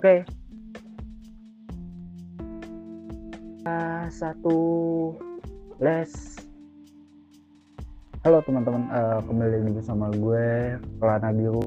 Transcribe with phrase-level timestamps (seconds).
[0.00, 0.24] Oke.
[3.68, 4.56] Uh, satu
[5.76, 6.08] les.
[8.24, 11.60] Halo teman-teman, uh, kembali lagi bersama gue Kelana Biru.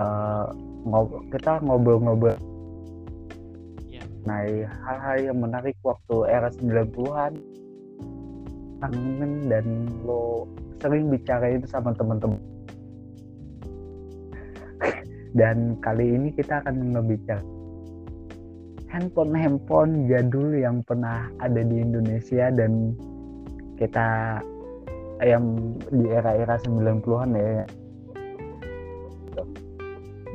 [0.00, 0.56] Uh,
[0.88, 2.40] ngob kita ngobrol-ngobrol.
[4.24, 4.40] Nah,
[4.88, 7.36] hal-hal yang menarik waktu era 90-an
[8.80, 10.48] kangen dan lo
[10.80, 12.40] sering bicarain sama teman-teman
[15.38, 17.40] dan kali ini kita akan ngebicara
[18.90, 22.96] handphone-handphone jadul yang pernah ada di Indonesia dan
[23.78, 24.40] kita
[25.22, 27.64] yang di era-era 90-an ya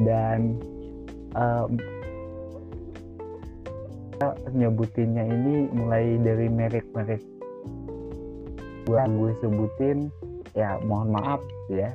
[0.08, 0.40] dan
[1.36, 1.70] um,
[4.56, 7.22] nyebutinnya ini mulai dari merek-merek
[8.88, 10.12] gue sebutin
[10.54, 11.92] ya mohon maaf ya.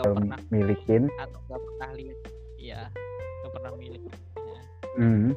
[0.00, 2.18] Gak pernah milikin atau gak pernah lihat.
[2.56, 2.80] Iya,
[3.44, 4.02] gak pernah milik.
[4.36, 4.60] Ya.
[4.96, 5.36] Hmm.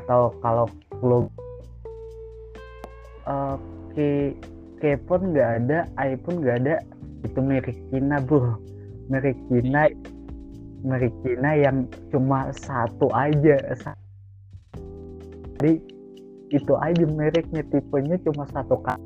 [0.00, 0.66] Atau kalau
[1.04, 1.28] lo
[3.28, 3.56] uh,
[3.94, 4.32] ke
[4.80, 6.74] iPhone nggak ada, iPhone nggak ada,
[7.26, 8.56] itu merek Cina bro,
[9.12, 9.92] merek Cina,
[10.80, 13.60] merek Cina yang cuma satu aja,
[15.60, 15.72] jadi
[16.48, 19.04] itu aja mereknya, tipenya cuma satu kali,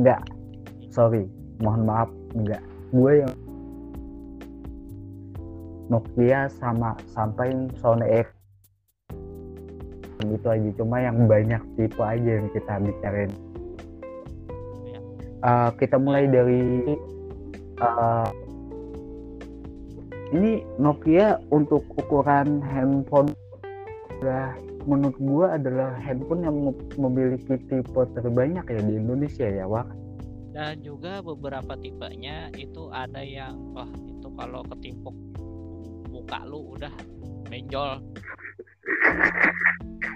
[0.00, 0.22] nggak,
[0.88, 1.28] sorry,
[1.60, 2.62] mohon maaf, nggak,
[2.92, 3.32] gue yang
[5.86, 8.26] Nokia sama sampai Sony X.
[10.26, 13.30] Itu aja cuma yang banyak tipe aja yang kita bicarain.
[15.46, 16.98] Eh, kita mulai dari
[17.78, 18.28] eh,
[20.34, 23.30] ini Nokia untuk ukuran handphone.
[24.18, 24.58] Adalah
[24.90, 29.86] menurut gua adalah handphone yang mem- memiliki tipe terbanyak ya di Indonesia ya Wak
[30.56, 35.12] Dan juga beberapa tipenya itu ada yang wah itu kalau ketimpuk
[36.08, 36.88] muka lu udah
[37.52, 38.00] menjol.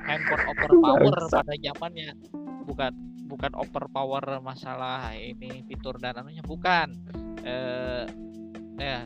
[0.08, 1.44] Handphone overpower Bangsat.
[1.44, 2.16] pada zamannya
[2.64, 2.92] bukan
[3.28, 6.88] bukan overpower masalah ini fitur dan anunya bukan.
[7.44, 8.08] Eh
[8.80, 9.04] ya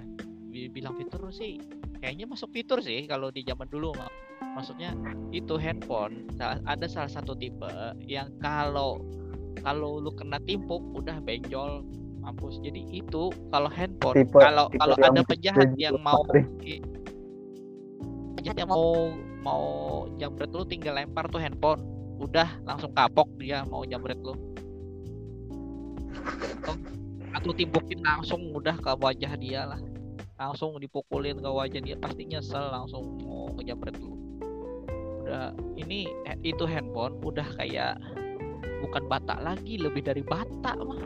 [0.54, 1.58] bi- bilang fitur sih
[1.98, 4.06] kayaknya masuk fitur sih kalau di zaman dulu mah.
[4.54, 4.94] Maksudnya
[5.34, 7.66] itu handphone ada salah satu tipe
[8.06, 9.02] yang kalau
[9.62, 11.84] kalau lu kena timpuk udah benjol
[12.24, 12.56] mampus.
[12.64, 16.24] Jadi itu kalau handphone Tipe- kalau tipe kalau ada penjahat yang mau
[18.40, 19.12] penjahat yang mau
[19.44, 19.64] mau
[20.16, 21.84] jambret lu tinggal lempar tuh handphone.
[22.16, 24.32] Udah langsung kapok dia mau jambret lu.
[27.34, 29.80] Atau, timpukin langsung udah ke wajah dia lah.
[30.38, 34.16] Langsung dipukulin ke wajah dia pasti nyesel langsung mau ngejambret lu.
[35.26, 37.98] Udah ini eh, itu handphone udah kayak
[38.82, 41.02] bukan bata lagi lebih dari bata mah.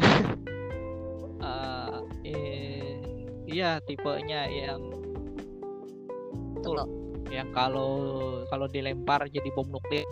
[1.36, 2.98] Eh, eh,
[3.46, 4.82] iya tipenya yang
[6.58, 6.88] itu loh
[7.30, 10.02] yang kalau kalau dilempar jadi bom nuklir.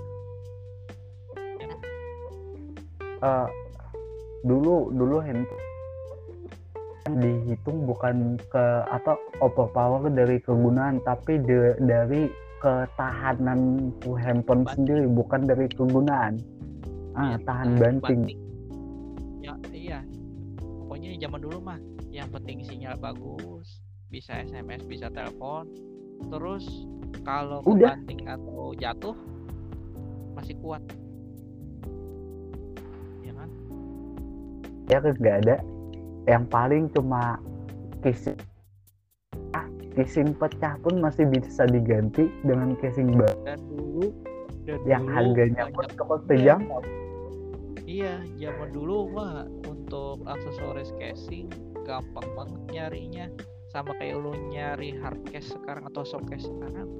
[3.24, 3.48] Eh,
[4.44, 5.64] dulu dulu handphone
[7.04, 12.32] dihitung bukan ke atau overpower dari kegunaan tapi de- dari
[12.64, 16.40] ketahanan tuh handphone sendiri bukan dari kegunaan
[17.14, 18.20] ah tahan nah, banting.
[19.38, 19.98] ya iya.
[20.58, 21.78] Pokoknya zaman dulu mah
[22.10, 25.70] yang penting sinyal bagus bisa SMS bisa telepon.
[26.30, 26.66] Terus
[27.22, 27.94] kalau Udah.
[27.94, 29.16] banting atau jatuh
[30.34, 30.82] masih kuat.
[33.22, 33.50] Ya kan?
[34.90, 35.56] Ya kan nggak ada.
[36.26, 37.38] Yang paling cuma
[38.02, 38.38] casing
[39.54, 43.38] ah, casing pecah pun masih bisa diganti dengan casing baru.
[43.46, 44.06] Dan dulu
[44.64, 46.80] dan yang dulu harganya pun cukup terjangkau
[47.94, 51.46] Iya, zaman dulu mah untuk aksesoris casing
[51.86, 53.26] gampang banget nyarinya.
[53.70, 56.90] Sama kayak lu nyari hard case sekarang atau soft case sekarang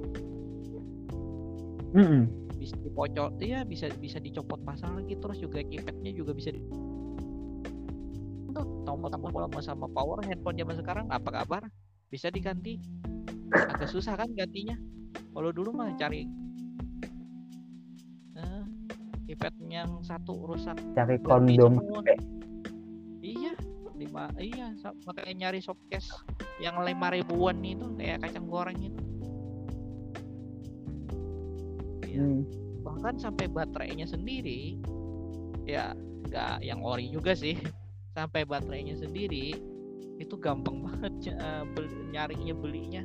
[1.95, 2.27] Mm-mm.
[2.59, 6.59] bisa dipocok, iya bisa bisa dicopot pasang lagi terus juga keypadnya juga bisa di
[8.83, 11.63] tombol-tombol sama sama power handphone zaman sekarang apa kabar?
[12.07, 12.79] Bisa diganti.
[13.51, 14.75] Agak susah kan gantinya.
[15.31, 16.27] Kalau dulu mah cari
[19.25, 21.81] keypad yang satu rusak cari kondom.
[23.25, 23.57] Iya,
[23.97, 24.69] lima iya
[25.05, 26.13] makanya nyari softcase
[26.61, 29.01] yang lima ribuan itu kayak kacang goreng itu.
[32.05, 32.41] Iya, Hmm.
[32.85, 34.77] bahkan sampai baterainya sendiri
[35.65, 35.97] ya
[36.29, 37.57] nggak yang ori juga sih.
[38.15, 39.57] Sampai baterainya sendiri
[40.15, 43.03] itu gampang banget eh, beli- nyarinya belinya.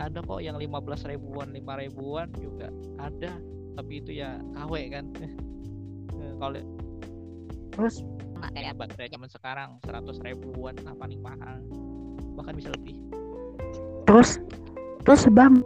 [0.00, 3.36] Ada kok yang 15 ribuan, 5 ribuan juga ada.
[3.74, 5.06] Tapi itu ya KW kan.
[6.10, 6.60] Eh, Kalau
[7.72, 8.04] terus?
[8.52, 11.56] Kayak baterai zaman sekarang 100 ribuan lah paling mahal.
[12.36, 12.96] Bahkan bisa lebih.
[14.04, 14.36] Terus?
[15.04, 15.64] Terus bang?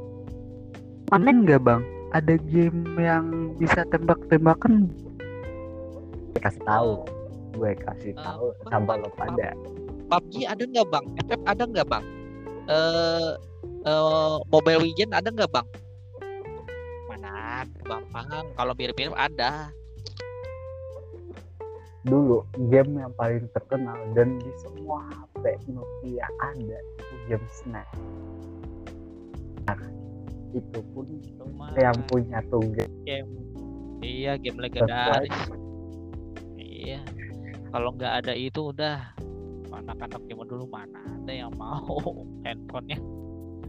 [1.11, 1.83] Online nggak bang?
[2.15, 4.87] Ada game yang bisa tembak-tembakan?
[6.31, 7.03] Gue kasih tahu.
[7.55, 9.51] Gue kasih Eh, tahu sampai Bang, lo pada.
[10.07, 11.05] PUBG ada nggak bang?
[11.27, 12.05] FF ada nggak bang?
[12.71, 13.31] Eh
[13.87, 15.67] eh, Mobile Legend ada nggak bang
[17.65, 17.81] ada,
[18.13, 19.73] Bang, kalau mirip-mirip ada.
[22.05, 27.97] Dulu game yang paling terkenal dan di semua HP Nokia ada itu game Snake
[29.65, 29.81] nah,
[30.53, 31.07] itu pun
[31.41, 33.33] cuma yang punya tugas game.
[34.05, 35.33] iya game legendaris.
[36.61, 37.01] Iya.
[37.73, 39.17] Kalau nggak ada itu udah.
[39.75, 41.99] Anak-anak zaman dulu mana ada yang mau
[42.47, 43.03] handphonenya?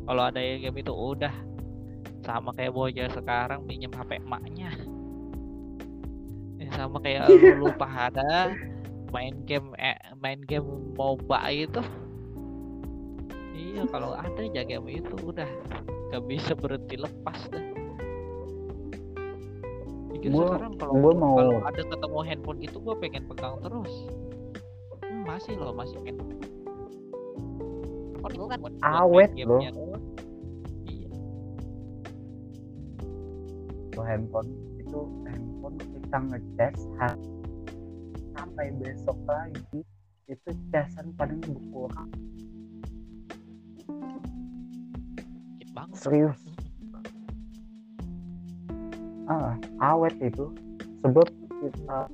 [0.06, 1.33] Kalau ada yang game itu udah
[2.25, 4.74] sama kayak bocah sekarang minjem HP emaknya.
[6.57, 7.30] Eh, sama kayak
[7.62, 8.51] lu pada
[9.13, 10.66] main game eh, main game
[10.98, 11.81] MOBA itu.
[13.56, 15.48] Iya kalau ada aja game itu udah
[16.12, 17.63] gak bisa berhenti lepas dah
[20.16, 23.94] Jadi Gua- sekarang kalau gua mau- kalau ada ketemu handphone gitu gue pengen pegang terus.
[25.06, 26.18] Hmm, masih loh masih pengen
[28.36, 29.69] kan Awet gamenya
[33.95, 36.77] Kalau handphone itu handphone kita ngecas
[38.36, 39.88] sampai besok lagi
[40.27, 42.12] itu casan paling berkurang.
[45.56, 45.95] Dikit banget.
[45.95, 46.39] Serius.
[49.31, 50.51] Ah awet itu
[51.00, 51.31] sebab
[51.63, 52.12] kita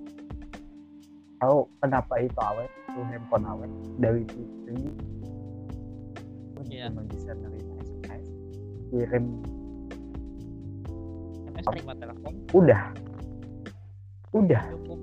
[1.42, 4.78] tahu kenapa itu awet itu handphone awet dari itu
[6.72, 6.88] Iya.
[6.88, 8.26] cuma bisa nerima SMS
[8.94, 9.26] kirim
[11.62, 12.34] SMS terima telepon?
[12.58, 12.82] Udah.
[14.34, 14.64] Udah.
[14.74, 15.00] Cukup.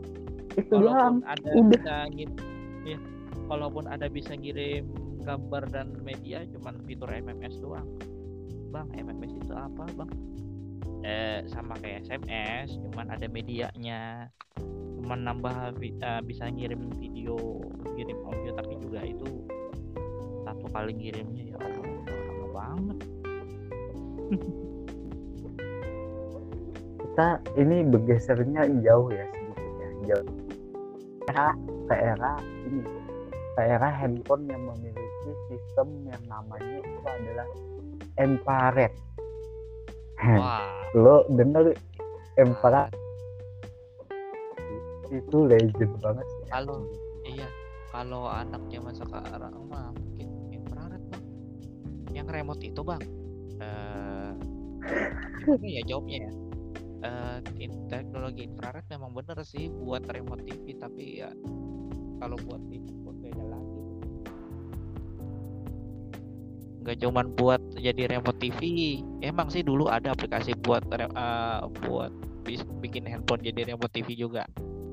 [0.58, 1.22] Itu doang.
[1.22, 1.70] ada udah.
[1.70, 2.34] bisa ngirim
[2.82, 2.98] ya
[3.46, 4.90] walaupun ada bisa ngirim
[5.22, 7.86] gambar dan media cuman fitur MMS doang.
[8.74, 10.10] Bang MMS itu apa bang?
[11.06, 14.28] Eh sama kayak SMS cuman ada medianya.
[14.98, 17.62] Cuman nambah eh, bisa ngirim video
[17.94, 19.46] ngirim audio tapi juga itu
[20.48, 22.98] satu kali ngirimnya ya Allah banget
[27.18, 30.30] kita ini bergesernya jauh ya sedikit ya jauh.
[31.26, 31.50] Era
[31.90, 32.32] ke era
[32.62, 32.78] ini
[33.58, 37.48] ke era handphone yang memiliki sistem yang namanya itu adalah
[38.22, 38.94] infrared.
[40.14, 40.70] Wah.
[40.94, 41.74] lo denger
[42.38, 42.94] infrared?
[45.10, 46.86] Itu legend banget sih Kalau-
[47.26, 47.50] iya
[47.90, 51.24] kalau anak zaman sekarang mah mungkin infrared bang.
[52.14, 53.02] Yang remote itu bang.
[53.58, 54.30] Eh
[55.42, 56.32] gimana ya jawabnya ya
[56.98, 61.30] eh in- teknologi infrared memang bener sih buat remote TV tapi ya
[62.18, 63.80] kalau buat handphone beda lagi.
[66.82, 68.60] Nggak cuman buat jadi remote TV
[69.22, 72.10] emang sih dulu ada aplikasi buat eh, buat
[72.82, 74.42] bikin handphone jadi remote TV juga.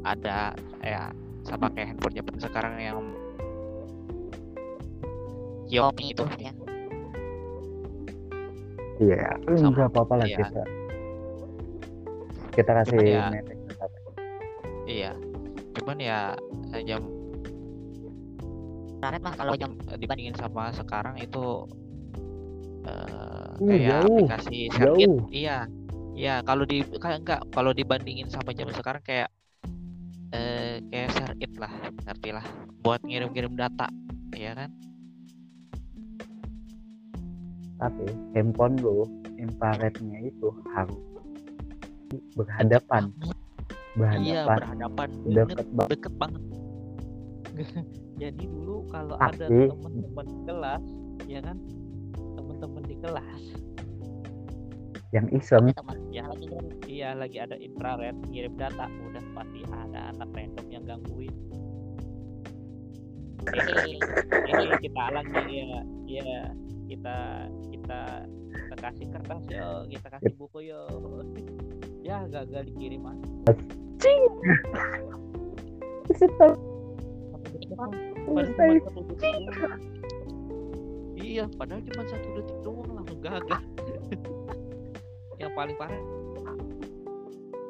[0.05, 0.53] Ada
[0.85, 1.09] ya
[1.41, 2.99] sama kayak handphone zaman sekarang yang
[5.65, 6.25] Xiaomi itu.
[6.37, 6.53] Ya
[9.01, 10.84] iya Sama- nggak apa-apa lah kita
[12.55, 13.31] kita kasih Cuman ya-
[14.87, 15.11] iya.
[15.75, 16.19] Cuman ya
[16.71, 17.03] eh, jam
[18.95, 21.67] Planet mah kalau jam eh, dibandingin sama sekarang itu
[22.85, 25.09] eh Uh, kayak jauh, aplikasi Share It.
[25.09, 25.19] jauh.
[25.33, 25.57] iya.
[26.15, 29.27] Iya kalau di kayak enggak kalau dibandingin sama jam sekarang kayak
[30.31, 31.73] eh kayak Share It lah
[32.07, 32.45] ngerti lah.
[32.85, 33.89] Buat ngirim-ngirim data
[34.31, 34.69] ya kan?
[37.75, 39.03] Tapi handphone lo
[39.35, 41.03] infrarednya itu harus
[42.35, 43.03] berhadapan.
[43.95, 44.57] Iya berhadapan.
[44.59, 45.09] berhadapan.
[45.23, 45.89] Banget deket banget.
[45.95, 46.43] deket banget.
[48.21, 50.83] Jadi dulu kalau Tapi- ada teman-teman di kelas
[51.27, 51.57] ya kan?
[52.15, 53.41] Teman-teman di kelas.
[55.15, 55.65] Yang iseng.
[56.11, 56.47] Ya lagi
[56.91, 58.87] iya lagi ada infrared ngirim data.
[59.07, 61.31] Udah pasti ada anak random yang gangguin.
[63.45, 64.01] Ini
[64.51, 66.39] ini kita lagi ya ya
[66.91, 67.17] kita
[67.71, 67.99] kita
[68.51, 69.87] kita kasih kertas yo.
[69.87, 70.83] Kita kasih buku yo
[72.05, 73.01] ya gagal dikirim
[78.93, 79.81] detik doang.
[81.17, 83.61] Iya, padahal cuma satu detik doang langsung gagal.
[85.41, 85.97] yang paling parah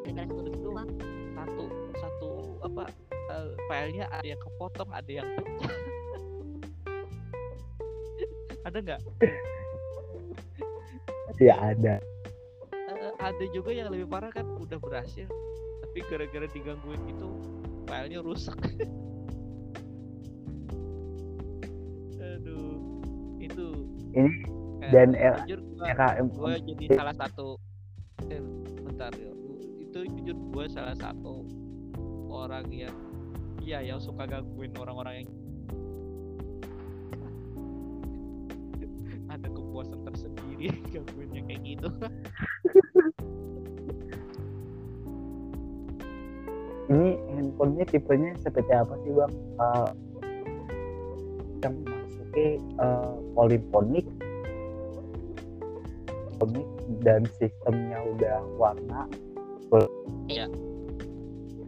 [0.04, 0.89] satu detik doang.
[1.32, 1.63] Satu
[1.96, 2.30] satu
[2.68, 2.84] apa
[3.32, 5.75] eh, filenya ada yang kepotong, ada yang pecah.
[8.68, 9.01] ada nggak?
[11.39, 12.00] ya ada
[13.25, 15.25] ada juga yang lebih parah kan udah berhasil.
[15.82, 17.29] Tapi gara-gara digangguin itu
[17.89, 18.53] filenya rusak.
[22.22, 23.01] Aduh
[23.41, 23.67] itu.
[24.13, 24.29] Ini
[24.86, 26.94] eh, dan jujur gua, eh, LKM gua jadi eh.
[26.94, 27.58] salah satu
[28.29, 28.41] eh,
[28.86, 29.34] bentar ya.
[29.82, 31.50] Itu jujur gua salah satu
[32.29, 32.94] orang yang
[33.65, 35.29] iya yang suka gangguin orang-orang yang
[39.34, 40.45] ada kepuasan tersendiri.
[40.94, 41.90] gangguinnya kayak gitu
[46.90, 49.34] ini handphonenya tipenya seperti apa sih bang?
[49.34, 49.90] Eh,
[51.66, 54.06] yang masuknya eh, polyphonic,
[56.38, 56.68] polyphonic
[57.02, 59.10] dan sistemnya udah warna,
[59.70, 59.86] full.
[60.30, 60.46] Iya.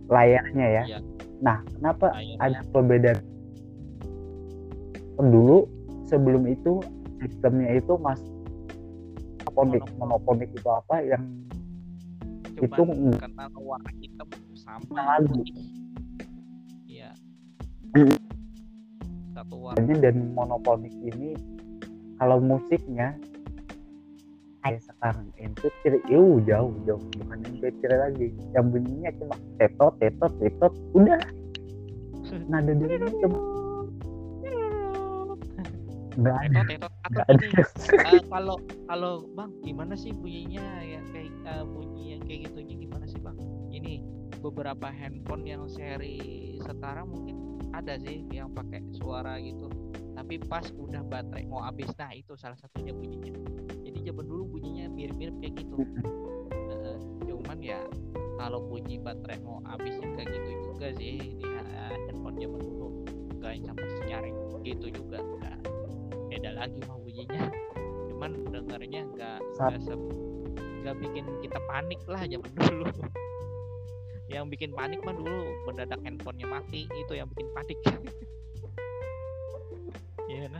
[0.07, 0.83] layarnya ya.
[0.87, 0.99] Iya.
[1.43, 2.39] Nah, kenapa Layarnya.
[2.39, 3.19] ada perbedaan?
[5.19, 5.67] Dulu
[6.07, 6.79] sebelum itu
[7.19, 8.23] sistemnya itu mas
[9.57, 10.49] monoponik, monoponik.
[10.53, 11.23] Itu apa yang
[12.57, 15.33] cuman Itu- karena warna hitam sama Lagu.
[15.41, 15.65] putih.
[16.85, 17.09] Iya.
[17.97, 18.17] Mm.
[19.33, 21.37] satu warna Makanya dan monoponik ini
[22.17, 23.13] kalau musiknya
[24.65, 28.27] kayak sekarang MP3 uh, jauh jauh bukan MP3 lagi.
[28.53, 31.21] Yang bunyinya cuma tetot tetot tetot udah.
[32.51, 33.56] Nada dengarnya cuma
[36.17, 36.59] nggak ada.
[36.65, 37.27] tetot nggak
[38.09, 38.57] eh, kalau
[38.89, 43.37] kalau bang gimana sih bunyinya ya kayak eh, bunyi yang kayak gitunya gimana sih bang?
[43.69, 43.93] Ini
[44.41, 49.69] beberapa handphone yang seri setara mungkin ada sih yang pakai suara gitu.
[50.17, 53.37] Tapi pas udah baterai mau habis nah itu salah satunya bunyinya.
[53.85, 55.85] Jadi zaman dulu bunyinya mirip-mirip kayak gitu.
[56.73, 56.97] Eh,
[57.29, 57.77] cuman ya
[58.41, 61.45] kalau bunyi baterai mau habisnya kayak gitu juga sih di
[62.09, 63.05] handphone zaman dulu.
[63.37, 65.76] Nggak yang sampai senyaring gitu juga nggak
[66.37, 67.49] beda lagi mah bunyinya.
[68.13, 69.41] Cuman dengarnya nggak
[70.85, 72.85] nggak bikin kita panik lah zaman dulu.
[74.29, 77.81] Yang bikin panik mah dulu mendadak handphonenya mati itu yang bikin panik.
[80.27, 80.59] Iya kan?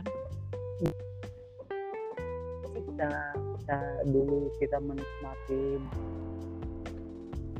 [2.72, 5.76] Kita, kita dulu kita menikmati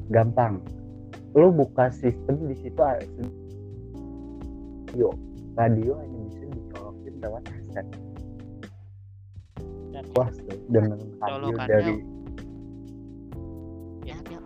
[0.09, 0.57] gampang.
[1.37, 5.13] Lu buka sistem di situ radio
[5.53, 7.85] radio hanya bisa dicolokin lewat headset
[9.99, 11.67] dan puas tuh dengan Colokannya.
[11.67, 11.95] dari
[14.07, 14.40] ya, ya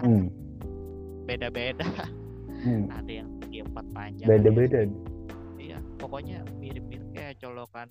[0.00, 0.24] hmm,
[1.28, 1.84] beda-beda.
[2.62, 4.88] Hmm, ada yang di empat panjang beda-beda.
[5.60, 7.90] iya pokoknya mirip-mirip kayak colokan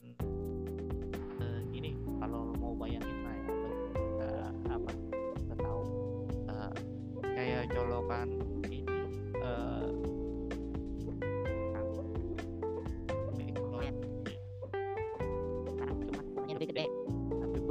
[1.46, 3.50] eh, ini kalau mau bayangin lah ya
[4.26, 4.90] eh, apa
[5.46, 5.82] nggak tahu.
[6.50, 6.72] Eh,
[7.22, 8.28] kayak colokan
[8.66, 8.82] ini
[9.38, 9.88] eh,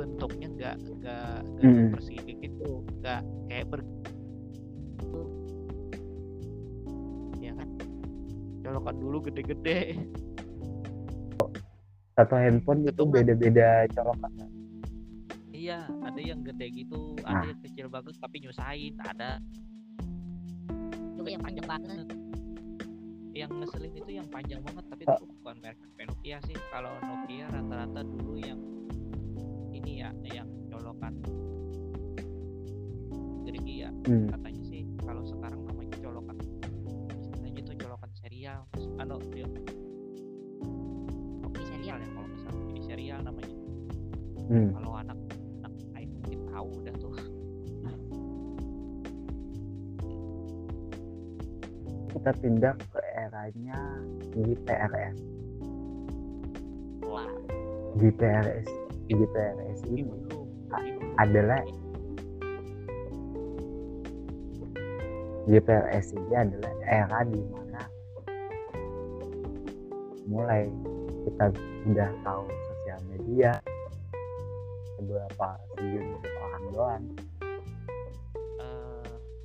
[0.00, 1.92] bentuknya nggak nggak nggak Mm-mm.
[1.92, 3.20] persegi gitu nggak
[3.52, 3.80] kayak ber
[7.36, 7.68] ya kan
[8.64, 10.00] colokan dulu gede-gede
[12.16, 14.32] satu handphone itu beda-beda colokan
[15.60, 17.36] Iya, ada yang gede gitu, Nah.
[17.36, 19.36] ada yang kecil banget tapi nyusahin, ada
[21.12, 22.08] juga yang panjang banget
[23.36, 25.20] yang ngeselin itu yang panjang banget tapi Ah.
[25.20, 26.56] itu bukan merek Nokia sih.
[26.72, 28.56] Kalau Nokia rata-rata dulu yang
[29.80, 31.14] ini ya, yang colokan
[33.48, 34.28] gerigi ya hmm.
[34.30, 34.82] katanya sih.
[35.02, 36.36] Kalau sekarang namanya colokan
[37.20, 38.60] istilahnya itu colokan serial.
[39.00, 39.46] Ano dia
[41.42, 42.62] kopi serial ya kalau salah.
[42.70, 43.54] Ini serial namanya.
[44.50, 44.68] Hmm.
[44.76, 45.18] Kalau anak
[45.64, 47.14] anak iPhone mungkin tahu udah tuh.
[52.20, 53.80] kita pindah ke eranya
[54.36, 55.16] GPRS
[57.06, 57.32] Wah,
[57.96, 58.68] GPRS
[59.10, 60.06] GPRS ini
[61.18, 61.58] adalah
[65.44, 67.82] GPRS ini adalah era di mana
[70.24, 70.70] mulai
[71.26, 71.50] kita
[71.90, 73.50] udah tahu sosial media
[74.96, 77.04] beberapa segelintir orang doang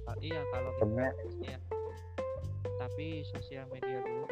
[0.06, 1.60] ka- iya kalau Sebenarnya kita ya.
[2.78, 4.25] tapi sosial media dulu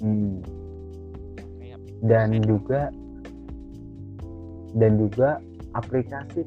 [0.00, 0.40] hmm,
[1.60, 1.78] kayak
[2.08, 2.88] dan juga
[4.76, 5.38] dan juga
[5.76, 6.46] aplikasi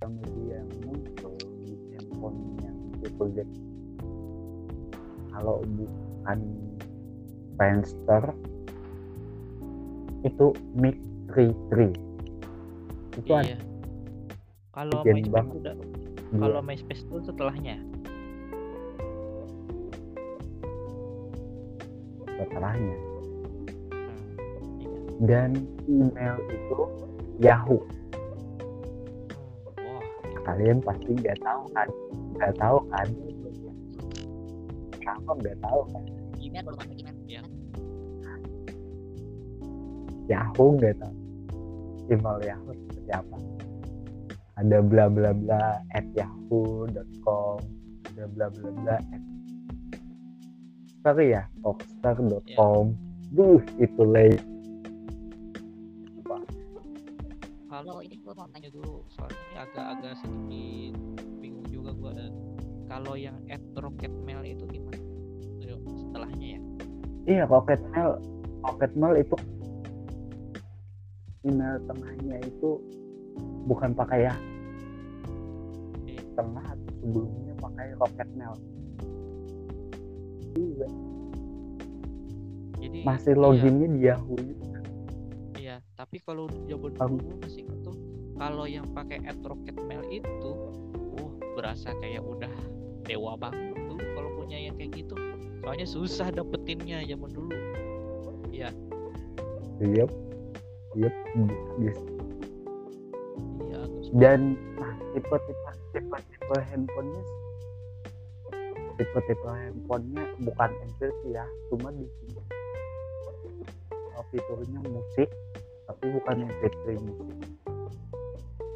[0.00, 2.76] yang muncul di handphone yang
[3.36, 3.38] Z
[5.34, 6.38] kalau bukan
[7.56, 8.22] Friendster
[10.24, 10.96] itu Mic
[11.32, 11.92] 33
[13.20, 13.58] itu ada iya
[14.70, 15.74] kalau MySpace udah
[16.38, 17.76] kalau MySpace itu setelahnya
[22.40, 23.08] setelahnya Hmm, iya.
[25.28, 25.50] dan
[25.84, 26.80] email itu
[27.40, 27.80] Yahoo.
[29.76, 30.04] Wah.
[30.48, 31.88] Kalian pasti nggak tahu kan?
[32.36, 33.08] Nggak tahu kan?
[35.00, 36.04] Kenapa nggak tahu kan?
[36.40, 37.16] Gmail baru masuk Gmail.
[37.28, 37.42] Ya.
[40.28, 41.14] Yahoo nggak tahu.
[42.10, 43.36] Email Yahoo seperti apa?
[44.60, 47.58] Ada bla bla bla at yahoo.com
[48.12, 49.22] ada bla bla bla at
[51.00, 51.48] Sorry ya?
[51.64, 52.92] Foxstar.com
[53.30, 54.34] Duh itu lay
[57.70, 60.92] kalau ini gua mau tanya dulu soalnya agak-agak sedikit
[61.40, 62.12] bingung juga gua.
[62.12, 62.34] Dan
[62.90, 65.00] kalau yang at rocket mail itu gimana?
[65.88, 66.60] Setelahnya ya?
[67.30, 68.18] Iya Rocket Mail.
[68.60, 69.36] Rocket Mail itu
[71.46, 72.70] email tengahnya itu
[73.70, 74.34] bukan pakai ya.
[76.36, 78.52] Tengah atau sebelumnya pakai Rocket Mail
[80.86, 84.36] Iya, jadi masih iya, loginnya di Yahoo
[85.60, 87.96] iya tapi kalau zaman dulu masih tuh
[88.40, 90.52] kalau yang pakai at rocket mail itu
[91.20, 92.52] uh berasa kayak udah
[93.04, 95.12] dewa banget tuh kalau punya yang kayak gitu
[95.60, 97.60] soalnya susah dapetinnya zaman dulu
[99.80, 100.12] Yep.
[100.92, 101.14] Yep.
[101.40, 102.02] Bisa, bisa.
[103.64, 103.82] iya.
[104.12, 107.22] Dan nah, tipe-tipe tipe-tipe handphonenya
[109.00, 112.36] tipe-tipe handphonenya bukan Android ya, cuma di sini
[114.12, 115.28] uh, fiturnya musik,
[115.86, 117.48] tapi bukan MP3 musik.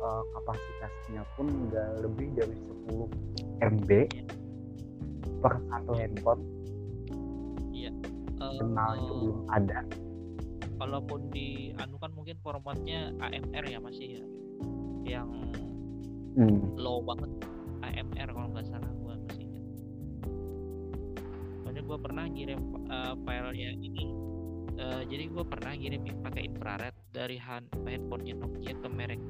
[0.00, 3.08] Uh, kapasitasnya pun nggak lebih dari 10
[3.62, 3.90] MB
[5.38, 6.42] per satu handphone.
[7.74, 7.92] Eh,
[8.58, 9.80] Kenalnya belum ada.
[10.74, 14.24] kalaupun di anu kan mungkin formatnya AMR ya masih ya
[15.06, 15.30] yang
[16.34, 16.74] Hmm.
[16.74, 17.30] low banget
[17.80, 18.73] AMR kalau nggak salah
[21.84, 24.04] gua pernah ngirim uh, filenya ini.
[24.74, 29.20] Uh, jadi gua pernah ngirim pakai infrared dari hand handphonenya Nokia ke merek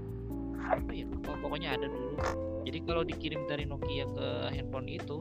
[0.65, 1.05] apa ya?
[1.05, 2.17] Lupa, pokoknya ada dulu.
[2.65, 4.27] Jadi kalau dikirim dari Nokia ke
[4.57, 5.21] handphone itu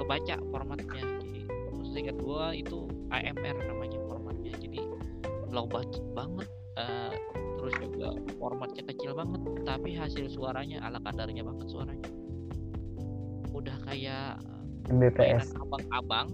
[0.00, 1.04] kebaca formatnya.
[1.20, 1.40] Jadi
[1.92, 4.56] seingat gua itu AMR namanya formatnya.
[4.56, 4.80] Jadi
[5.52, 6.48] low budget banget
[6.80, 7.12] uh,
[7.60, 12.08] terus juga formatnya kecil banget tapi hasil suaranya ala kadarnya banget suaranya.
[13.52, 14.38] Udah kayak
[14.86, 15.56] Mbps.
[15.58, 16.30] abang-abang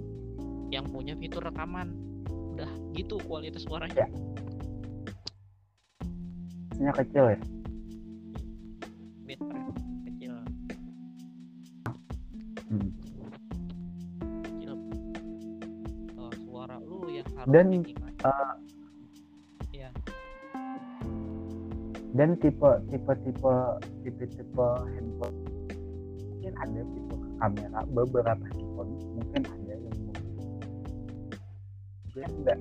[0.73, 1.93] yang punya fitur rekaman.
[2.57, 3.93] Udah gitu kualitas suaranya.
[3.93, 4.09] Ya.
[6.81, 7.41] Nya kecil ya.
[9.29, 10.33] bitrate kecil.
[12.73, 12.91] Hmm.
[14.49, 14.73] kecil.
[16.17, 17.67] Eh, suara lu yang harus Dan,
[18.25, 18.55] uh,
[19.77, 19.93] ya
[22.13, 23.55] dan tipe tipe tipe
[24.05, 25.37] tipe tipe handphone.
[26.29, 28.93] Mungkin ada fitur kamera beberapa handphone.
[29.17, 29.62] Mungkin ada
[32.17, 32.61] enggak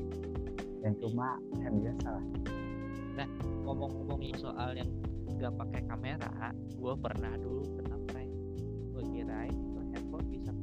[0.81, 2.25] yang cuma yang biasa lah.
[3.67, 4.89] Ngomong-ngomongin soal yang
[5.41, 8.29] gak pakai kamera gue pernah dulu kena prank
[8.93, 10.53] gue kirain itu handphone bisa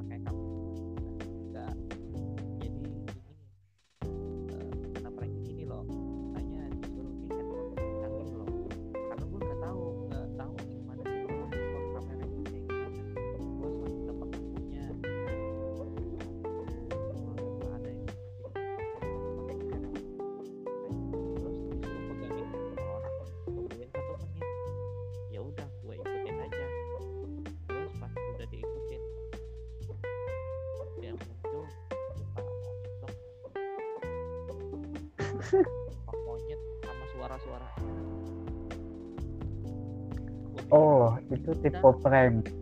[41.49, 42.53] itu tipe prank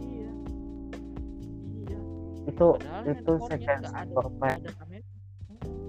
[0.00, 0.32] iya.
[1.84, 2.00] Iya.
[2.48, 5.04] Itu Padahal itu second nggak prank kamera.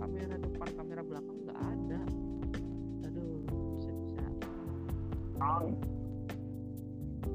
[0.04, 2.00] Kamera depan kamera belakang nggak ada.
[3.08, 4.28] Aduh bisa bisa.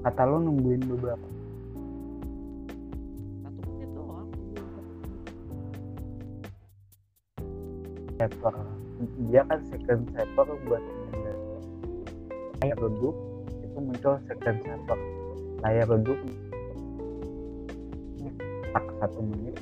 [0.04, 1.28] Kata lo nungguin beberapa
[3.40, 4.28] satu menit doang.
[8.20, 8.56] Saver
[9.32, 10.84] dia kan second saver buat
[12.60, 13.16] layar redup
[13.74, 14.98] itu muncul second saver
[15.66, 16.18] layar redup
[18.74, 19.58] tak satu menit.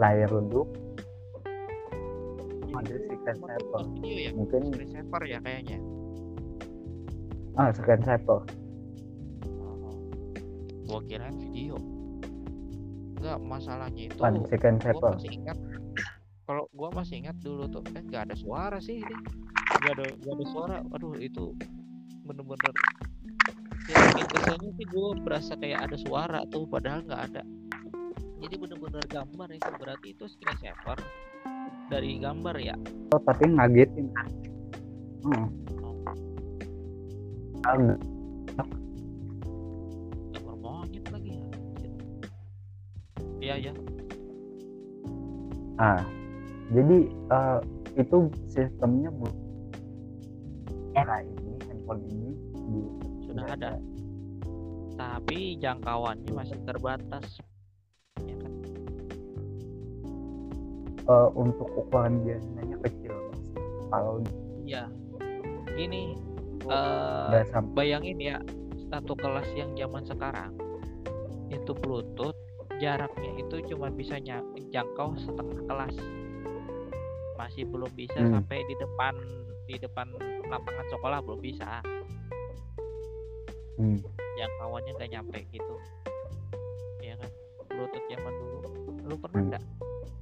[0.00, 0.68] Layar redup
[2.78, 2.94] ada
[3.42, 4.30] bukan video ya?
[4.32, 5.78] Mungkin screen saver ya kayaknya.
[7.58, 8.42] Ah second oh.
[10.86, 11.76] gua kira video.
[13.18, 15.58] Enggak masalahnya itu bukan second gua masih ingat.
[16.46, 19.16] Kalau gua masih ingat dulu tuh kan nggak ada suara sih ini.
[19.82, 20.76] Nggak ada nggak ada suara.
[20.94, 21.52] Aduh itu
[22.22, 22.72] bener-bener
[23.88, 24.76] ya kesannya gitu.
[24.76, 27.42] sih gue berasa kayak ada suara tuh padahal nggak ada
[28.38, 30.98] jadi bener-bener gambar itu berarti itu screensaver
[31.88, 32.76] dari gambar ya
[33.16, 34.12] oh, tapi ngagetin
[35.24, 35.48] hmm.
[37.66, 38.00] Um.
[40.32, 41.46] Gambar monyet lagi ya.
[43.42, 43.72] Iya ya.
[45.76, 46.00] Ah,
[46.72, 47.60] jadi uh,
[47.98, 49.28] itu sistemnya bu
[50.96, 52.27] era ini handphone ini
[53.38, 53.72] sudah ada.
[54.98, 57.38] Tapi jangkauannya masih terbatas.
[58.18, 58.52] Ya kan?
[61.08, 63.42] Eh, untuk ukuran biasanya kecil Mas.
[63.88, 64.14] kalau
[64.66, 64.84] iya.
[65.72, 66.18] Ini
[67.48, 67.72] sampai.
[67.72, 68.36] bayangin ya
[68.90, 70.52] satu kelas yang zaman sekarang
[71.48, 72.34] itu bluetooth
[72.76, 75.94] jaraknya itu cuma bisa nya- jangkau setengah kelas.
[77.38, 78.42] Masih belum bisa Hmm.
[78.42, 79.14] sampai di depan
[79.64, 80.10] di depan
[80.50, 81.80] lapangan sekolah belum bisa
[83.78, 83.98] hmm,
[84.36, 85.74] jangkauannya nggak nyampe gitu.
[87.00, 87.30] Ya kan?
[87.68, 88.58] Bluetooth zaman dulu.
[89.06, 89.48] Lu pernah Hmm.
[89.54, 89.62] nggak?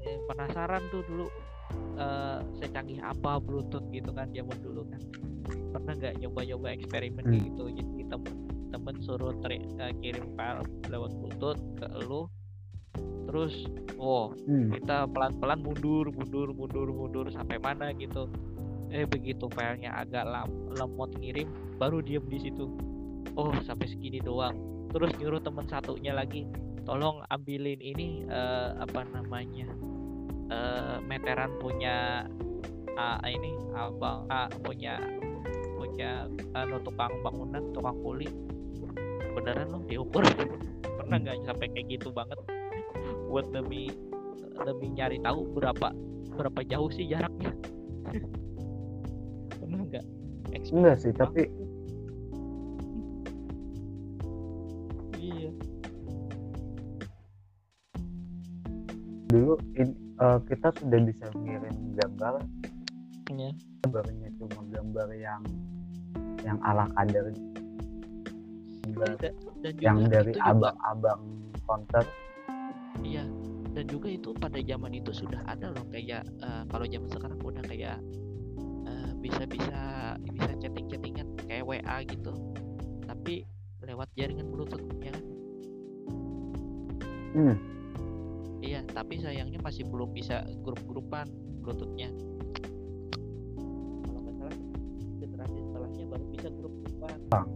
[0.04, 1.26] Eh, penasaran tuh dulu
[1.96, 5.00] eh, secanggih apa bluetooth gitu kan zaman dulu kan?
[5.72, 7.40] Pernah nggak nyoba-nyoba eksperimen Hmm.
[7.42, 7.64] gitu?
[7.72, 8.34] Jadi temen
[8.70, 12.28] temen suruh teri- eh, kirim file lewat bluetooth ke lu.
[13.26, 13.66] Terus
[13.98, 14.70] oh hmm.
[14.76, 18.28] kita pelan-pelan mundur mundur mundur mundur sampai mana gitu.
[18.94, 22.70] Eh begitu filenya agak lam- lemot ngirim baru diem di situ
[23.36, 24.56] oh sampai segini doang.
[24.90, 26.48] Terus nyuruh temen satunya lagi
[26.88, 29.68] tolong ambilin ini eh, apa namanya
[30.48, 32.24] eh, meteran punya
[32.96, 34.96] ah, ini abang ah, punya
[35.76, 36.24] punya
[36.56, 38.28] anu, tukang bangunan tukang kuli.
[39.36, 40.24] Beneran loh diukur?
[40.98, 42.40] Pernah nggak sampai kayak gitu banget?
[43.28, 43.92] Buat demi
[44.56, 45.92] demi nyari tahu berapa
[46.40, 47.52] berapa jauh sih jaraknya?
[49.60, 50.04] Pernah nggak?
[50.72, 51.52] Enggak sih tapi
[59.36, 62.34] dulu in- eh, kita sudah bisa ngirim gambar
[63.28, 63.50] Iya.
[63.82, 65.42] gambarnya cuma gambar yang
[66.40, 67.26] yang ala kadar
[68.86, 71.20] gambar Da- dan juga yang dari abang-abang
[71.62, 72.04] counter
[73.04, 73.24] Iya.
[73.76, 77.60] Dan juga itu pada zaman itu sudah ada loh kayak eh, kalau zaman sekarang udah
[77.60, 78.00] kayak
[78.88, 79.80] eh, bisa-bisa
[80.24, 82.32] bisa chatting-chattingan kayak WA gitu.
[83.04, 83.44] Tapi
[83.84, 85.24] lewat jaringan Bluetooth ya kan?
[87.36, 87.54] hmm,
[88.66, 91.30] Iya, tapi sayangnya masih belum bisa grup-grupan
[91.62, 92.10] Bluetoothnya.
[94.02, 94.54] Kalau nggak salah
[95.54, 97.18] setelahnya baru bisa grup-grupan.
[97.30, 97.48] Bang.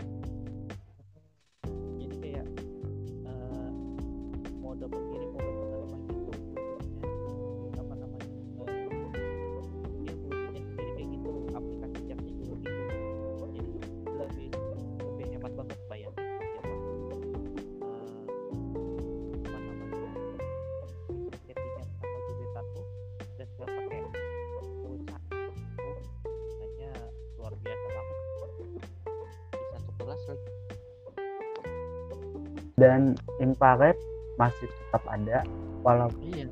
[32.80, 33.12] Dan
[33.44, 33.96] infrared
[34.40, 35.44] masih tetap ada
[35.84, 36.48] walaupun iya.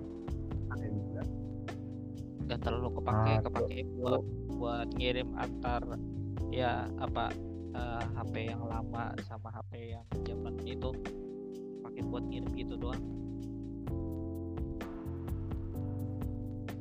[0.68, 1.22] ada juga.
[2.44, 4.22] Nggak terlalu kepake Ah, kepake buat
[4.60, 5.82] buat ngirim antar
[6.52, 7.32] ya apa
[7.72, 10.92] eh, HP yang lama sama HP yang zaman itu.
[11.80, 13.00] Pakai buat ngirim gitu doang.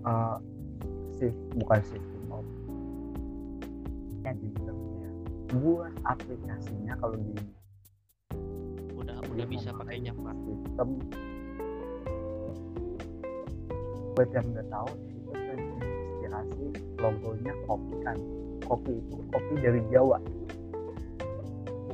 [0.08, 0.38] Eh,
[1.18, 1.82] sih bukan
[4.28, 5.10] yang dibilangnya
[5.56, 7.32] buat aplikasinya kalau di
[9.38, 10.36] udah udah dia bisa memakai pakai jam Pak.
[10.42, 10.90] sistem
[14.18, 16.66] buat yang nggak tahu itu terinspirasi
[16.98, 18.18] logonya kopi kan.
[18.66, 20.18] Kopi itu kopi dari Jawa.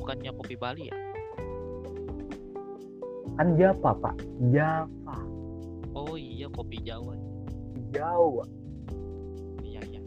[0.00, 0.96] Bukannya kopi Bali ya?
[3.36, 4.16] Kan Java pak.
[4.48, 5.16] Java.
[5.92, 7.12] Oh iya kopi Jawa.
[7.92, 8.48] Jawa.
[9.60, 10.00] Iya iya.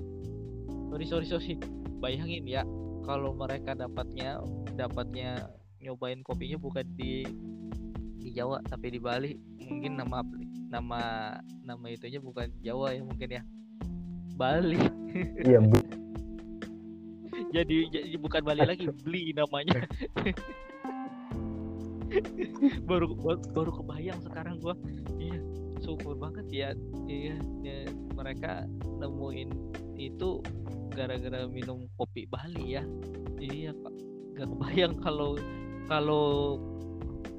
[0.90, 1.54] Sorry sorry sorry.
[2.02, 2.66] Bayangin ya
[3.06, 4.42] kalau mereka dapatnya
[4.74, 7.26] dapatnya nyobain kopinya bukan di
[8.18, 9.38] di Jawa tapi di Bali.
[9.68, 10.24] Mungkin nama
[10.68, 11.02] nama
[11.64, 13.44] nama itunya bukan Jawa ya mungkin ya.
[14.38, 14.80] Bali.
[15.42, 15.90] Iya bu-
[17.54, 19.86] jadi jadi bukan Bali lagi beli namanya.
[22.88, 24.74] Baru baru, baru kebayang sekarang gua.
[25.20, 25.40] Iya
[25.82, 26.70] syukur banget ya.
[27.06, 27.78] Iya ya,
[28.18, 28.66] mereka
[28.98, 29.50] nemuin
[29.98, 30.42] itu
[30.94, 32.84] gara-gara minum kopi Bali ya.
[33.38, 33.94] Iya pak.
[34.38, 35.38] Gak kebayang kalau
[35.88, 36.60] kalau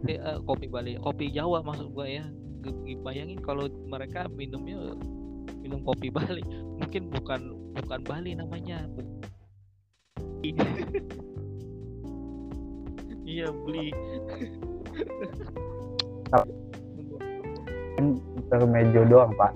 [0.09, 2.25] eh, eh, kopi Bali kopi Jawa maksud gua ya.
[3.01, 4.97] Bayangin kalau mereka minumnya
[5.63, 6.43] minum kopi Bali.
[6.81, 8.89] Mungkin bukan bukan Bali namanya.
[13.29, 13.93] Iya beli.
[18.01, 19.53] Intermedio doang pak.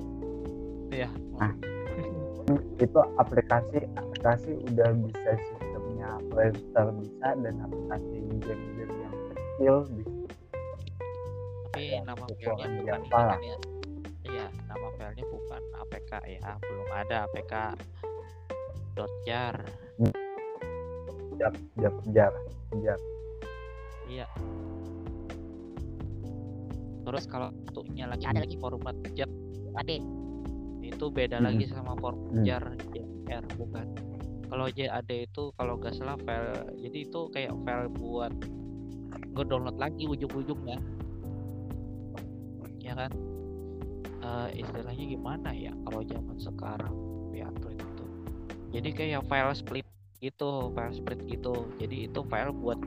[0.93, 1.09] Ya
[1.41, 1.53] Nah.
[2.77, 8.22] itu aplikasi aplikasi udah bisa sistemnya Play Store bisa dan aplikasi
[9.55, 10.13] kecil bisa
[11.65, 13.27] tapi Ada nama filenya bukan Java ini lah.
[13.27, 13.57] kan ya
[14.23, 17.53] iya nama filenya bukan APK ya belum ada APK
[18.93, 19.57] dot jar
[21.35, 22.33] jap jap jar
[22.77, 23.01] jap
[24.07, 24.29] iya
[27.03, 29.29] terus kalau satunya lagi Ada lagi format jar
[29.75, 29.99] Ade.
[30.83, 31.47] itu beda Hmm.
[31.49, 32.45] lagi sama format Hmm.
[32.45, 33.87] jar JR bukan
[34.45, 38.29] kalau JAD itu kalau nggak salah file jadi itu kayak file buat
[39.33, 40.79] nge-download lagi ujung-ujungnya
[42.93, 43.09] ya.
[43.09, 43.13] Kan?
[44.23, 46.95] Eh, istilahnya gimana ya kalau zaman sekarang
[47.33, 48.05] ya itu?
[48.73, 49.87] Jadi kayak file split
[50.23, 51.67] gitu file split gitu.
[51.81, 52.79] Jadi itu file buat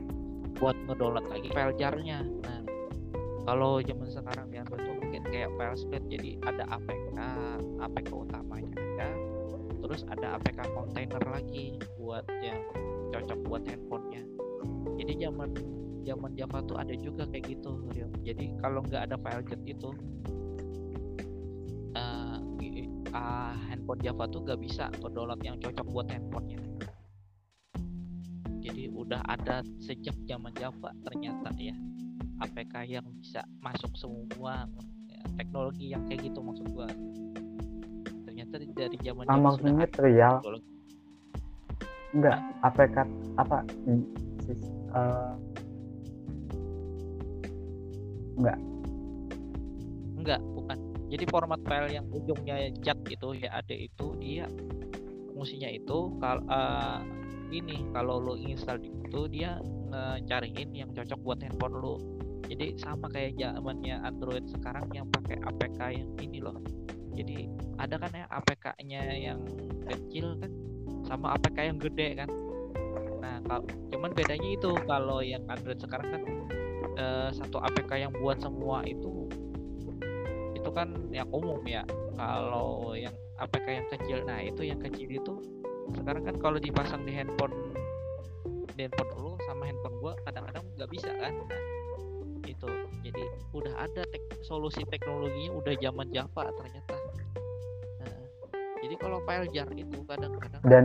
[0.56, 2.24] buat ngedownload lagi file jarnya.
[2.24, 2.60] Nah
[3.44, 6.04] kalau zaman sekarang di itu mungkin kayak file split.
[6.08, 7.18] Jadi ada APK
[7.82, 9.08] APK utamanya ada.
[9.84, 12.58] Terus ada APK container lagi buat yang
[13.12, 14.24] cocok buat handphonenya.
[14.96, 15.52] Jadi zaman
[16.06, 18.06] zaman Java tuh ada juga kayak gitu Rio.
[18.22, 19.90] jadi kalau nggak ada file jar itu
[22.62, 26.60] i- ah, handphone Java tuh nggak bisa download yang cocok buat handphonenya
[28.62, 31.74] jadi udah ada sejak zaman Java ternyata ya
[32.36, 34.68] APK yang bisa masuk semua
[35.08, 36.86] ya, teknologi yang kayak gitu maksud gua
[38.28, 40.68] ternyata dari zaman ah, Java sudah maksudnya ada trial teknologi.
[42.14, 42.96] enggak APK
[43.36, 43.58] apa
[44.44, 44.72] sis-
[48.44, 48.58] eh,
[50.16, 50.78] Enggak, bukan.
[51.06, 54.50] Jadi format file yang ujungnya cat itu ya ada itu dia
[55.30, 56.42] fungsinya itu kalau
[57.54, 61.96] ini kalau lo install di itu dia ngecariin yang cocok buat handphone lo.
[62.46, 66.58] Jadi sama kayak zamannya Android sekarang yang pakai APK yang ini loh.
[67.14, 67.48] Jadi
[67.80, 69.40] ada kan ya APK-nya yang
[69.88, 70.50] kecil kan
[71.06, 72.30] sama APK yang gede kan.
[73.22, 76.22] Nah, kalau cuman bedanya itu kalau yang Android sekarang kan
[76.96, 79.28] eh, satu APK yang buat semua itu
[80.56, 81.86] itu kan yang umum ya.
[82.16, 85.34] Kalau yang APK yang kecil nah itu yang kecil itu
[85.94, 87.54] sekarang kan kalau dipasang di handphone
[88.74, 91.32] di handphone lu sama handphone gua kadang-kadang nggak bisa kan?
[91.36, 91.62] Nah,
[92.48, 92.68] itu.
[93.06, 93.22] Jadi
[93.54, 96.96] udah ada tek- solusi teknologinya udah zaman Java ternyata.
[98.02, 98.20] Nah,
[98.82, 100.84] jadi kalau file jar itu kadang-kadang dan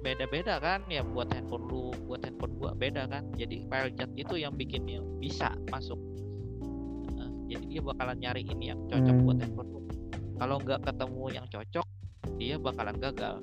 [0.00, 3.28] beda-beda kan ya buat handphone lu buat handphone gua beda kan.
[3.36, 6.00] Jadi file jar itu yang bikinnya bisa masuk.
[7.16, 9.42] Nah, jadi dia bakalan nyari ini yang cocok buat Hmm.
[9.44, 9.80] handphone lu.
[10.40, 11.86] Kalau nggak ketemu yang cocok
[12.40, 13.36] dia bakalan gagal.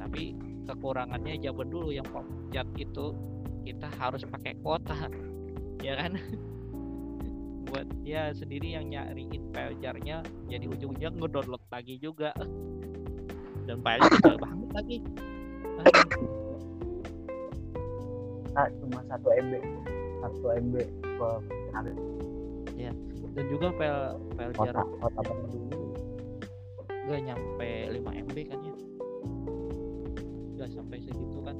[0.00, 0.22] Tapi
[0.64, 2.08] kekurangannya zaman dulu yang
[2.48, 3.06] cat itu
[3.62, 4.96] kita harus pakai kuota
[5.86, 6.16] ya kan?
[7.72, 12.36] Buat dia sendiri yang nyariin file jarnya jadi ujung-ujungnya ngedownload lagi juga
[13.64, 14.96] dan filenya kecil banget lagi
[15.82, 16.06] Aduh.
[18.54, 19.52] ah, cuma satu MB
[20.20, 20.74] satu MB
[21.18, 21.32] per
[21.72, 21.92] hari.
[23.32, 24.00] Dan juga file
[24.36, 25.86] file jar kota kota zaman dulu.
[27.08, 28.74] Nggak nyampe 5 MB kan ya?
[30.52, 31.56] Nggak sampai segitu kan?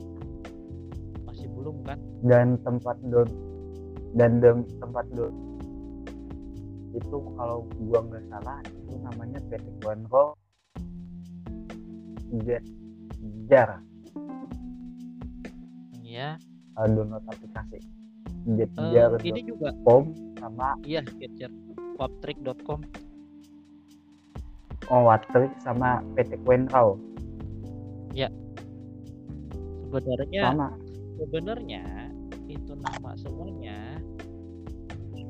[1.24, 1.98] Masih belum kan?
[2.22, 3.28] Dan tempat down
[4.12, 5.32] dan dem- tempat down
[6.92, 10.41] itu kalau gua nggak salah itu namanya PT Jet
[13.48, 13.84] Jar.
[16.02, 16.36] Ya
[16.80, 17.78] uh, download aplikasi.
[18.48, 20.10] Eh, Jar ini juga com
[20.42, 21.52] sama iya Sketcher
[21.94, 22.82] poptrick.com
[24.90, 26.98] oh Wattrik sama PT Control
[29.92, 30.68] sebenarnya sama.
[31.20, 31.84] sebenarnya
[32.48, 34.00] itu nama semuanya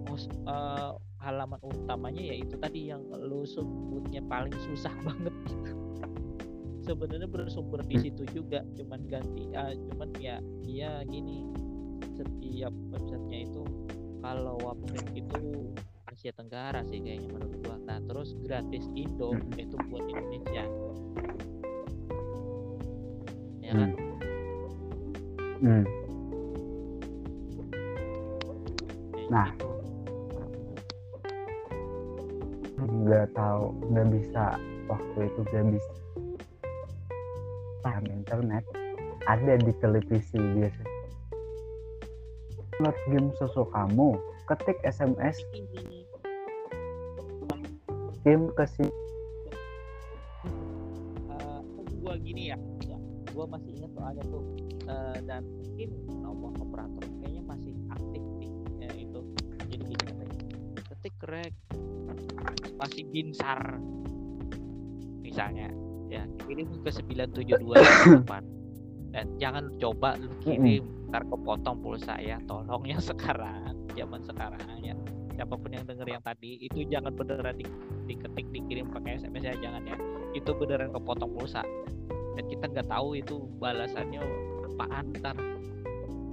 [0.06, 5.34] mus- eh, halaman utamanya ya itu tadi yang lu sebutnya paling susah banget
[6.82, 11.46] sebenarnya bersumber di situ juga cuman ganti eh, cuman ya dia gini
[12.18, 13.62] setiap websitenya itu
[14.22, 15.72] kalau website itu
[16.10, 19.54] Asia Tenggara sih kayaknya menurut gua nah terus gratis Indo Hmm.
[19.56, 20.64] itu buat Indonesia
[23.62, 23.90] ya kan
[25.62, 25.86] hmm.
[29.32, 29.48] Nah.
[29.56, 29.70] gitu.
[32.82, 34.44] nggak tahu nggak bisa
[34.90, 36.01] waktu itu nggak bisa
[37.82, 38.64] paham internet
[39.26, 40.82] ada di televisi biasa.
[42.82, 44.18] Download game sesukamu
[44.50, 45.38] ketik SMS
[48.26, 48.82] game ke si
[51.30, 51.60] Eh,
[52.02, 52.58] gua gini ya.
[52.82, 52.98] Ya,
[53.30, 54.42] gua masih ingat soalnya tuh.
[54.82, 58.50] Eh, dan mungkin nomor operator kayaknya masih aktif sih
[58.82, 59.20] ya, itu.
[59.70, 60.38] Jadi gini katanya.
[60.90, 61.54] Ketik rek
[62.82, 63.78] masih binsar
[65.22, 65.70] misalnya
[66.12, 67.72] ya kirim ke 972
[69.16, 72.40] dan jangan coba lu kirim ntar kepotong pulsa ya.
[72.48, 74.96] Tolong ya sekarang zaman sekarang ya
[75.36, 77.64] siapa pun yang denger yang tadi itu jangan beneran di,
[78.08, 79.96] diketik dikirim pakai SMS ya jangan ya.
[80.32, 81.60] Itu beneran kepotong pulsa.
[82.32, 84.20] Dan kita nggak tahu itu balasannya
[84.72, 85.36] apaan ntar.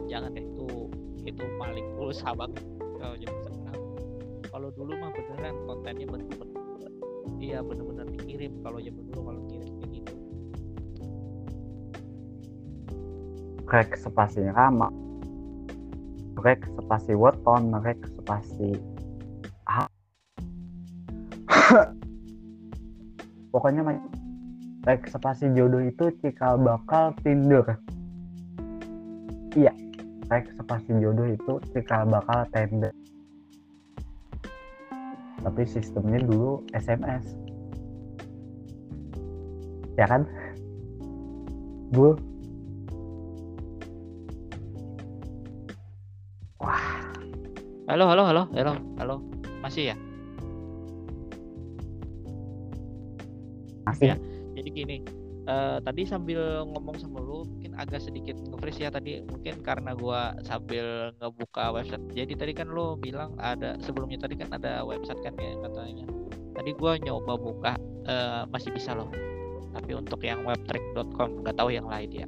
[0.08, 0.88] Jangan deh itu
[1.28, 2.63] itu maling pulsa banget
[3.00, 3.84] kalau zaman sekarang.
[4.48, 6.48] Kalau dulu mah beneran kontennya bener-bener
[7.44, 8.63] iya bener-bener dikirim.
[8.63, 9.68] Kalau zaman dulu kalau kirim
[13.69, 14.89] rek spasi rama.
[16.39, 18.79] Rek spasi weton rek spasi
[23.53, 23.82] pokoknya
[24.86, 27.77] rek spasi jodoh itu cikal bakal tinder
[29.58, 29.73] iya
[30.32, 32.93] rek spasi jodoh itu cikal bakal tinder
[35.39, 37.36] tapi sistemnya dulu SMS
[39.99, 40.23] ya kan?
[41.91, 42.15] Bu
[47.89, 48.43] halo halo halo.
[48.54, 49.15] Halo halo.
[49.65, 49.95] Masih ya?
[53.89, 54.13] Masih.
[54.13, 54.15] Ya.
[54.54, 54.97] jadi gini
[55.49, 59.25] eh, tadi sambil ngomong sama lu mungkin agak sedikit nge-freeze ya tadi.
[59.25, 62.06] Mungkin karena gua sambil ngebuka website.
[62.13, 66.06] Jadi tadi kan lu bilang ada sebelumnya tadi kan ada website kan ya katanya.
[66.54, 67.73] Tadi gua nyoba buka
[68.06, 69.10] eh, masih bisa loh.
[69.73, 72.28] Tapi untuk yang webtrick.com nggak tahu yang lain ya.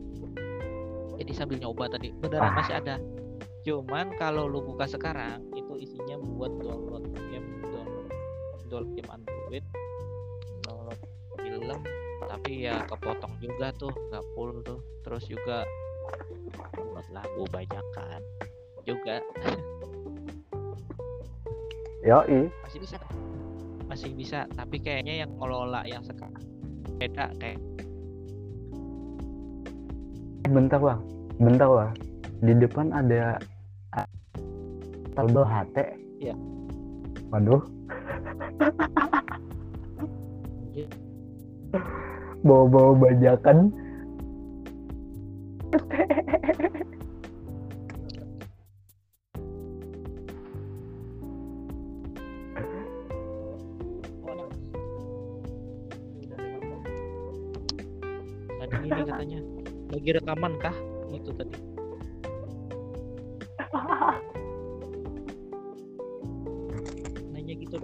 [1.22, 2.58] Jadi sambil nyoba tadi beneran Ah.
[2.58, 2.98] masih ada.
[3.62, 8.12] Cuman kalau lu buka sekarang itu isinya buat download game download
[8.68, 9.64] download game Android
[10.68, 11.00] download
[11.40, 11.80] film
[12.28, 14.80] tapi ya kepotong juga tuh nggak full tuh.
[15.02, 15.66] Terus juga
[16.76, 18.22] download lagu banyak kan
[18.86, 19.24] juga.
[22.08, 22.50] Yoi.
[22.68, 22.98] Masih bisa.
[23.88, 26.36] Masih bisa tapi kayaknya yang ngelola yang sekarang
[27.02, 27.58] beda kayak
[30.52, 31.02] bentar bang
[31.42, 31.92] bentar bang
[32.44, 33.42] di depan ada
[35.16, 35.78] tabel HT
[36.22, 36.36] Iya.
[37.34, 37.62] waduh.
[40.70, 40.88] Anjir.
[42.42, 43.70] bawa-bawa bajakan.
[58.62, 59.40] Tadi ini katanya
[59.92, 60.76] lagi rekaman kah?
[61.12, 61.71] Itu tadi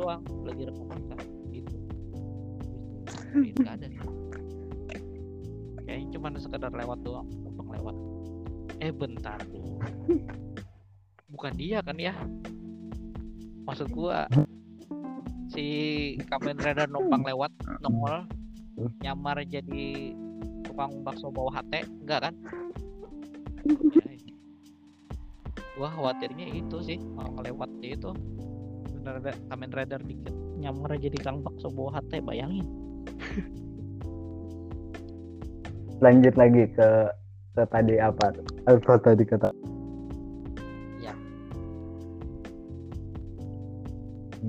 [0.08, 1.20] doang lagi rekaman kah
[1.52, 1.76] gitu.
[3.60, 3.88] Nggak ada
[5.84, 7.96] kayaknya cuma sekedar lewat doang numpang lewat.
[8.80, 9.84] Eh bentar tuh
[11.28, 12.16] bukan dia kan ya?
[13.68, 14.32] Maksud gua
[15.52, 15.68] si
[16.32, 17.52] Kamen Rider numpang lewat
[17.84, 18.24] nongol
[19.04, 20.16] nyamar jadi
[20.64, 22.34] tukang bakso bawah hati enggak kan?
[25.76, 28.16] Gua khawatirnya itu sih mau ngelewat itu
[29.08, 30.36] ada Kamen Rider dikit.
[30.58, 32.66] Nyamar jadi tukang bakso bawah hati bayangin.
[36.04, 36.90] Lanjut lagi ke
[37.58, 38.34] ke tadi apa?
[38.70, 39.50] Eh, ke tadi kata
[41.02, 41.14] Ya.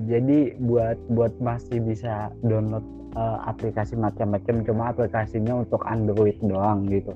[0.05, 2.85] jadi buat buat masih bisa download
[3.17, 7.13] eh, aplikasi macam-macam cuma aplikasinya untuk Android doang gitu.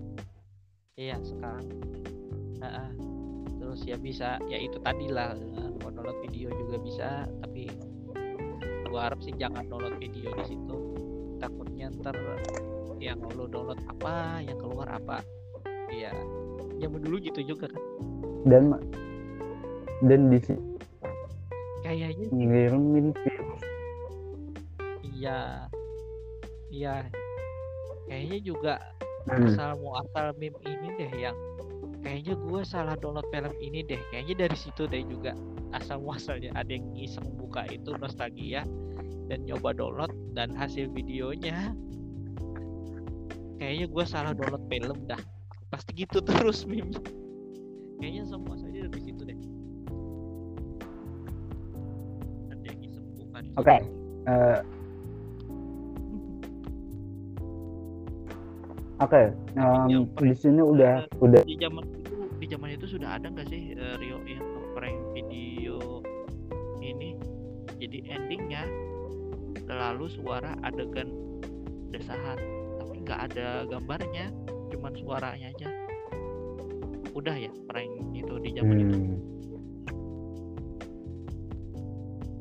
[0.98, 1.66] Iya sekarang.
[2.62, 2.90] Heeh.
[3.58, 5.73] terus ya bisa ya itu tadi lah eh, mau
[6.04, 7.08] download video juga bisa
[7.40, 7.72] tapi
[8.92, 10.76] gua harap sih jangan download video di situ.
[11.40, 12.20] Takutnya ntar
[13.00, 15.24] yang lo download apa yang keluar apa.
[15.88, 16.12] Iya
[16.84, 17.84] zaman dulu gitu juga kan.
[18.44, 18.76] Dan
[20.04, 20.76] dan di sini
[21.88, 23.64] kayaknya ngirimin virus.
[25.08, 25.72] Iya
[26.68, 27.08] iya.
[28.12, 28.76] Kayaknya juga
[29.24, 29.48] Hmm.
[29.48, 31.38] asal mau asal meme ini deh yang
[32.04, 34.04] kayaknya gue salah download film ini deh.
[34.12, 35.32] Kayaknya dari situ deh juga
[35.74, 38.62] asal muasalnya ada yang iseng buka itu nostalgia
[39.28, 41.74] dan nyoba download dan hasil videonya
[43.58, 45.20] kayaknya gue salah download film dah
[45.74, 46.94] pasti gitu terus meme
[47.98, 49.40] kayaknya semua saja dari situ deh
[52.54, 53.76] ada yang iseng buka Oke.
[53.82, 53.90] situ.
[54.24, 54.60] Eh,
[59.04, 63.28] Oke, em, yang di sini udah udah di zaman itu di zaman itu sudah ada
[63.28, 64.43] nggak sih eh, Rio yang
[65.34, 66.06] video
[66.86, 67.18] ini
[67.82, 68.64] jadi endingnya.
[69.64, 71.10] Selalu suara adegan
[71.90, 72.38] desahan
[72.78, 74.30] tapi nggak ada gambarnya
[74.70, 75.70] cuman suaranya aja.
[77.14, 78.98] Udah ya prank itu di zaman itu?
[78.98, 79.18] Hmm.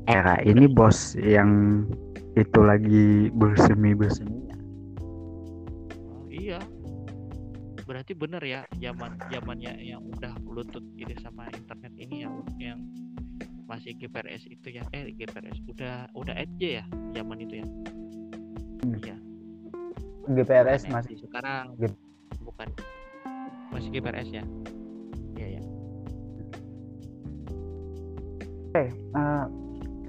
[0.03, 1.83] Era ini bos yang
[2.35, 4.32] itu lagi bersemi bersemi.
[8.03, 12.79] Berarti bener ya zaman zamannya yang udah bluetooth gitu sama internet ini yang yang
[13.63, 14.83] masih GPRS itu ya.
[14.91, 16.83] Eh GPRS udah udah edge ya
[17.15, 17.67] zaman itu ya?
[18.83, 18.95] Hmm.
[18.99, 19.15] iya.
[20.35, 21.99] GPRS bukan masih sekarang G-
[22.43, 22.67] bukan
[23.71, 24.43] masih GPRS ya?
[25.39, 25.61] Iya ya
[28.83, 28.89] Eh,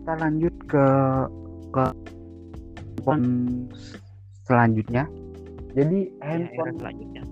[0.02, 0.86] kita lanjut ke
[1.70, 1.84] ke
[2.98, 3.26] handphone
[4.42, 5.06] selanjutnya.
[5.78, 7.22] Jadi Iya, handphone selanjutnya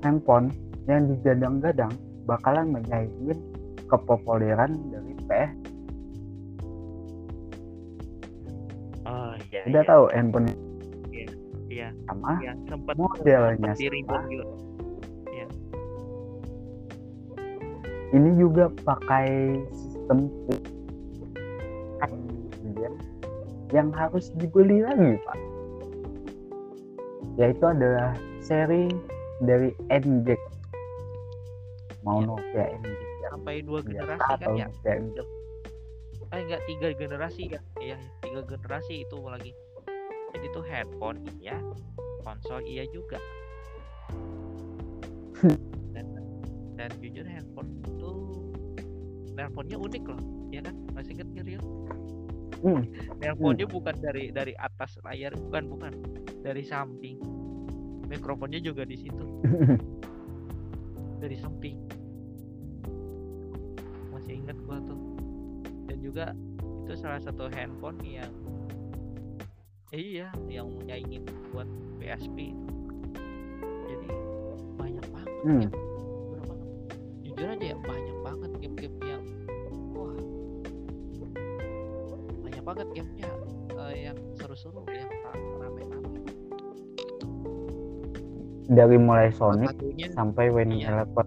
[0.00, 0.48] handphone
[0.88, 1.92] yang digadang-gadang
[2.24, 3.36] bakalan menyaingi
[3.90, 5.52] kepopuleran dari PS.
[9.06, 10.48] oh iya Udah iya tahu handphone
[11.70, 14.28] iya sama yang sempat modelnya sempat sama.
[14.28, 14.46] juga
[18.10, 20.26] Ini juga pakai sistem
[23.70, 25.38] yang harus dibeli lagi, Pak.
[27.38, 28.12] Yaitu adalah
[28.50, 28.90] seri
[29.38, 30.42] dari NGEK.
[32.02, 32.26] Mau Ya.
[32.26, 34.66] Nokia NGEK yang sampai dua biasa generasi kan atau ya?
[34.66, 35.28] Nokia NGEK.
[36.30, 37.42] eh enggak tiga generasi.
[37.46, 37.96] Ya iya
[38.26, 39.54] tiga generasi itu lagi.
[40.34, 41.54] Jadi tuh handphone iya.
[42.26, 43.22] Konsol iya juga.
[45.94, 46.06] Dan
[46.74, 48.10] dan jujur handphone itu
[49.38, 50.20] handphonenya unik loh
[50.50, 50.74] ya kan?
[50.90, 51.62] Masih inget nggak, Rio
[52.60, 52.84] Hmm.
[53.24, 55.92] handphonenya bukan dari dari atas layar bukan bukan.
[56.44, 57.39] Dari samping
[58.10, 59.24] mikrofonnya juga di situ.
[61.22, 61.78] Dari samping.
[64.10, 64.98] Masih ingat gua tuh.
[65.86, 66.34] Dan juga
[66.82, 68.32] itu salah satu handphone yang
[69.90, 71.66] eh, iya yang nyaingin buat
[71.98, 72.66] PSP itu.
[73.86, 74.08] Jadi
[74.74, 75.60] banyak banget Hmm.
[75.62, 75.72] game.
[76.30, 76.54] berapa?
[77.22, 79.24] Jujur aja ya banyak banget game-game yang
[79.94, 80.14] wah.
[82.40, 83.30] Banyak banget gamenya
[83.88, 85.49] eh, yang seru-seru yang ra-
[88.70, 91.02] Dari mulai Sonic satunya sampai Winning Iya.
[91.02, 91.26] Eleven.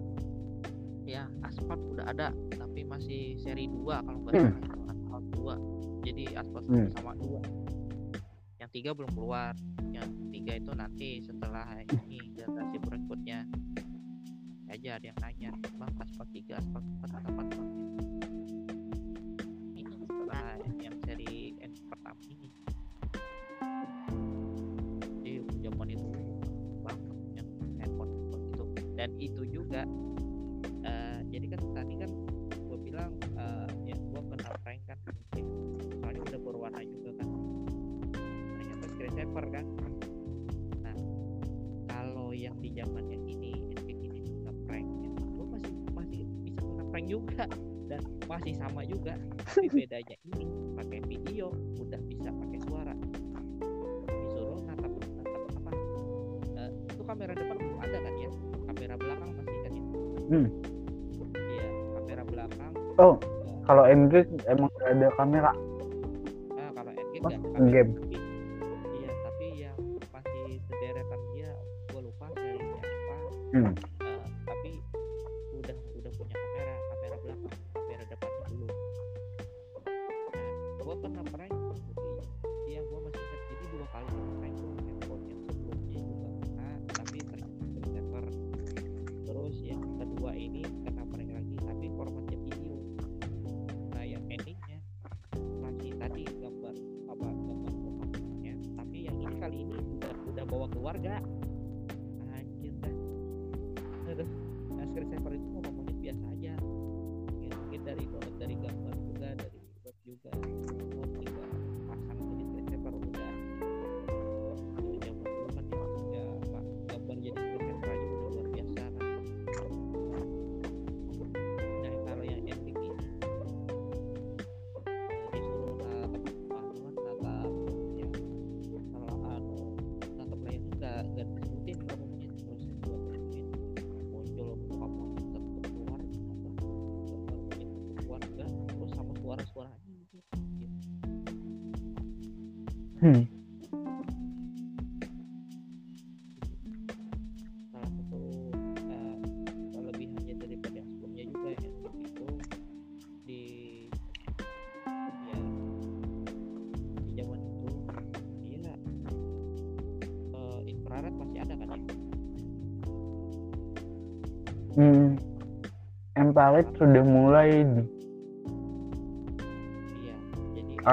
[1.04, 4.52] ya Asphalt udah ada tapi masih seri 2 kalau nggak Hmm.
[4.58, 5.54] salah Asphalt 2
[6.02, 6.88] jadi Asphalt Hmm.
[6.90, 7.38] sama 2
[8.56, 9.52] yang tiga belum keluar
[9.86, 13.44] yang tiga itu nanti setelah ini generasi berikutnya
[14.66, 17.70] aja ada yang nanya bang Asphalt 3 Asphalt 4 kapan bang
[19.76, 20.46] ini setelah
[20.80, 22.48] yang seri N pertama ini
[29.04, 29.84] dan itu juga
[30.80, 32.08] eh, jadi kan tadi kan
[32.56, 34.96] gue bilang eh, ya gue kena prank kan
[35.36, 35.44] ya,
[36.00, 37.28] soalnya udah berwarna juga kan.
[38.56, 39.66] Ternyata screen saver kan.
[40.80, 40.96] Nah
[41.92, 46.84] kalau yang di zaman yang ini kayak gini prank ya, gue masih masih bisa kena
[46.88, 47.44] prank juga
[47.92, 50.48] dan masih sama juga tapi bedanya ini
[50.80, 52.96] pakai video udah bisa pakai suara.
[54.08, 55.72] Disuruh natap natap apa?
[56.56, 59.82] Eh, itu kamera depan belum ada kan ya kamera belakang masih kan ya
[60.24, 60.46] Hmm.
[61.46, 65.52] iya kamera belakang Oh, eh, kalau NGEK emang ada kamera.
[66.54, 67.90] ah kalau endgame Pas nggak ada kamera game.
[67.94, 68.16] tapi
[68.94, 71.50] iya tapi yang masih sederetan dia
[71.88, 73.16] gue lupa serinya apa
[73.52, 73.72] Hmm.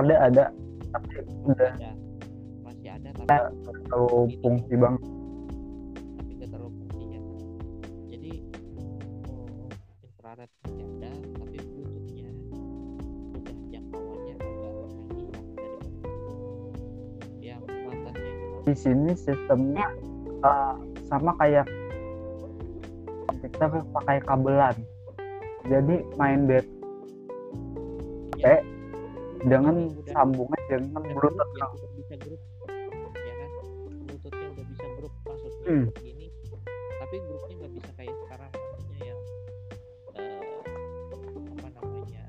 [0.02, 0.46] Ada ada.
[0.92, 1.14] Tapi
[1.48, 1.92] udah ada
[2.66, 3.46] masih ada tapi nggak
[3.86, 5.02] terlalu fungsi banget.
[6.18, 7.20] tapi nggak terlalu fungsinya
[8.10, 8.34] jadi
[9.30, 9.70] oh,
[10.04, 12.30] infrared infrared bercanda tapi bluetoothnya
[13.38, 14.92] udah jangkauannya agak lah
[15.54, 15.72] daripada
[17.40, 18.34] yang batasnya
[18.66, 19.88] di sini sistemnya
[20.42, 20.76] uh,
[21.06, 21.70] sama kayak
[23.30, 24.76] komputer pakai kabelan.
[25.70, 26.66] Jadi main bed
[29.52, 30.14] dengan udah- udah.
[30.16, 32.42] bluetooth grup ya, udah bisa grup
[33.20, 33.50] ya kan?
[34.02, 35.86] Bluetoothnya udah bisa grup maksudnya Hmm.
[36.00, 36.28] gini.
[36.98, 39.20] Tapi grupnya nggak bisa kayak sekarang maksudnya yang
[40.14, 40.40] eh,
[41.52, 42.24] apa namanya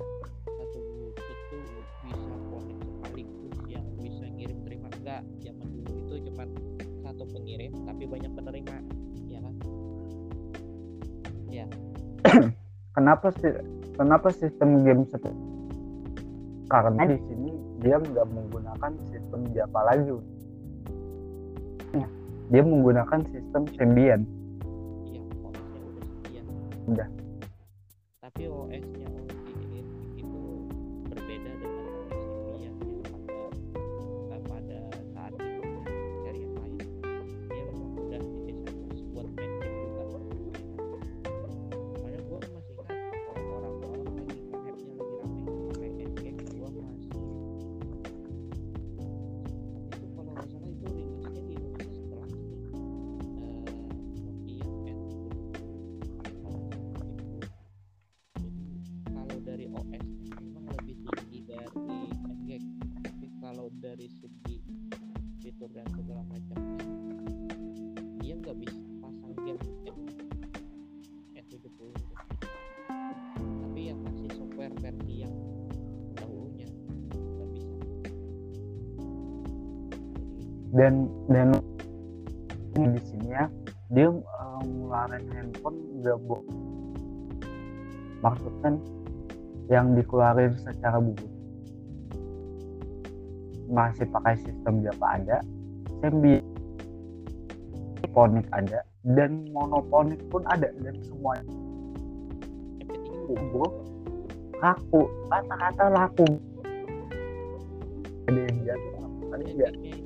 [0.44, 1.62] satu bluetooth tuh
[2.02, 4.88] bisa connect sekaligus yang bisa ngirim terima.
[4.92, 6.44] Enggak zaman dulu itu cuma
[7.02, 8.76] satu pengirim tapi banyak penerima
[9.28, 9.54] ya kan?
[12.92, 13.50] Kenapa sih
[13.92, 15.51] kenapa sistem game seperti
[16.72, 17.52] karena di sini
[17.84, 20.16] dia nggak menggunakan sistem Java lagi.
[21.92, 22.08] Ya,
[22.48, 24.24] dia menggunakan sistem Symbian.
[25.12, 25.52] Iya udah
[26.88, 27.08] Udah.
[80.72, 81.52] Dan dan
[82.72, 83.44] di sini ya
[83.92, 86.40] dia uh, ngeluarin handphone nggak bo
[88.24, 88.70] maksudnya
[89.68, 91.30] yang dikeluarin secara bubut
[93.72, 95.38] masih pakai sistem Java ada
[96.00, 96.44] Symbian
[98.12, 101.48] Ponic ada dan monoponik pun ada dan semuanya.
[103.26, 103.54] MP3
[104.62, 106.26] laku kata-kata laku.
[108.30, 110.01] Ada yang jatuh.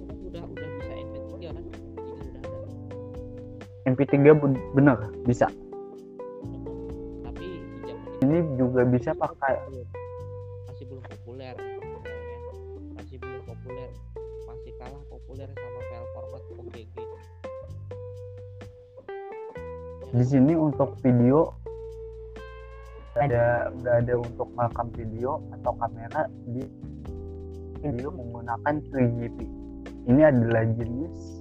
[3.87, 5.47] MP3 ben- bener bisa.
[7.23, 7.47] Tapi
[8.27, 9.55] ini juga bisa pakai.
[10.77, 11.57] masih belum populer
[13.01, 13.91] masih belum populer
[14.45, 16.97] masih kalah populer sama file format OGG
[20.13, 21.49] di sini untuk video
[23.17, 26.69] ada nggak ada untuk merekam video atau kamera di
[27.81, 29.39] video menggunakan 3GP
[30.13, 31.41] ini adalah jenis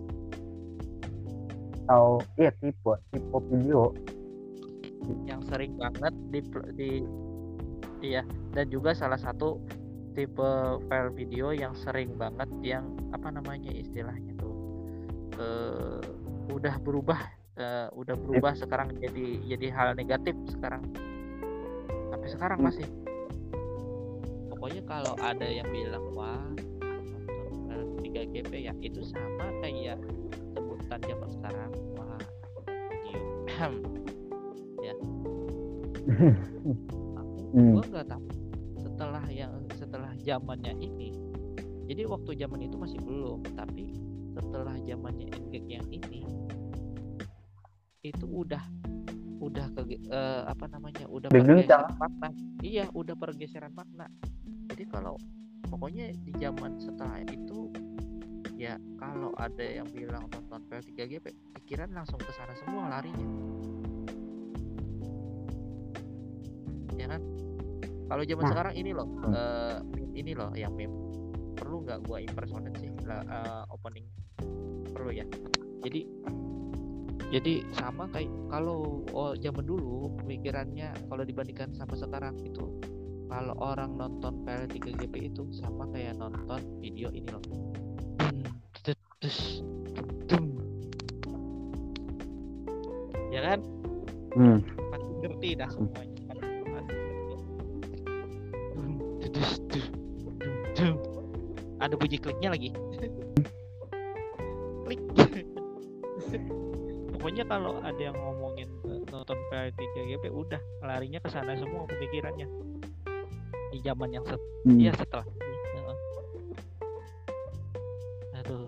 [1.86, 3.94] atau iya tipe tipe video.
[5.30, 6.42] Yang sering banget di
[6.74, 6.92] di
[8.02, 8.26] iya
[8.58, 9.62] dan juga salah satu
[10.18, 10.50] tipe
[10.90, 14.56] file video yang sering banget yang apa namanya istilahnya tuh
[15.38, 16.02] eh,
[16.50, 17.22] udah berubah
[17.62, 20.82] eh, udah berubah sekarang jadi jadi hal negatif sekarang.
[22.10, 22.68] Sampai sekarang Hmm.
[22.74, 22.88] masih.
[24.50, 26.42] Pokoknya kalau ada yang bilang wah
[26.82, 30.02] nonton film 3GP ya itu sama kayak
[30.86, 31.72] sebutan zaman sekarang.
[31.98, 32.22] Wah
[33.02, 33.74] video
[37.56, 37.72] Hmm.
[37.72, 38.28] gua nggak tahu
[38.84, 41.16] setelah yang setelah zamannya ini.
[41.88, 43.96] Jadi waktu zaman itu masih belum tapi
[44.36, 46.28] setelah zamannya NGK yang ini
[48.04, 48.60] itu udah
[49.40, 52.30] udah ke eh, apa namanya udah Dengan pergeseran makna.
[52.60, 54.12] Iya udah pergeseran makna.
[54.76, 55.16] Jadi kalau
[55.72, 57.65] pokoknya di zaman setelah itu
[58.66, 63.28] ya kalau ada yang bilang nonton PL3GP pikiran langsung ke sana semua larinya.
[66.98, 67.22] Ya kan?
[68.06, 68.52] Kalau zaman Nah.
[68.54, 69.34] sekarang ini loh Hmm.
[69.34, 69.78] eh,
[70.18, 70.94] ini loh yang meme.
[71.54, 74.10] Perlu nggak gua impersonate sih lah eh, opening
[74.90, 75.26] perlu ya?
[75.86, 76.02] Jadi
[77.30, 82.66] jadi sama kayak kalau oh, zaman dulu pemikirannya kalau dibandingkan sama sekarang itu
[83.26, 87.42] kalau orang nonton PL3GP itu sama kayak nonton video ini loh
[89.26, 89.66] dus,
[90.30, 90.54] dum.
[93.34, 93.60] ya kan?
[94.38, 94.62] Hmm.
[94.94, 96.14] pasti ngerti dah semuanya.
[99.26, 99.42] Du,
[99.74, 100.96] dum, dum.
[101.82, 102.70] ada bunyi kliknya lagi.
[104.86, 105.02] Klik.
[107.18, 110.62] Pokoknya kalau ada yang ngomongin eh, nonton PL3GP udah.
[110.86, 112.46] Larinya ke sana semua pemikirannya.
[113.74, 114.82] Di zaman yang set Hmm.
[114.82, 115.26] Iya setelah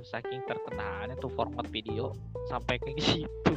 [0.07, 2.15] saking terkenalnya tuh format video
[2.47, 3.53] sampai kayak gitu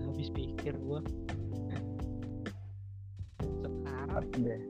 [0.00, 1.04] habis pikir gua.
[3.60, 4.62] Sekarang Deh.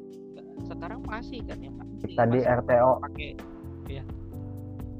[0.66, 3.30] sekarang masih kan ya masih, iya, tadi masih RTO pakai
[3.86, 4.04] ya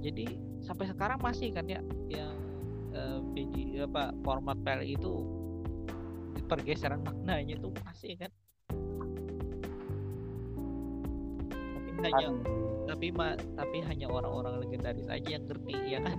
[0.04, 0.26] jadi
[0.62, 2.36] sampai sekarang masih kan ya yang
[2.94, 5.45] eh, video apa format file itu
[6.44, 8.30] pergeseran maknanya itu masih kan?
[11.76, 12.36] Tapi hanya Kan.
[12.86, 16.18] tapi ma, tapi hanya orang-orang legendaris aja yang ngerti ya kan?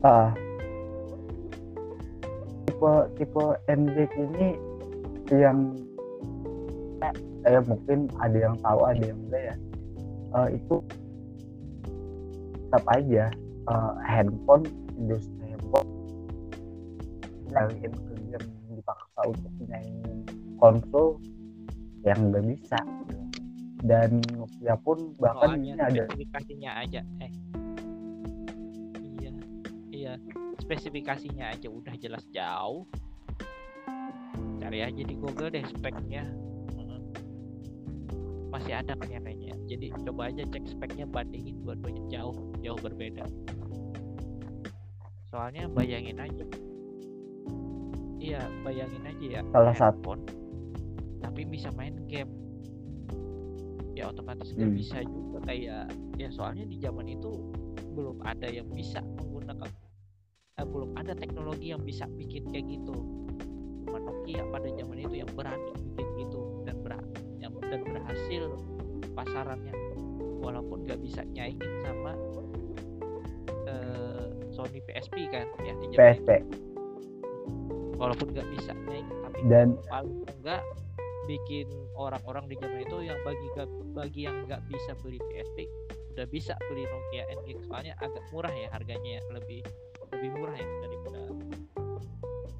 [0.00, 0.30] Ah.
[2.64, 4.48] tipe tipe MJ ini
[5.28, 5.76] yang
[7.44, 9.54] eh mungkin ada yang tahu ada yang enggak ya.
[10.40, 10.76] Eh, itu
[12.68, 13.24] tetap aja
[13.68, 14.64] eh, handphone
[14.96, 15.39] industri
[17.50, 17.98] ke game
[18.80, 20.24] dipaksa untuk nyanyiin
[20.56, 21.18] konsol
[22.06, 22.78] yang nggak bisa.
[23.80, 27.32] Dan Nokia pun bahkan soalnya ini ada spesifikasinya aja eh.
[29.16, 29.32] Iya
[29.88, 30.12] iya.
[30.60, 32.84] Spesifikasinya aja udah jelas jauh.
[34.60, 36.28] Cari aja di Google deh speknya.
[38.52, 39.56] Masih ada kan ya kayaknya.
[39.64, 42.04] Jadi coba aja cek speknya bandingin dua-duanya.
[42.12, 43.24] Jauh jauh berbeda.
[45.32, 46.44] Soalnya bayangin aja
[48.30, 50.14] iya bayangin aja ya Salah satu.
[51.20, 52.30] tapi bisa main game
[53.92, 54.78] ya otomatis nggak Hmm.
[54.78, 57.32] bisa juga kayak ya soalnya di zaman itu
[57.92, 59.68] belum ada yang bisa menggunakan
[60.56, 62.96] eh, belum ada teknologi yang bisa bikin kayak gitu
[63.84, 66.94] cuma Nokia pada zaman itu yang berani bikin gitu dan ber
[67.42, 68.42] yang dan berhasil
[69.12, 69.74] pasarannya
[70.40, 72.14] walaupun nggak bisa nyaingin sama
[73.66, 76.69] eh, Sony PSP kan ya di zaman PSP itu.
[78.00, 80.64] Walaupun nggak bisa nyaingin tapi dan paling enggak
[81.28, 83.48] bikin orang-orang di zaman itu yang bagi
[83.92, 85.68] bagi yang nggak bisa beli PSP
[86.16, 89.60] udah bisa beli Nokia NG soalnya agak murah ya harganya ya lebih
[90.10, 91.20] lebih murah ya daripada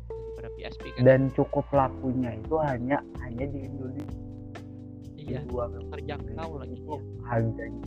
[0.06, 1.02] daripada PSP kan.
[1.02, 4.20] Dan cukup lakunya itu hanya hanya di Indonesia.
[5.18, 7.00] Iya di terjangkau lagi itu ya.
[7.26, 7.84] harganya.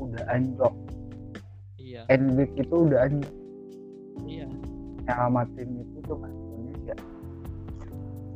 [0.00, 0.74] Udah anjlok.
[1.76, 2.00] Iya.
[2.08, 3.39] Envik itu udah anjlok
[4.26, 4.46] iya.
[5.06, 6.96] Nyelamatin itu cuma di Indonesia.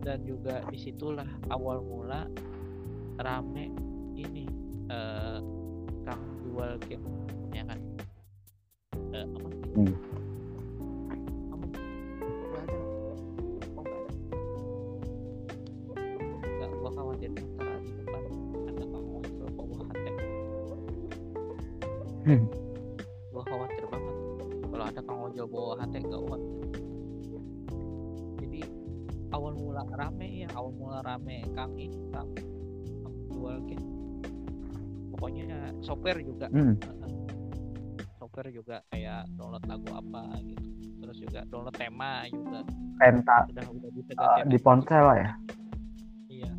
[0.05, 2.29] Dan juga di situlah awal mula
[3.21, 3.73] rame
[4.15, 4.45] ini
[4.93, 5.39] eh
[6.05, 7.05] kang jual game
[7.57, 7.81] ya kan?
[9.15, 9.49] Eh, apa?
[9.75, 9.95] Hmm.
[22.29, 22.64] Apa?
[24.95, 26.39] Ada kang ojol bawa hatek gawat
[28.39, 28.61] jadi
[29.35, 31.43] awal mula rame ya awal mula rame.
[31.59, 32.31] Kang ini kang,
[33.03, 33.87] kang jual game
[35.11, 36.47] pokoknya software juga.
[36.55, 36.79] Hmm.
[38.19, 40.67] software juga kayak download lagu apa gitu.
[41.03, 42.63] Terus juga download tema juga.
[43.03, 43.39] Penta.
[43.51, 45.31] Udah udah bisa ganti di ponsel lah ya?
[46.31, 46.53] Iya.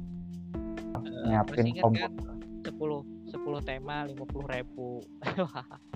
[1.31, 4.99] Nyiapin ingat komputer kan 10 10 tema 50 ribu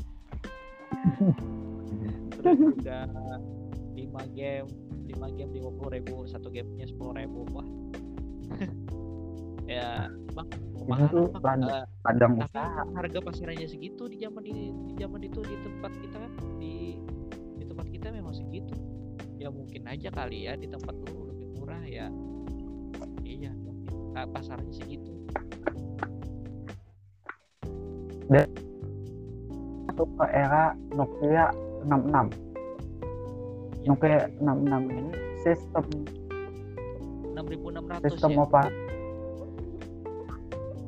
[2.44, 3.00] juga
[4.00, 4.68] 5 game
[5.10, 7.68] 5 game 50 ribu satu gamenya 10 ribu wah
[9.70, 10.50] ya bang
[10.90, 12.82] itu mahal tapi usaha.
[12.98, 16.32] harga pasarannya segitu di zaman di, di zaman itu di tempat kita kan?
[16.58, 16.98] Di
[17.62, 18.74] di tempat kita memang segitu.
[19.38, 22.10] Ya mungkin aja kali ya di tempat lu lebih murah ya.
[23.22, 24.18] Iya mungkin.
[24.18, 25.14] Ah, pasarnya segitu.
[29.90, 31.54] Masuk ke era Nokia
[31.86, 32.50] 66
[33.80, 35.86] Ya, Nokia 66 ini sistem.
[37.32, 38.44] 6600 sistem ya?
[38.44, 38.62] apa?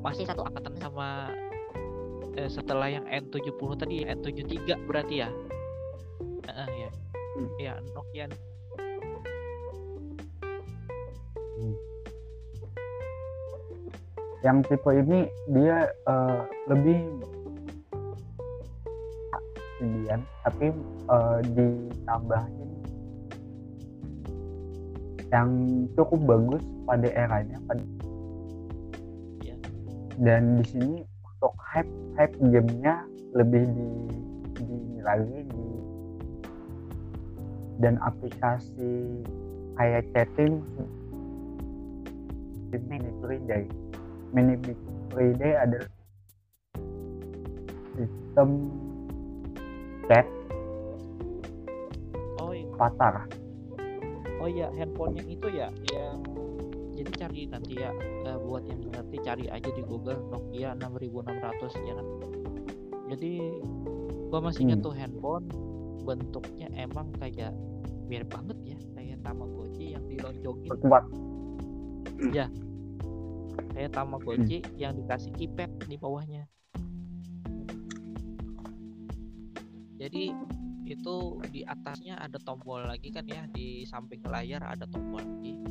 [0.04, 1.32] Masih satu angkatan sama
[2.36, 5.30] eh, setelah yang N70 tadi N73 berarti ya?
[6.52, 6.90] Heeh, ya.
[7.32, 7.48] Hmm.
[7.64, 8.28] ya Nokia
[14.42, 16.98] yang tipe ini dia eh, lebih
[19.82, 20.70] kemudian tapi
[21.10, 22.70] eh, ditambahin
[25.34, 25.50] yang
[25.98, 27.82] cukup bagus pada eranya pada
[29.42, 29.56] Iya.
[30.22, 33.02] dan di sini untuk hype hype gamenya
[33.34, 33.90] lebih di,
[34.62, 35.66] di ini lagi di
[37.82, 39.26] dan aplikasi
[39.80, 40.62] kayak chatting
[42.70, 43.66] di mini Friday
[44.36, 44.54] mini
[45.10, 45.90] Friday adalah
[47.98, 48.70] sistem
[50.12, 50.28] chat
[52.44, 52.68] oh iya.
[52.76, 53.16] avatar
[54.42, 56.18] Oh iya, handphone yang itu ya, yang
[56.98, 57.94] jadi cari nanti ya.
[58.26, 62.08] Eh, buat yang ngerti cari aja di Google Nokia 6600 ya kan.
[63.14, 63.32] Jadi
[64.34, 64.86] gua masih ingat Hmm.
[64.90, 65.46] tuh handphone
[66.02, 67.54] bentuknya emang kayak
[68.10, 71.06] mirip banget ya kayak Tamagotchi yang dilonjongin kuat.
[73.78, 76.50] Kayak Tamagotchi yang dikasih keypad di bawahnya
[80.02, 80.34] jadi
[80.90, 81.16] itu
[81.54, 85.62] di atasnya ada tombol lagi kan ya di samping layar ada tombol lagi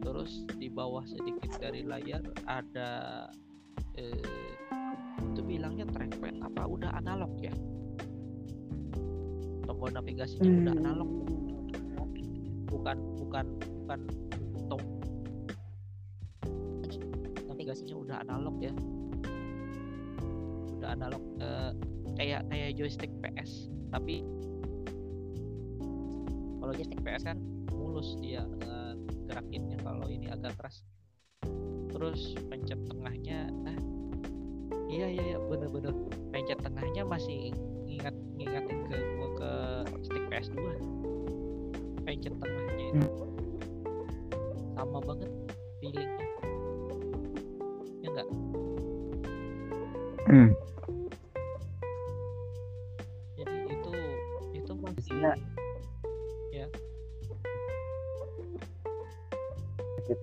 [0.00, 3.28] terus di bawah sedikit dari layar ada
[4.00, 4.24] eh,
[5.20, 7.52] itu bilangnya trackpad apa udah analog ya
[9.68, 11.10] tombol navigasinya udah analog
[12.72, 14.00] bukan bukan bukan
[14.72, 14.82] tom
[17.44, 18.72] navigasinya udah analog ya
[20.84, 21.72] udah analog eh,
[22.20, 24.20] kayak kayak joystick PS tapi
[26.60, 27.40] kalau joystick PS kan
[27.72, 28.92] mulus dia eh,
[29.24, 30.84] gerakinnya kalau ini agak keras.
[31.88, 33.80] Terus pencet tengahnya ah
[34.92, 35.96] iya iya iya bener-bener
[36.28, 37.56] pencet tengahnya masih
[37.88, 39.50] ngingat ngingatin ke gua ke
[40.04, 40.60] stick PS2
[42.04, 43.24] pencet tengahnya itu
[44.76, 45.32] sama banget
[45.80, 46.28] feelingnya.
[48.04, 48.28] Ya enggak
[50.24, 50.56] Hmm.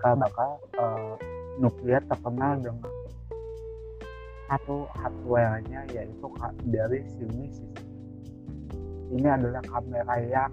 [0.02, 0.46] Ketika maka
[0.82, 1.14] eh,
[1.62, 2.90] nuklir terkenal dengan
[4.50, 6.26] satu hardware-nya yaitu
[6.66, 7.86] dari system.
[9.14, 10.52] Ini adalah kamera yang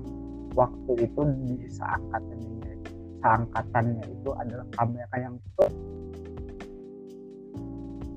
[0.52, 2.76] waktu itu di seangkatannya
[3.24, 5.80] seangkatannya itu adalah kamera yang ter-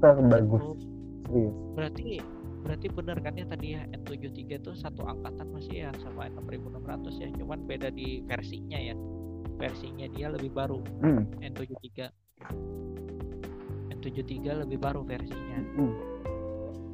[0.03, 0.75] terbagus Oh,
[1.31, 1.55] serius.
[1.79, 2.19] berarti
[2.61, 7.27] berarti bener kan ya tadi ya N73 itu satu angkatan masih ya sama N6600 ya
[7.39, 8.93] cuman beda di versinya ya
[9.61, 10.81] versinya dia lebih baru.
[11.05, 12.09] Hmm, N73
[13.93, 15.61] N73 lebih baru versinya.
[15.77, 15.93] Hmm.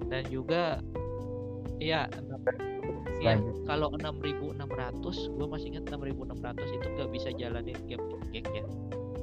[0.07, 0.79] dan juga
[1.83, 2.07] ya
[3.19, 3.35] ya
[3.67, 8.65] kalau 6600 gue masih ingat 6600 itu nggak bisa jalanin game gag ya.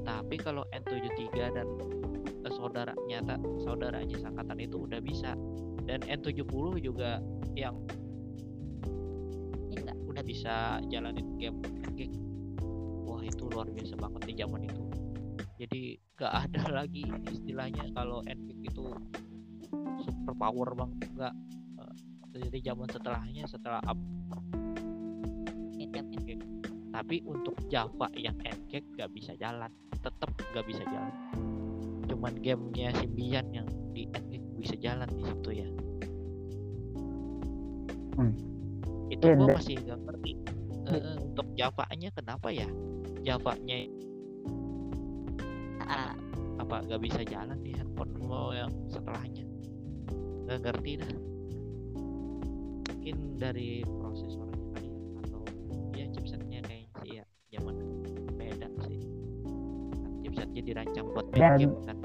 [0.04, 1.68] Tapi kalau N73 dan
[2.44, 5.32] eh, saudaranya tak saudaranya sangkatan itu udah bisa.
[5.84, 7.20] Dan N70 juga
[7.56, 7.76] yang
[10.04, 11.58] udah bisa jalanin game
[11.96, 12.12] gag
[13.14, 14.82] wah itu luar biasa banget di zaman itu.
[15.54, 15.82] Jadi
[16.18, 18.84] gak ada lagi istilahnya kalau NGIG itu
[20.02, 21.34] super power banget enggak
[22.34, 23.94] Eh, jadi zaman setelahnya setelah up.
[25.78, 26.42] Ngecap NGIG
[26.90, 29.70] tapi untuk Java yang NGIG gak bisa jalan
[30.02, 31.14] tetap gak bisa jalan.
[32.10, 35.68] Cuman gamenya Symbian yang di NGIG bisa jalan di situ ya.
[38.14, 38.34] Hmm.
[39.10, 40.32] itu Iya, gua da- masih gak ngerti.
[40.84, 42.68] Eh, eh, untuk Java-nya kenapa ya
[43.24, 43.88] Java-nya.
[45.80, 46.12] Ah,
[46.60, 49.44] apa gak bisa jalan di handphone lo yang setelahnya?
[50.44, 51.12] Nggak ngerti dah.
[52.84, 55.40] Mungkin dari prosesornya kali ya atau
[55.96, 57.76] ya chipsetnya kayaknya sih ya zaman
[58.36, 59.00] beda sih.
[59.96, 61.96] Kan chipsetnya dirancang buat main Dan- game kan?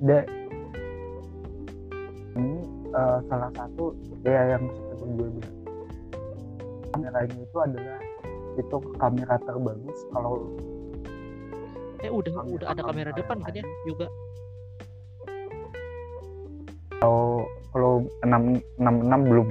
[0.00, 0.28] Da-
[2.32, 2.58] ini
[2.90, 5.56] eh, salah satu ya yang seperti gue bilang
[6.90, 8.00] kameranya itu adalah
[8.60, 10.44] itu kamera terbagus kalau
[12.00, 14.06] eh udah Kamera- udah ada kamera kamera depan kan ya juga?
[17.00, 17.92] Kalau kalau
[18.24, 19.48] 666 belum.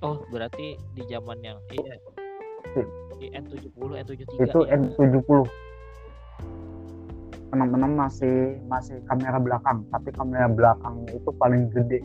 [0.00, 1.96] Oh berarti di zaman yang iya.
[2.72, 2.88] Sip.
[3.20, 4.76] di N70 N73 itu ya.
[4.80, 5.44] N70
[7.52, 8.36] 666 masih
[8.70, 12.00] masih kamera belakang tapi kamera belakangnya itu paling gede.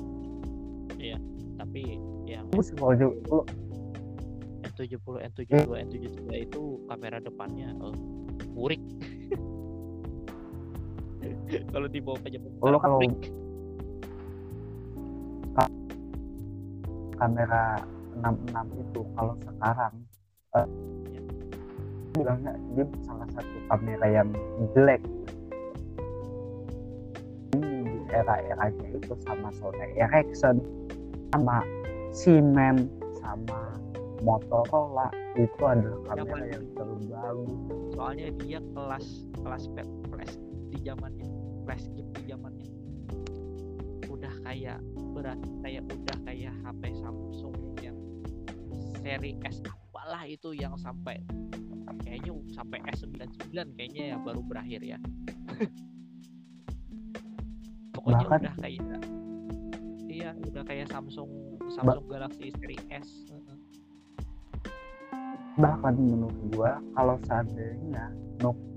[1.55, 2.93] Tapi yang bagus kalau
[4.75, 4.99] N70
[5.31, 7.95] N72 N73 itu kamera depannya oh,
[8.51, 8.83] burik
[11.71, 12.99] kalau dibawa ke Jepang Kalau- kalau-
[17.15, 17.79] kamera
[18.15, 19.93] 66 itu kalau sekarang
[20.55, 20.67] eh,
[22.15, 22.15] Ya.
[22.15, 24.31] bilangnya dia salah satu kamera yang
[24.71, 25.03] jelek.
[27.51, 27.59] Di
[28.07, 30.63] era-eranya itu sama Sony Ericsson
[31.35, 31.59] sama
[32.15, 32.87] Siemens
[33.19, 33.75] sama
[34.25, 35.07] Motorola
[35.37, 37.61] itu adalah kamera Zaman- yang terbagus
[37.93, 39.05] soalnya dia kelas
[39.37, 39.63] kelas
[40.09, 40.33] flash
[40.73, 41.27] di zamannya
[41.63, 42.67] flash chip di zamannya.
[44.09, 44.81] Udah kayak
[45.13, 47.97] berat kayak udah kayak HP Samsung yang
[48.97, 51.21] seri S apalah itu yang sampai
[52.01, 54.97] kayaknya sampai S99 kayaknya yang baru berakhir ya.
[57.95, 58.81] Pokoknya Bahkan- udah kayak
[60.05, 61.29] iya udah kayak Samsung
[61.73, 63.09] Samsung Galaxy seri S.
[65.55, 68.11] bahkan menurut gua kalau seandainya
[68.43, 68.75] Nokia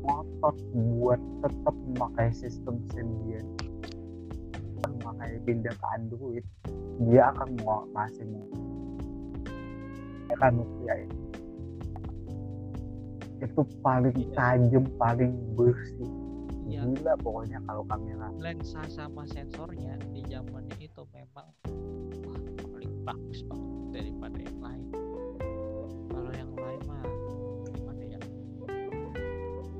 [0.00, 3.44] ngotot buat tetap memakai sistem Symbian
[4.80, 6.44] memakai pindah ke Android
[7.04, 8.48] dia akan mau masih mau
[10.32, 10.94] ya kan Nokia
[13.36, 14.32] itu paling Iya.
[14.32, 16.08] tajam paling bersih
[16.64, 16.80] Iya.
[16.88, 21.52] gila pokoknya kalau kamera lensa sama sensornya di zamannya itu memang
[22.24, 22.40] wah,
[22.72, 24.88] paling bagus banget daripada yang lain.
[26.66, 27.02] Lain mah
[27.70, 28.20] gimana ya?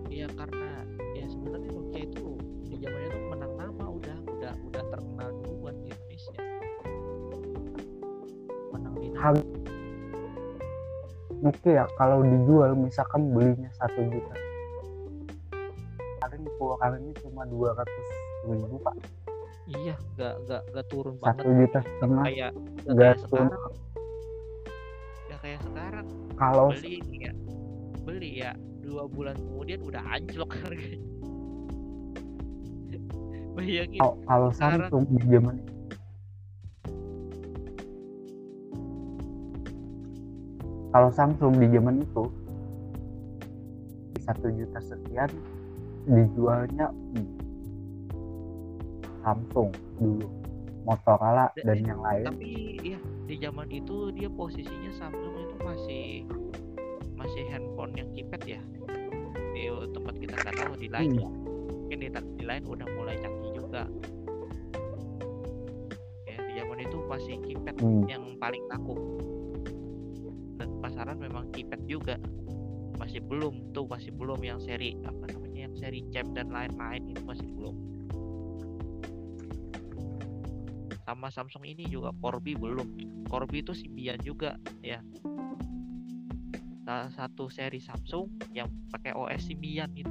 [0.06, 0.70] Iya karena
[1.12, 2.26] ya sebenarnya Nokia itu
[2.64, 6.38] di zamannya itu menang nama udah udah udah terkenal duluan di Indonesia.
[8.70, 9.06] Menang di.
[9.12, 9.44] Harga
[11.36, 14.34] Nokia kalau dijual misalkan belinya satu juta
[16.16, 18.06] paling keluarannya cuma dua ratus
[18.44, 18.96] ribu pak
[19.66, 21.58] Iya, gak gak gak turun satu banget.
[21.58, 22.52] juta setengah Kayak
[22.86, 23.74] gak nggak turun sekarang.
[25.56, 26.06] Kayak sekarang.
[26.36, 27.32] kalau beli ya.
[28.02, 28.52] Beli ya.
[28.78, 31.00] Dua bulan kemudian udah anjlok harganya.
[33.52, 35.56] Bayangin kalau, kalau sekarang- Samsung di zaman
[40.90, 42.24] kalau Samsung di zaman itu
[44.22, 45.30] satu juta sekian
[46.06, 46.90] dijualnya
[49.22, 50.28] Samsung dulu.
[50.86, 52.24] Motorola Da- dan yang lain.
[52.24, 52.50] tapi
[52.80, 56.04] ya di zaman itu dia posisinya Samsung itu masih
[57.18, 58.60] masih handphone yang keypad ya.
[59.50, 61.26] Di tempat kita nggak tahu di lain Iya.
[61.26, 61.28] ya.
[61.86, 62.08] Mungkin di,
[62.38, 63.82] di lain udah mulai canggih juga.
[66.26, 68.04] Ya di zaman itu masih keypad Hmm.
[68.06, 68.94] yang paling laku
[70.56, 72.16] dan pasaran memang keypad juga.
[72.96, 77.20] Masih belum tuh masih belum yang seri apa namanya yang seri jam dan lain-lain itu
[77.26, 77.76] masih belum
[81.06, 82.98] sama Samsung ini juga Corby belum.
[83.30, 84.98] Corby itu Symbian juga ya.
[86.82, 90.10] Salah satu seri Samsung yang pakai OS Symbian itu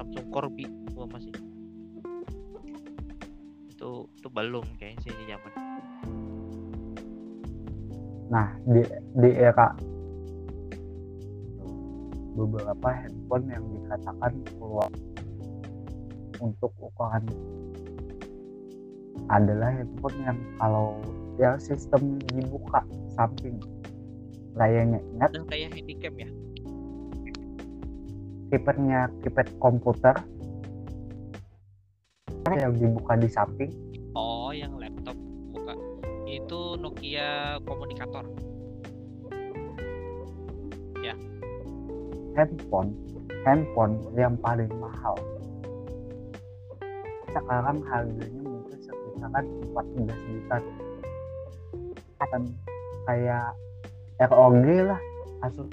[0.00, 0.64] Samsung Corby
[0.96, 1.28] gua masih.
[3.68, 5.52] Itu itu belum kayaknya sih di zaman.
[8.32, 8.80] Nah, di,
[9.20, 9.76] di era
[12.34, 14.90] beberapa handphone yang dikatakan keluar
[16.40, 17.28] untuk ukuran
[19.32, 20.98] adalah handphone yang kalau
[21.40, 22.84] ya sistem dibuka
[23.14, 23.58] samping
[24.54, 25.30] layarnya ingat.
[25.34, 26.28] Udah kayak handycam ya?
[28.52, 30.16] Keypadnya keypad komputer.
[32.44, 33.70] Yang dibuka di samping.
[34.14, 35.16] Oh yang laptop
[35.50, 35.74] buka.
[36.28, 38.26] Itu Nokia komunikator.
[42.34, 42.90] Handphone
[43.44, 45.14] handphone yang paling mahal.
[47.30, 48.43] Sekarang harganya
[49.24, 50.56] sekitaran 14 juta
[52.24, 52.42] kan
[53.08, 53.52] kayak
[54.20, 55.00] ROG lah
[55.44, 55.68] Asus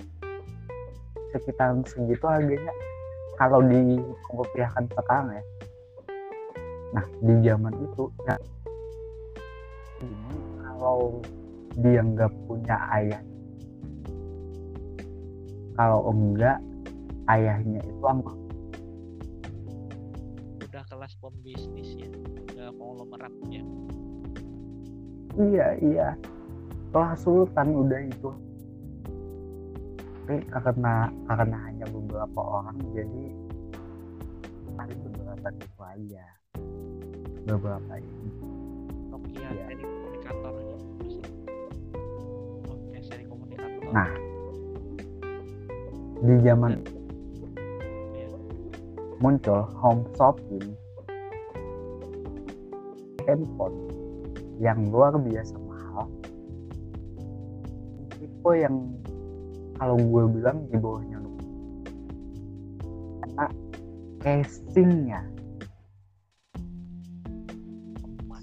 [1.31, 2.75] sekitaran segitu harganya.
[3.39, 5.43] Kalau dirupiahkan sekarang ya.
[6.91, 8.35] Nah di zaman itu ya
[10.75, 11.23] kalau
[11.79, 13.23] dia nggak punya ayah
[15.79, 16.59] kalau enggak
[17.31, 18.35] ayahnya itu angkot
[20.67, 22.10] udah kelas pembisnis ya
[23.49, 23.63] ya
[25.39, 26.07] iya iya.
[26.91, 28.29] Kelas sultan udah itu.
[30.27, 33.25] Tapi karena karena hanya beberapa orang jadi
[34.75, 36.25] paling beberapa itu aja.
[37.47, 38.27] Beberapa ini.
[39.07, 39.65] Nokia Iya.
[39.71, 40.51] seri komunikator.
[40.59, 40.77] Ya
[42.67, 43.91] Nokia seri komunikator.
[43.95, 44.11] Nah.
[46.21, 46.77] di zaman
[48.13, 48.29] ya.
[49.17, 50.77] muncul home shopping
[53.31, 53.77] handphone
[54.59, 56.11] yang luar biasa mahal.
[58.19, 58.91] Tipe yang
[59.79, 61.49] kalau gue bilang di bawahnya Nokia.
[63.23, 63.47] karena
[64.19, 65.21] casingnya.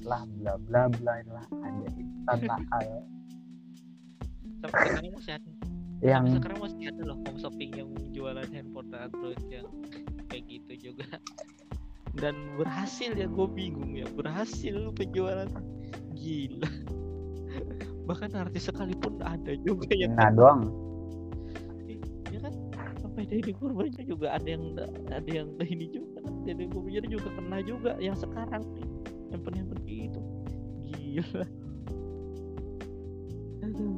[0.09, 2.61] Lah bla bla bla lah ada instan lah
[4.65, 5.51] sampai sekarang masih ada.
[5.99, 9.69] Yang sampai sekarang masih ada loh home shopping yang jualan handphone Android yang
[10.33, 11.07] kayak gitu juga
[12.19, 14.07] dan berhasil ya gue bingung ya.
[14.15, 15.47] Berhasil lu penjualan.
[16.19, 16.71] Gila.
[18.11, 20.69] Bahkan artis sekalipun ada juga yang nah doang.
[22.29, 22.53] Ya kan
[23.01, 24.77] sampai Deddy Corbuzier juga ada yang
[25.09, 26.33] ada yang ini juga kan.
[26.45, 28.87] Deddy Corbuzier juga kena juga yang sekarang nih.
[29.29, 30.21] Handphone kayak gitu
[30.89, 31.47] gila.
[33.69, 33.97] Aduh.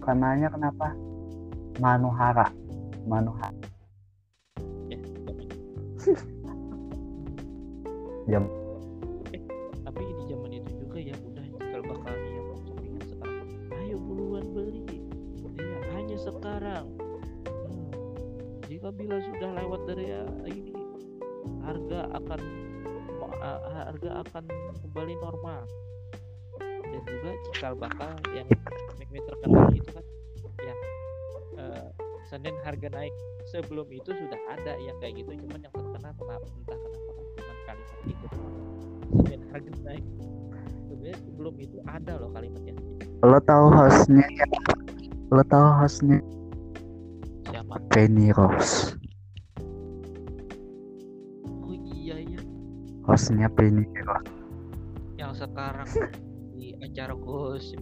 [0.00, 0.96] karenanya kenapa
[1.76, 2.48] Manohara
[3.04, 3.52] Manohara
[4.88, 4.98] ya
[8.28, 8.44] jam.
[9.82, 13.48] Tapi di zaman itu juga ya udah kalau bakal yang shoppingan sekarang
[13.80, 14.84] ayo buruan beli.
[15.56, 16.86] Ya hanya sekarang.
[17.48, 17.88] Hmm.
[18.68, 20.76] jika bila sudah lewat dari ya, ini
[21.64, 22.40] harga akan
[23.88, 24.44] harga akan
[24.84, 25.64] kembali normal.
[26.60, 28.48] Dan juga cikal bakal yang
[29.00, 30.04] meme terkenal itu kan
[30.64, 30.78] yang
[31.56, 31.88] uh,
[32.28, 33.14] Senin harga naik.
[33.48, 37.07] Sebelum itu sudah ada yang kayak gitu cuman yang terkenal entah kenapa
[38.06, 38.26] itu.
[39.24, 40.04] Senin harga naik.
[40.88, 42.74] Sebenarnya sebelum itu ada loh kalimatnya.
[43.26, 44.24] Lo tahu hostnya
[45.28, 46.18] lo tahu hostnya?
[47.52, 47.76] Siapa?
[47.92, 48.96] Penny Rose.
[51.64, 52.40] Oh iya ya
[53.04, 54.28] hostnya Penny Rose.
[55.20, 55.88] Yang sekarang
[56.60, 57.80] di acara gosip.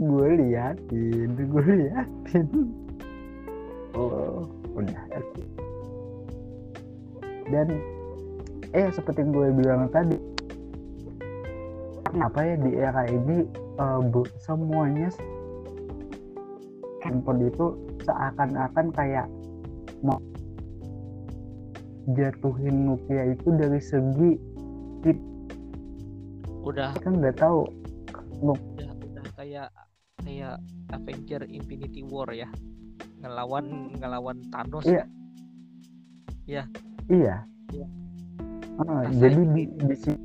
[0.00, 2.46] Gue liatin gue liatin
[3.94, 5.42] oh udah oke.
[7.50, 7.68] dan
[8.70, 10.14] eh seperti gue bilang tadi
[12.06, 13.46] kenapa ya di era ini
[13.78, 15.10] eh, bu- semuanya
[17.02, 17.74] handphone itu
[18.06, 19.26] seakan-akan kayak
[20.00, 20.20] mau
[22.16, 24.32] jatuhin Nokia itu dari segi
[26.70, 26.94] udah.
[27.02, 27.66] Kan nggak tahu.
[28.40, 29.68] Udah udah kayak
[30.22, 30.56] kayak
[30.94, 32.48] Avenger Infinity War ya
[33.20, 33.66] ngelawan
[34.00, 34.84] ngelawan Thanos.
[34.84, 35.04] Iya.
[36.48, 36.64] ya.
[37.08, 37.36] iya.
[37.70, 37.86] Iya.
[38.80, 40.24] Rasa jadi di, di si-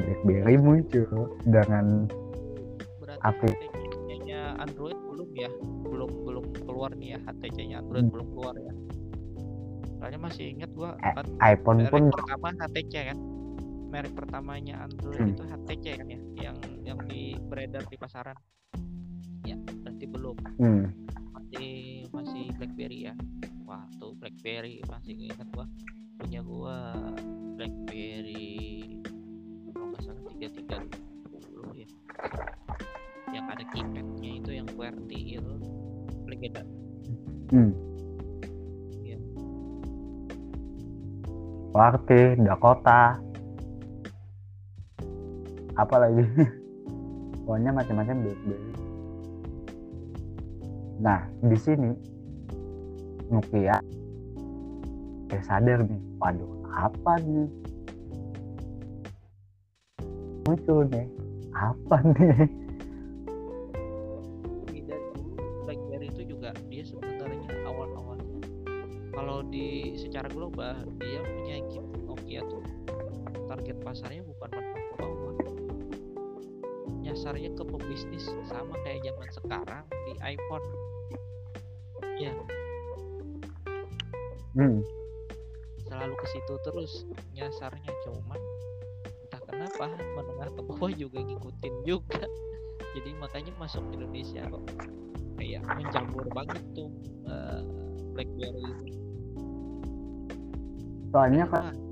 [0.00, 2.08] BlackBerry muncul dengan
[2.98, 3.52] berarti?
[3.52, 5.50] HTC-nya Android belum ya
[5.86, 8.14] belum belum keluar nih ya HTC-nya Android Hmm.
[8.14, 8.72] belum keluar ya
[10.00, 13.18] soalnya masih ingat gua Eh, kan iPhone merek pun pertama HTC kan?
[13.90, 15.32] Merek pertamanya Android Hmm.
[15.36, 16.20] itu HTC kan ya?
[16.40, 18.38] Yang yang di beredar di pasaran.
[19.44, 20.36] Ya berarti belum.
[20.56, 20.84] Hmm,
[21.36, 21.70] masih
[22.10, 23.14] masih BlackBerry ya?
[23.68, 25.68] Wah tuh BlackBerry masih ingat gua.
[26.16, 26.76] Punya gua
[27.54, 28.96] BlackBerry
[29.70, 30.78] kalau nggak salah tiga tiga
[31.28, 31.88] puluh ya.
[33.30, 35.54] Yang ada keypadnya itu yang QWERTY itu
[36.26, 36.62] legenda
[37.50, 37.70] hmm.
[41.70, 43.14] Warti, Dakota,
[45.78, 46.26] apa lagi?
[47.46, 48.72] Pokoknya macam-macam BlackBerry.
[50.98, 51.94] Nah, di sini
[53.30, 53.78] Nokia
[55.30, 57.46] kayak sadar nih, waduh, apa nih?
[60.42, 61.06] Muncul nih,
[61.54, 62.50] apa nih?
[65.62, 68.42] BlackBerry itu juga dia sebenarnya awal-awalnya
[69.14, 71.20] kalau di secara global dia
[72.30, 72.62] Nokia tuh.
[73.50, 74.54] Target pasarnya bukan
[74.94, 75.34] bawah
[77.02, 80.62] nyasarnya ke pebisnis sama kayak zaman sekarang di iPhone.
[84.54, 84.78] Hmm,
[85.82, 86.92] selalu ke situ terus
[87.34, 88.38] nyasarnya cuman
[89.26, 92.22] entah kenapa menengah ke bawah juga ngikutin juga.
[92.94, 94.70] Jadi makanya masuk Indonesia kok.
[95.34, 96.94] Kayak menjamur banget tuh
[97.26, 97.62] eh,
[98.14, 98.86] BlackBerry itu.
[101.10, 101.89] Soalnya kan Wah,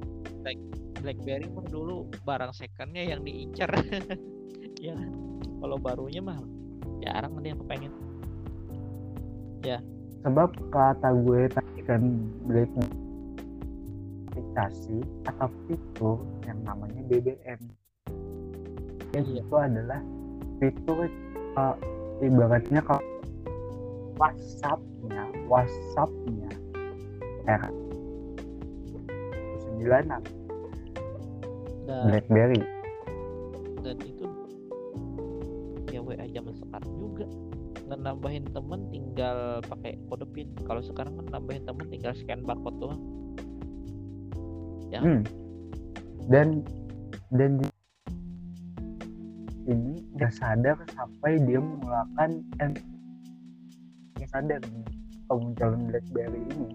[0.49, 0.61] Black,
[1.05, 3.68] BlackBerry mah dulu barang secondnya yang diincar
[4.80, 5.12] ya kan?
[5.61, 6.40] kalau barunya mah
[7.05, 7.92] jarang ada yang kepengen
[10.24, 12.01] sebab kata gue tadi kan
[12.49, 12.72] Black
[14.32, 17.61] aplikasi atau fitur yang namanya BBM.
[19.12, 19.42] Ya, Iya.
[19.44, 20.01] itu adalah
[20.62, 21.11] fitur
[21.61, 21.76] uh,
[22.24, 23.03] ibaratnya kalau
[24.16, 26.51] WhatsApp-nya, WhatsApp-nya
[27.44, 27.68] era
[29.78, 30.38] 96
[31.89, 32.61] dan BlackBerry.
[33.80, 34.26] dan itu
[35.89, 37.26] ya WA zaman sekarang juga
[37.89, 43.01] nambahin temen tinggal pakai kode pin kalau sekarang kan nambahin temen tinggal scan barcode doang
[44.89, 45.05] Ya.
[45.05, 45.20] Hmm.
[46.32, 46.64] Dan
[47.28, 47.68] dan di
[49.68, 52.72] ini nggak sadar sampai dia mengeluarkan M
[54.16, 54.61] nggak sadar
[55.28, 56.68] kemunculan BlackBerry ini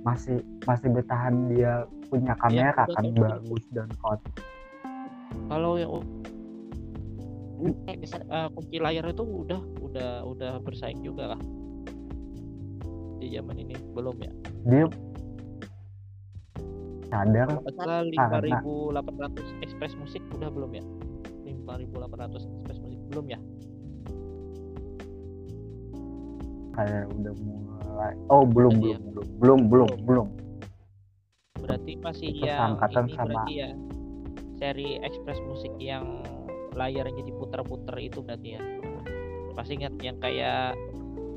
[0.00, 3.24] masih masih bertahan dia punya kamera betul, kan betul.
[3.24, 4.20] bagus dan hot.
[5.48, 5.92] Kalau yang
[7.88, 11.40] eh, kunci layar itu udah udah udah bersaing juga lah.
[13.16, 14.32] Di zaman ini belum ya?
[14.68, 14.84] Dia
[17.08, 20.84] sadar nggak salah karena- 5800 express musik udah belum ya?
[21.64, 23.40] 5800 express musik belum ya?
[26.76, 28.12] Kayak udah mulai.
[28.28, 28.96] Oh belum ya.
[29.00, 30.28] belum belum belum belum belum
[31.62, 33.70] berarti masih yang seangkatan ini sama- berarti ya
[34.58, 36.22] seri express musik yang
[36.74, 38.60] layarnya diputer-puter itu berarti ya.
[39.52, 40.74] Pasti ingat yang kayak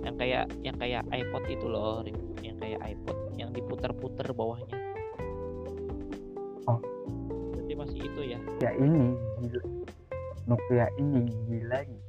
[0.05, 2.05] yang kayak yang kayak iPod itu loh
[2.45, 4.77] yang kayak iPod yang diputer-puter bawahnya.
[6.65, 6.79] Oh.
[7.53, 8.39] berarti masih itu ya?
[8.61, 9.61] Ya ini gila.
[10.45, 11.99] Nokia ini gilanya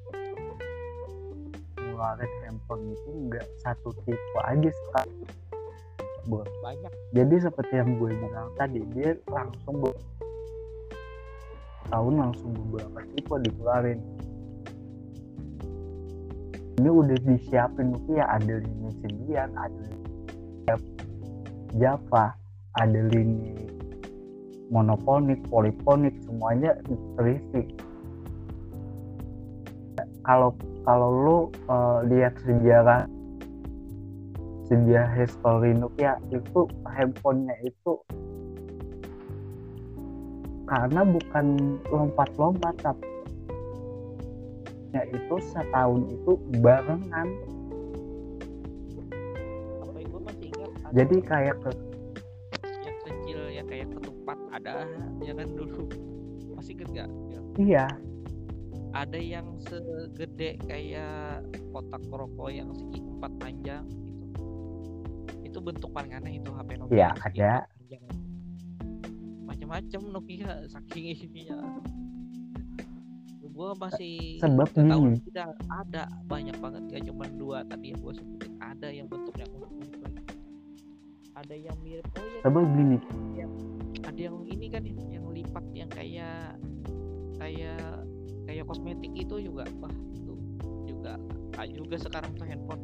[1.80, 5.16] ngeluarin handphone itu nggak satu tipe aja sekali
[6.26, 6.42] Bro.
[6.62, 6.92] banyak.
[7.14, 10.02] Jadi seperti yang gue bilang tadi dia langsung be-
[11.86, 13.98] tahun langsung beberapa tipe dikeluarin.
[16.76, 20.10] Ini udah disiapin Nokia ada lini Symbian ada lini
[21.78, 22.36] Java
[22.76, 23.54] ada lini
[24.68, 26.74] monoponik poliponik semuanya
[27.16, 27.70] terisi.
[30.26, 31.38] Kalau kalau lu
[31.70, 33.06] eh, lihat sejarah
[34.66, 38.02] sejarah history Nokia itu handphonenya itu
[40.66, 43.06] karena bukan lompat-lompat tapi
[44.90, 47.28] ya itu setahun itu barengan.
[49.78, 51.70] Sampai gue masih ingat ada jadi kayak ke
[52.82, 54.74] yang kecil yang kayak ketupat ada
[55.22, 55.86] ya kan dulu.
[56.58, 57.10] Masih inget nggak?
[57.30, 57.40] Ya.
[57.62, 57.86] iya.
[58.96, 63.84] Ada yang segede kayak kotak rokok yang segi empat panjang
[65.66, 67.54] bentuk paling aneh itu HP Nokia Iya, segi ada.
[69.42, 71.58] macam-macam Nokia saking ininya.
[73.56, 76.82] Gua masih sebab tahu tidak ada banyak banget.
[76.92, 80.22] Gak cuma dua tadi yang gua sebutin ada yang bentuknya unik lagi
[81.36, 82.96] ada yang mirip oh ya sebab gini
[84.08, 86.56] ada yang ini kan yang, yang lipat yang kayak
[87.36, 87.84] kayak
[88.46, 89.66] kayak kosmetik itu juga.
[89.82, 90.32] Wah itu
[90.88, 91.12] juga
[91.60, 92.82] ah, juga sekarang tuh handphone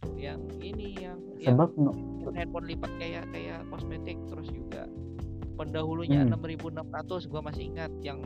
[0.00, 4.88] Tuh yang ini yang yang, sebab no- yang handphone lipat kayak kayak kosmetik terus juga
[5.54, 6.34] pendahulunya Hmm.
[6.34, 8.18] 6600 gua masih ingat yang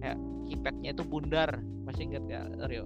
[0.00, 0.12] ya
[0.44, 1.50] keypadnya itu bundar
[1.84, 2.84] masih ingat ya Rio?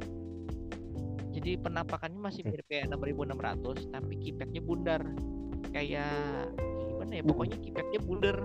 [1.34, 5.02] Jadi penampakannya masih mirip kayak 6600 tapi keypadnya bundar.
[5.74, 6.54] Kayak
[6.86, 8.36] gimana ya pokoknya keypadnya bundar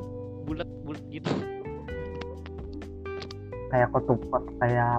[0.44, 1.30] bulat bulat gitu.
[3.70, 4.98] Kayak ketupat kayak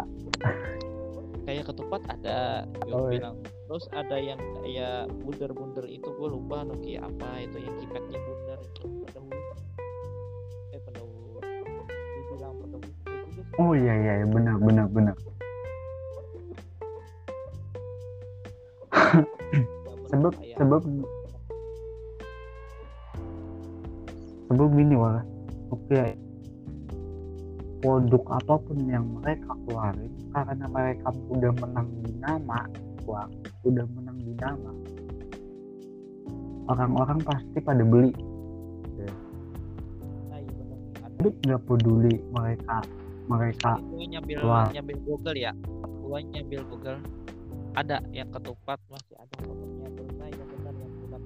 [1.42, 3.18] kayak ketupat ada yang Oh, iya.
[3.18, 3.36] bilang
[3.70, 8.82] terus ada yang kayak bundar-bundar itu gue lupa Nokia apa itu yang keypadnya bundar itu
[9.06, 9.38] pendahulu
[10.74, 11.38] eh pendahulu
[11.94, 12.54] dibilang
[13.30, 13.46] sih.
[13.62, 15.14] oh iya iya iya, benar benar benar.
[20.10, 20.82] Sebab sebab
[24.50, 25.22] sebab gini wala
[25.70, 26.02] oke.
[27.78, 32.66] Produk apa pun yang mereka keluarin karena mereka udah menang di nama
[33.06, 33.30] wah
[33.60, 34.72] udah menang di nama
[36.72, 38.08] orang-orang pasti pada beli
[38.96, 40.64] nah, iya.
[41.04, 42.80] Ada jadi nggak peduli mereka
[43.28, 44.72] mereka gue nyambil Wah.
[44.72, 46.98] nyambil Google ya gue nyambil Google
[47.76, 51.22] ada yang ketupat masih ada fotonya terus nah yang benar yang bulat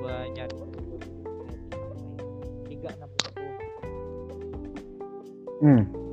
[0.00, 0.63] gua baca.
[5.64, 6.04] Hmm.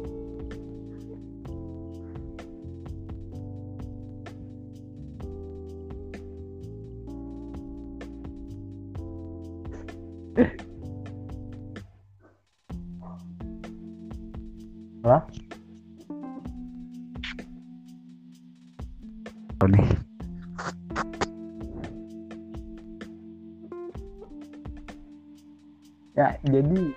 [26.22, 26.94] Ya, jadi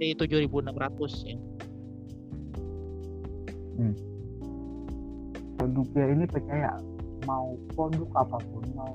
[0.00, 1.36] seri 7600 ya.
[5.80, 6.78] Nokia ini percaya
[7.28, 8.94] mau produk apa pun mau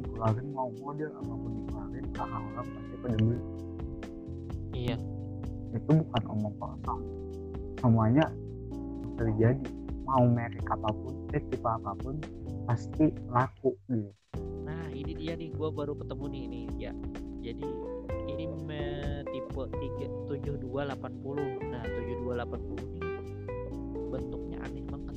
[0.00, 3.40] dikeluarin mau model apa pun dikeluarin orang-orang pasti pada beli
[4.70, 4.96] Iya.
[5.76, 7.02] itu bukan omong kosong
[7.84, 8.24] semuanya
[9.20, 9.66] terjadi
[10.08, 12.16] mau merek apa pun eh tipe apa pun
[12.64, 14.08] pasti laku gitu
[14.62, 16.92] Nah, ini dia nih gua baru ketemu nih ini ya.
[17.42, 17.66] Jadi
[18.34, 18.44] ini
[19.30, 21.70] tipe 3 7280.
[21.70, 23.00] Nah, 7280 ini
[24.10, 25.16] bentuknya aneh banget.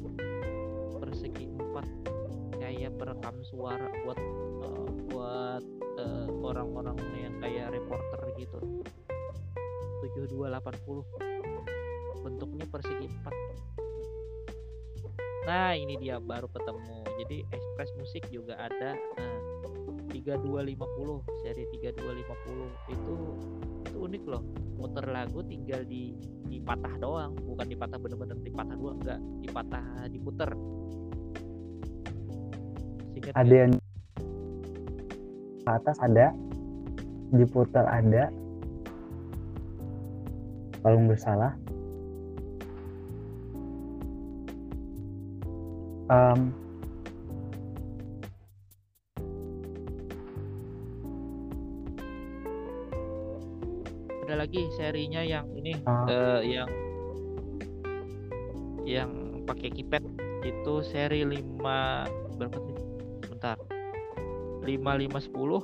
[1.02, 5.64] Persegi 4 kayak perekam suara buat eh, buat
[6.00, 8.60] eh, orang-orang yang kayak reporter gitu.
[10.02, 11.06] 7280.
[12.24, 13.54] Bentuknya persegi 4.
[15.44, 17.04] Nah, ini dia baru ketemu.
[17.20, 18.96] Jadi Express Musik juga ada.
[18.96, 19.43] Nah,
[20.24, 23.16] 3250 seri 3250 itu
[23.84, 24.44] itu unik loh.
[24.80, 26.16] Muter lagu tinggal di
[26.48, 30.50] dipatah doang, bukan dipatah bener-bener dipatah doang, enggak, dipatah diputer.
[33.14, 33.72] Singkat ada yang
[35.68, 36.32] atas ada
[37.36, 38.32] diputar ada.
[40.84, 41.52] Kalau nggak salah.
[46.12, 46.52] Em,
[54.34, 56.10] ada lagi serinya yang ini Ah.
[56.10, 56.70] eh, yang
[58.82, 59.12] yang
[59.46, 60.02] pakai keypad
[60.42, 62.10] itu seri 5
[62.42, 62.76] berapa sih?
[63.30, 63.62] Bentar.
[64.66, 65.62] 5510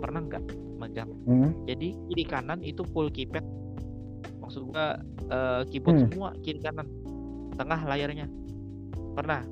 [0.00, 0.42] pernah nggak
[0.80, 1.12] megang?
[1.28, 3.44] hmm, Jadi kiri kanan itu full keypad.
[4.40, 4.96] Maksud gua
[5.28, 6.08] eh, keyboard Hmm.
[6.08, 6.88] semua kiri kanan.
[7.52, 8.32] Tengah layarnya.
[9.12, 9.44] Pernah?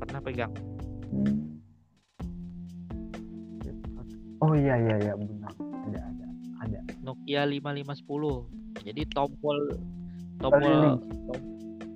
[0.00, 0.52] Pernah pegang.
[1.12, 1.52] hmm.
[4.36, 5.75] oh iya iya iya benar
[7.06, 8.50] Nokia 5510.
[8.82, 9.58] Jadi tombol
[10.36, 10.98] tombol
[11.30, 11.48] tom-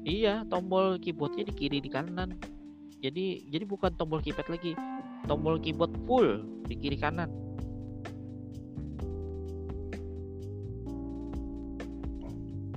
[0.06, 2.38] iya, tombol keyboardnya di kiri di kanan.
[3.02, 4.72] Jadi jadi bukan tombol keypad lagi.
[5.26, 7.28] Tombol keyboard full di kiri kanan.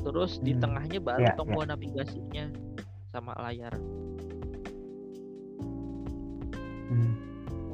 [0.03, 1.33] Terus di Hmm, tengahnya baru iya.
[1.37, 2.51] tombol navigasinya
[3.07, 3.71] sama layar.
[6.83, 7.13] Hmm.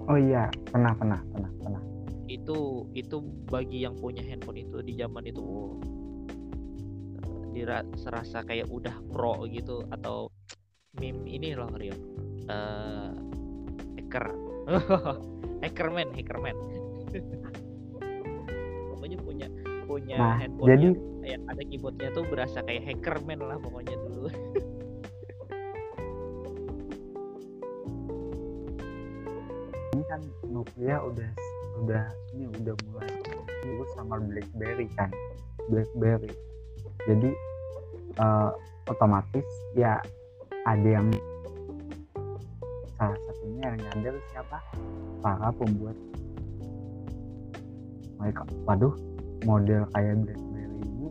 [0.07, 1.48] oh iya pernah pernah pernah
[2.49, 5.77] Itu itu bagi yang punya handphone itu di zaman itu oh,
[7.53, 10.33] dira serasa kayak udah pro gitu atau
[10.97, 11.93] meme ini loh Rio.
[12.49, 13.09] Eh
[14.01, 14.25] hacker.
[15.61, 16.57] hackerman, hackerman.
[18.97, 19.45] pokoknya punya
[19.85, 20.97] punya Nah, handphone jadi-
[21.29, 24.25] yang ada keyboardnya tuh berasa kayak hackerman lah pokoknya dulu.
[29.93, 31.29] ini kan Nokia udah
[31.79, 32.03] udah
[32.35, 33.09] ini udah mulai
[33.63, 35.09] dulu sama BlackBerry kan.
[35.69, 36.31] BlackBerry.
[37.07, 37.29] Jadi
[38.19, 38.49] eh,
[38.89, 39.99] otomatis ya
[40.67, 41.07] ada yang
[42.99, 44.57] salah satunya yang nyadar siapa?
[45.23, 45.95] Para pembuat.
[48.19, 48.93] Mereka waduh
[49.47, 51.07] model kayak BlackBerry ini.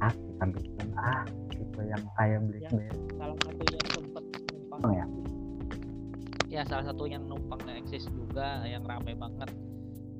[0.00, 1.22] Ah kita bikin ah
[1.52, 2.96] tipe yang kayak BlackBerry.
[3.20, 5.06] salah satu yang sempat numpang Oh, ya?
[6.52, 9.48] Ya salah satu yang numpang eksis juga yang rame banget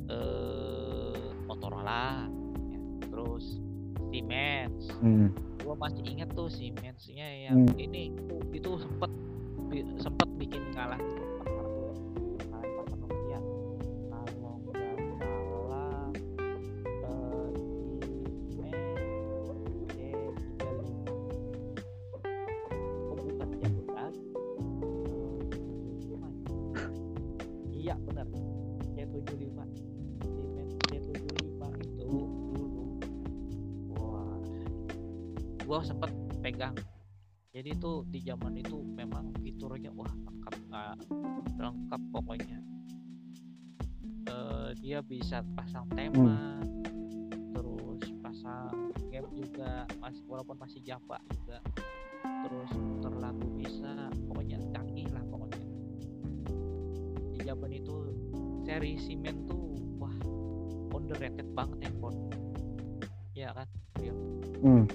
[0.08, 1.12] eh
[1.44, 2.24] Motorola
[2.72, 2.80] ya.
[3.12, 3.60] terus
[4.08, 5.28] Siemens hmm.
[5.60, 7.76] gua masih ingat tuh Siemensnya yang Hmm.
[7.76, 8.16] ini
[8.56, 9.12] itu, sempet
[10.00, 11.00] sempet bikin kalah
[38.22, 40.96] zaman itu memang fiturnya wah lengkap nggak
[41.58, 42.58] lengkap pokoknya.
[44.30, 46.62] Eh, dia bisa pasang tema
[47.52, 51.58] terus pasang game juga masih walaupun masih Java juga
[52.22, 55.62] terus muter lagu bisa pokoknya canggih lah pokoknya.
[57.34, 57.96] Di zaman itu
[58.62, 60.14] seri Siemens tuh wah
[60.94, 62.18] underrated banget handphone.
[63.34, 63.66] Ya kan
[64.62, 64.86] Hmm.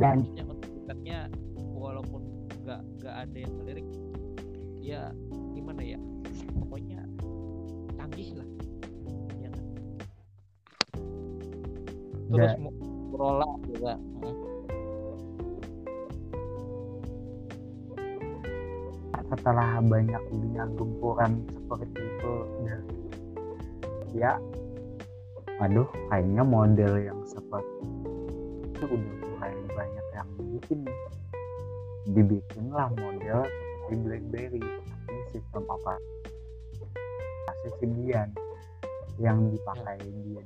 [0.00, 1.28] Dan- underratednya
[1.76, 2.22] walaupun
[2.64, 3.88] nggak nggak ada yang ngelirik
[4.80, 5.02] ya
[5.52, 5.98] gimana ya
[6.56, 7.00] pokoknya
[8.00, 8.48] canggih lah.
[9.38, 9.64] Ya kan?
[12.32, 12.74] Terus mo-
[13.10, 13.92] Motorola juga.
[14.00, 14.50] Mm.
[19.30, 22.34] setelah banyaknya gempuran seperti itu
[22.66, 22.82] dan
[24.10, 24.32] ya
[25.62, 27.86] aduh kayaknya model yang seperti
[28.74, 31.00] itu udah mulai banyak yang bikin nih
[32.12, 35.96] dibikinlah model seperti BlackBerry tapi sistem apa?
[37.48, 38.28] Masih Symbian.
[39.16, 40.44] Yang dipakai dia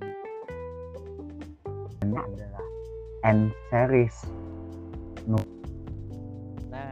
[2.06, 2.66] ini adalah
[3.26, 4.14] N series.
[5.26, 5.42] Nah,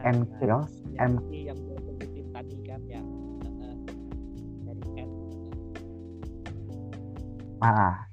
[0.03, 2.99] N nah, Kios M ini yang gue sebutin tadi kan ya.
[4.67, 5.09] Dari N.
[7.63, 8.03] Ah.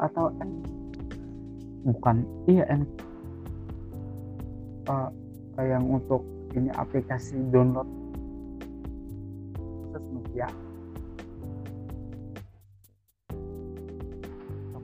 [0.00, 0.76] Atau N
[1.86, 2.82] bukan iya N
[4.86, 6.22] Eh, yang untuk
[6.54, 7.88] ini aplikasi download.
[9.58, 10.48] Khusus Nokia.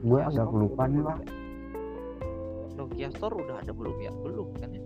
[0.02, 1.30] Gue agak lupa nih lah ya?
[2.74, 4.10] Nokia Store udah ada belum ya?
[4.26, 4.82] Belum kan ya?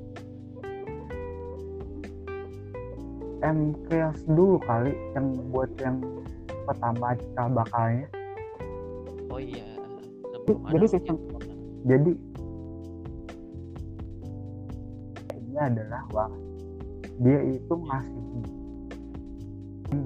[3.40, 6.02] M Chaos dulu kali yang buat yang
[6.66, 8.08] pertama cikal bakalnya
[9.30, 9.62] oh iya
[10.72, 11.35] jadi sistem-?
[11.86, 12.12] Jadi
[15.32, 16.32] ini adalah wah
[17.22, 18.24] dia itu ngasih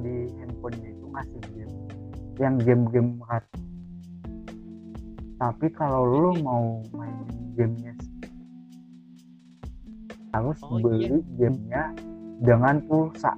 [0.04, 1.74] di handphonenya itu ngasih game
[2.38, 3.44] yang game-game rat
[5.40, 7.94] tapi kalau lo mau mainin gamenya
[10.30, 11.90] harus Oh, beli gamenya
[12.40, 13.34] dengan pulsa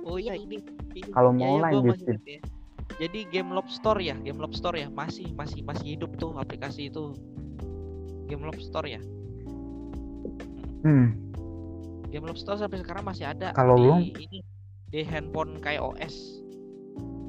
[0.00, 0.58] Oh iya ini,
[0.90, 2.18] ini Kalau ya, mau ya, masih Steam.
[2.18, 2.40] ingat ya.
[3.00, 7.16] Jadi Game Lobster ya, Game Lobster ya masih masih masih hidup tuh aplikasi itu.
[8.28, 9.00] Game Lobster ya.
[10.80, 11.08] hmm,
[12.08, 13.94] Game Lobster sampai sekarang masih ada Kalau di lu?
[14.00, 14.38] ini
[14.90, 16.40] di handphone kayak OS.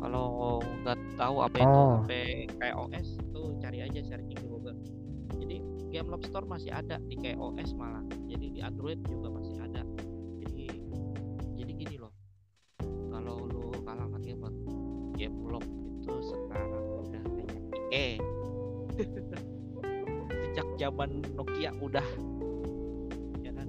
[0.02, 2.02] Kalau nggak tahu apa itu Oh.
[2.02, 2.12] HP
[2.58, 4.78] kayak OS tuh cari aja searching di Google.
[5.38, 5.58] Jadi
[5.90, 8.02] Game Lobster masih ada di kayak OS malah.
[8.28, 9.51] Jadi di Android juga masih
[20.92, 22.04] zaman Nokia udah.
[23.40, 23.68] Ya kan?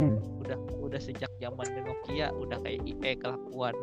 [0.00, 0.16] Hmm.
[0.40, 3.76] udah udah sejak zaman Nokia udah kayak IE kelakuan.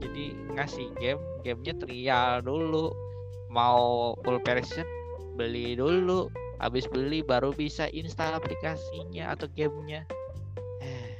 [0.00, 2.96] Jadi ngasih game gamenya trial dulu.
[3.52, 4.88] Mau full version
[5.36, 6.32] beli dulu.
[6.64, 10.08] Habis beli baru bisa install aplikasinya atau gamenya.
[10.80, 11.12] Eh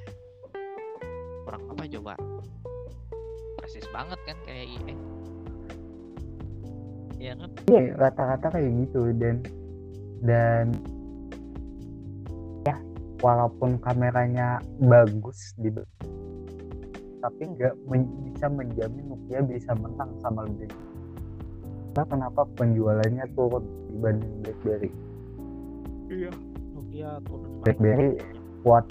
[1.45, 2.17] kurang apa coba?
[3.61, 5.12] Persis banget kan kayak IE
[7.23, 9.37] Iya kan Iya, rata-rata kayak gitu dan
[10.27, 10.67] dan
[12.67, 12.75] ya
[13.23, 15.71] walaupun kameranya bagus di
[17.23, 20.67] tapi nggak men- bisa menjamin Nokia bisa menang sama lebih
[21.93, 23.63] Nah, kenapa penjualannya turun
[23.93, 24.91] dibanding BlackBerry?
[26.11, 26.33] iya
[26.75, 27.51] Nokia turun.
[27.63, 28.11] BlackBerry
[28.67, 28.85] kuat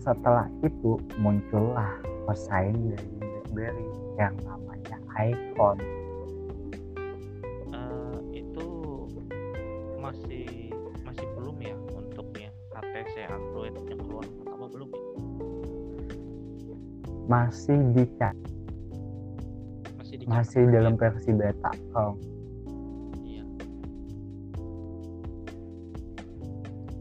[0.00, 1.92] setelah itu muncullah
[2.26, 3.86] pesaing dari BlackBerry
[4.20, 5.80] yang namanya iPhone.
[7.72, 8.68] Eh, itu
[9.96, 10.68] masih
[11.08, 15.00] masih belum ya untuk yang HTC Android yang keluar pertama belum ya
[17.32, 18.44] Masih dicari
[19.96, 21.70] masih di masih dalam versi beta.
[21.96, 22.12] Oh,
[23.24, 23.46] iya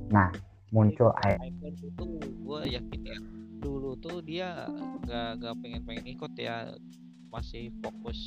[0.07, 0.31] nah,
[0.71, 2.05] muncul iPhone itu
[2.47, 3.19] gue yakin ya
[3.59, 4.69] dulu tuh dia
[5.03, 6.71] gak gak pengen pengen ikut ya
[7.29, 8.19] masih fokus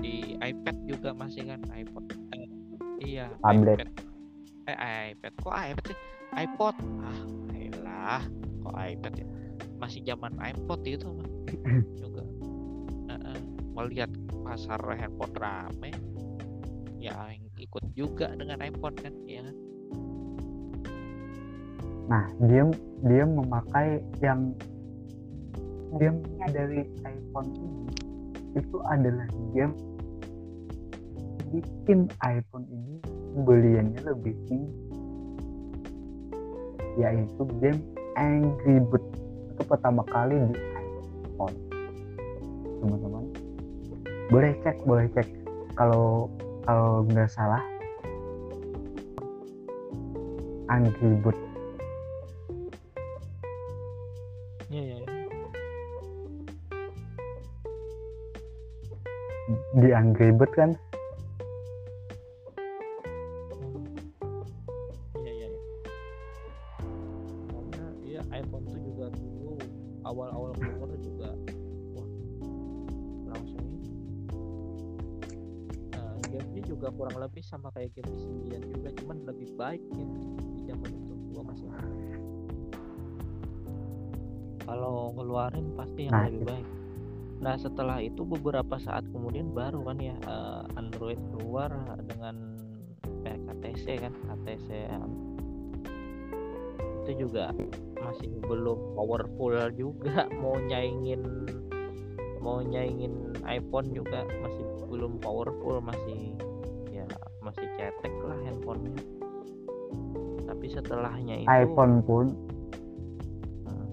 [0.00, 2.04] di iPad juga masih kan iPod.
[2.32, 2.48] Eh,
[3.04, 3.84] iya Tablet.
[3.84, 3.88] iPad.
[4.68, 4.78] Eh
[5.12, 5.32] iPad.
[5.44, 5.98] Kok iPad sih?
[6.36, 6.76] iPod?
[7.04, 7.20] Ah
[7.56, 8.22] elah.
[8.64, 9.26] Kok iPad ya?
[9.76, 11.28] Masih zaman iPod itu mah.
[12.00, 12.24] Juga.
[13.10, 13.38] Heeh.
[13.70, 14.10] melihat
[14.44, 15.94] pasar handphone rame
[17.00, 19.44] ya yang ikut juga dengan iPhone kan ya?
[22.10, 22.66] Nah, dia
[23.06, 24.52] dia memakai yang
[25.98, 26.22] game
[26.54, 27.86] dari iPhone ini
[28.54, 29.74] itu adalah game
[31.50, 33.02] bikin iPhone ini
[33.34, 34.78] pembeliannya lebih tinggi.
[36.98, 37.82] Yaitu game
[38.18, 39.02] Angry Bird
[39.54, 41.56] itu pertama kali di iPhone.
[42.82, 43.24] Teman-teman
[44.30, 45.26] boleh cek boleh cek.
[45.74, 46.30] Kalau
[46.66, 47.62] kalau nggak salah
[50.70, 51.38] Angry Bird
[54.70, 55.09] Iya, iya,
[59.78, 60.70] di Angry Bird kan?
[65.20, 65.48] Iya iya
[67.50, 69.52] karena iya iPhone iya, tuh juga dulu
[70.06, 71.30] awal-awal keluar juga
[71.94, 72.08] wah
[73.30, 73.66] langsung
[75.94, 80.14] uh, eh, gamenya juga kurang lebih sama kayak game sendirian juga cuman lebih baik game
[80.56, 81.68] di zaman itu dua masih
[84.70, 86.66] kalau ngeluarin pasti yang nah, lebih baik
[87.40, 91.72] nah setelah itu beberapa saat kemudian baru kan ya eh, Android keluar
[92.04, 92.36] dengan
[93.24, 94.68] eh, KTC kan KTC
[97.00, 97.50] itu juga
[97.98, 101.24] masih belum powerful juga mau nyaingin
[102.40, 106.34] mau nyaingin iPhone juga masih belum powerful masih
[106.90, 107.06] ya
[107.44, 109.04] masih cetek lah handphonenya.
[110.48, 112.26] Tapi setelahnya itu iPhone pun
[113.64, 113.86] hmm,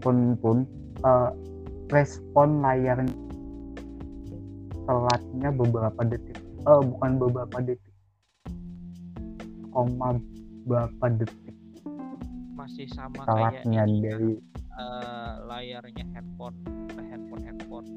[0.00, 0.56] pun pun
[1.04, 1.30] eh,
[1.92, 3.12] respon layarnya
[4.88, 6.40] telatnya beberapa detik.
[6.64, 7.94] Eh bukan beberapa detik.
[9.70, 10.16] Koma
[10.64, 11.54] berapa detik.
[12.56, 16.56] Masih sama kayak telatnya ini, dari eh, layarnya handphone
[16.96, 17.88] eh, handphone handphone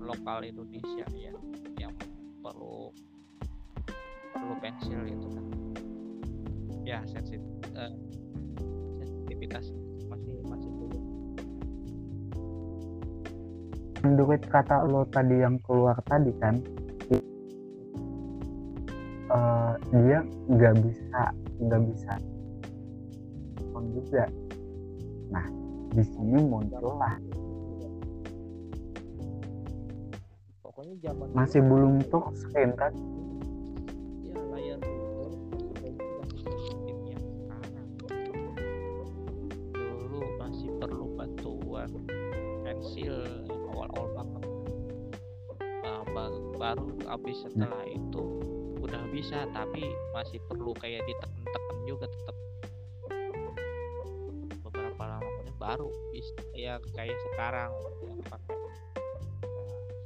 [0.00, 1.34] lokal Indonesia ya
[1.76, 1.92] yang
[2.40, 2.90] perlu
[4.32, 5.44] perlu pensil itu kan.
[6.86, 7.42] Ya sensit
[7.76, 7.92] eh,
[9.04, 9.70] sensitivitas
[10.08, 10.67] masih masih
[14.06, 16.54] Android kata lo tadi yang keluar tadi kan
[19.28, 21.22] eh, dia nggak bisa
[21.58, 22.12] nggak bisa
[23.58, 24.24] iPhone juga.
[25.34, 25.46] Nah
[25.92, 27.16] di sini muncullah
[30.62, 31.98] pokoknya zaman masih belum
[32.36, 32.92] screen kan
[47.38, 48.24] setelah itu
[48.82, 52.36] udah bisa tapi masih perlu kayak ditekan-tekan juga tetap
[54.62, 57.70] beberapa lama kemudian baru bisa ya kayak sekarang
[58.06, 58.56] yang pakai.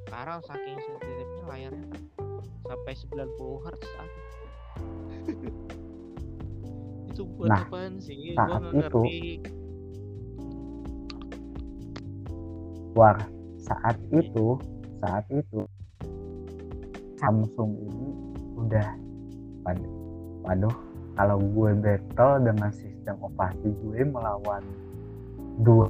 [0.04, 2.02] Sekarang saking sensitifnya layarnya kan
[2.68, 3.84] sampai 90 Hz
[7.12, 8.32] itu buat Nah, apaan sih?
[8.32, 9.20] Saat gua itu, ngerti.
[12.92, 13.16] War
[13.56, 14.60] saat itu
[15.00, 15.64] saat itu
[17.22, 18.10] Samsung ini
[18.58, 18.88] udah
[19.62, 19.92] waduh,
[20.42, 20.76] waduh
[21.14, 24.66] kalau gue battle dengan sistem operasi gue melawan
[25.62, 25.86] dua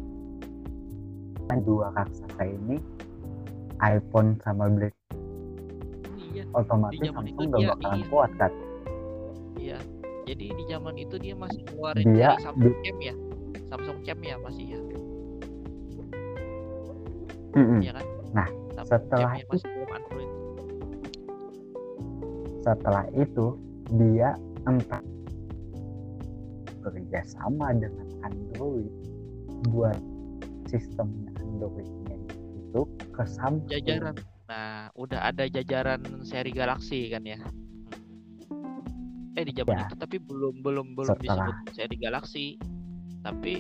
[1.64, 2.76] dua raksasa ini
[3.80, 4.92] iPhone sama Black
[6.36, 8.06] iya otomatis itu Samsung gak bakalan iya.
[8.12, 8.52] kuat kan
[9.56, 9.78] iya
[10.28, 13.14] jadi di zaman itu dia masih keluarin Dia Samsung Cam ya?
[13.72, 14.80] Samsung Cam ya masih ya?
[17.52, 17.80] Mm-mm.
[17.84, 18.06] ya kan?
[18.32, 18.48] Nah,
[18.78, 20.31] Samsung setelah masih belum Android
[22.62, 23.58] setelah itu
[23.92, 24.34] dia
[24.64, 25.02] entah
[26.80, 28.90] bekerja sama dengan Android
[29.68, 29.98] buat
[30.66, 32.16] sistemnya Androidnya
[32.58, 32.80] itu
[33.12, 34.14] ke Samsung jajaran
[34.46, 37.38] nah udah ada jajaran seri Galaxy kan ya
[39.32, 39.86] eh di zaman Ya.
[39.86, 41.48] itu tapi belum belum belum Setelah.
[41.48, 42.46] disebut seri Galaxy
[43.22, 43.54] tapi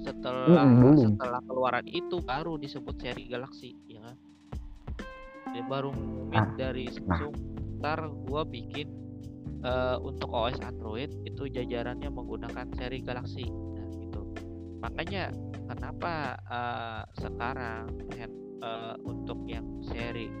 [0.00, 1.10] setelah Mm-mm, belum.
[1.14, 4.16] setelah keluaran itu baru disebut seri Galaxy ya kan
[5.52, 5.92] dia baru
[6.34, 7.34] Nah, dari Samsung
[7.84, 8.88] ntar gua bikin
[9.60, 13.44] eh, untuk OS Android itu jajarannya menggunakan seri Galaxy.
[13.44, 14.24] Nah gitu.
[14.80, 15.28] Makanya
[15.68, 20.32] kenapa eh, sekarang hand- eh, untuk yang seri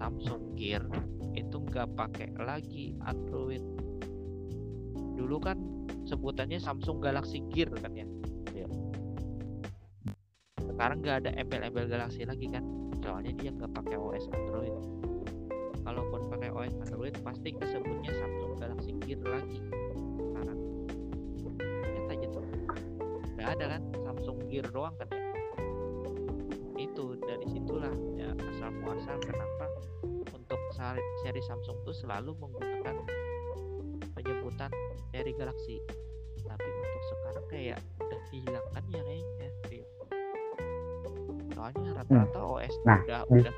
[0.00, 0.88] Samsung Gear
[1.36, 3.60] itu nggak pakai lagi Android.
[5.20, 5.60] Dulu kan
[6.08, 8.08] sebutannya Samsung Galaxy Gear kan ya?
[8.56, 8.68] Iya.
[10.64, 12.64] sekarang nggak ada embel-embel Galaxy lagi kan?
[13.04, 15.04] Soalnya dia nggak pakai OS Android
[15.84, 19.58] kalaupun pakai OS Android pasti kesebutnya Samsung Galaxy Gear lagi.
[20.16, 20.58] Sekarang.
[21.84, 22.40] Nyata gitu
[23.34, 23.82] nggak ada kan?
[24.02, 25.20] Samsung Gear doang kan ya?
[26.76, 29.66] Itu dari situlah ya asal muasal kenapa
[30.32, 30.60] untuk
[31.20, 32.96] seri Samsung tuh selalu menggunakan
[34.10, 34.70] penyebutan
[35.10, 35.78] seri Galaxy.
[36.40, 39.48] Tapi untuk sekarang kayak udah dihilangkan ya kayaknya
[41.54, 43.54] soalnya rata-rata OS Nah, udah di- udah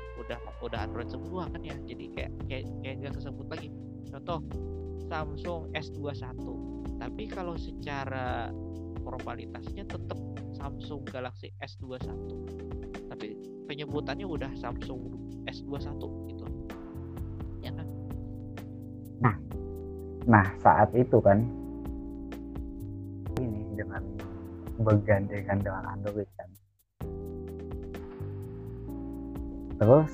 [0.63, 1.77] udah Android semua kan ya.
[1.85, 3.69] Jadi kayak kayak kayak nggak kesebut lagi.
[4.09, 4.39] Contoh
[5.07, 6.43] Samsung S21
[6.97, 8.49] tapi kalau secara
[9.05, 10.19] formalitasnya tetap
[10.57, 12.09] Samsung Galaxy S21
[13.07, 13.37] tapi
[13.69, 15.13] penyebutannya udah Samsung
[15.47, 16.03] S21
[16.33, 16.45] gitu.
[17.61, 17.87] Ya kan?
[20.27, 21.47] Nah saat itu kan
[23.39, 24.03] ini dengan
[24.83, 26.49] bergandengan dengan Android kan.
[29.79, 30.11] Terus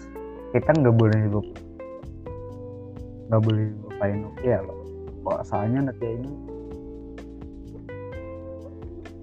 [0.54, 1.60] kita nggak boleh lupa
[3.28, 4.80] nggak boleh lupain Nokia loh
[5.42, 6.32] soalnya Nokia ini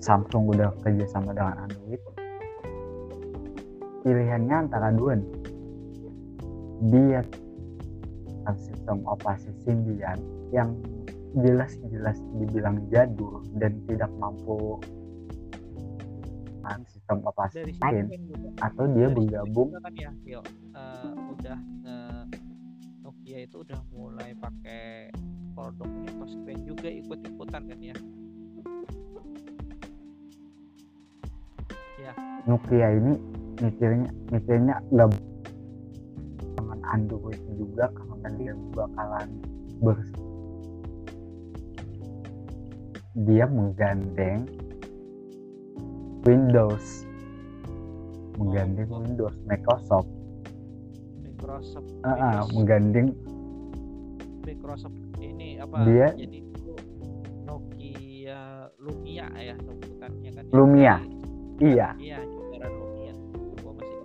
[0.00, 2.00] Samsung udah kerja sama dengan Android.
[4.00, 5.32] Pilihannya antara dua nih.
[6.88, 7.20] Dia
[8.56, 10.18] sistem operasi Symbian
[10.50, 10.74] yang
[11.38, 14.80] jelas-jelas dibilang jadul dan tidak mampu
[16.90, 18.06] sistem operasi lain
[18.62, 20.10] atau dia bergabung kan ya
[21.08, 22.24] udah eh,
[23.00, 25.10] Nokia itu udah mulai pakai
[25.56, 27.96] produknya touchscreen juga ikut-ikutan kan ya?
[32.48, 33.12] Nokia ini
[33.60, 35.12] mikirnya mikirnya nggak
[36.56, 39.28] dengan Android juga karena dia bakalan
[39.84, 39.98] ber
[43.28, 44.48] dia menggandeng
[46.24, 47.04] Windows.
[48.40, 49.02] Menggandeng Oh, oh.
[49.04, 50.08] Windows Microsoft
[51.50, 53.08] Microsoft Ah, ah, Windows, menggandeng.
[54.46, 56.38] Microsoft ini apa Dia- jadi
[57.42, 58.38] Nokia
[58.78, 60.52] Lumia ya sebutannya kan ya.
[60.54, 60.96] Lumia.
[61.02, 61.88] Jadi- iya.
[61.98, 63.14] Iya, jajaran Lumia.
[63.58, 63.98] Gua masih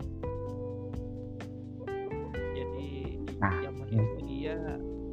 [2.49, 2.87] Jadi
[3.21, 4.57] di Nah, zaman itu dia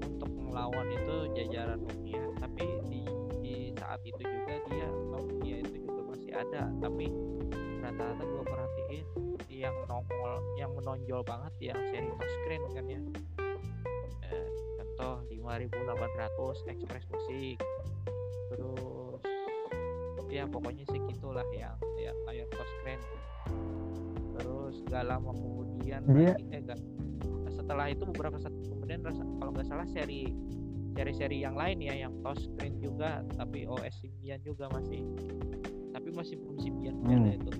[0.00, 3.00] untuk melawan itu jajaran Lumia, tapi di,
[3.44, 7.12] di saat itu juga dia Nokia itu juga masih ada, tapi
[7.82, 9.04] rata-rata gua perhatiin
[9.50, 13.00] yang nongol yang menonjol banget yang seri touchscreen kan ya.
[14.24, 14.46] Eh,
[14.78, 15.90] contoh 5800
[16.68, 17.58] Express Musik.
[18.48, 19.20] Terus
[20.28, 23.00] ya pokoknya sih gitulah yang yang layar touchscreen
[24.32, 26.80] terus gak lama kemudian Dia- lagi- eh, gak-
[27.52, 30.32] setelah itu beberapa saat kemudian rasa- kalau nggak salah seri
[30.90, 35.04] seri-seri yang lain ya yang touchscreen juga tapi OS Symbian juga masih
[35.90, 37.06] tapi masih belum Symbian Hmm.
[37.06, 37.52] Belle itu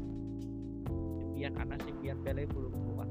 [1.32, 3.08] Symbian Ana Symbian Belle belum keluar.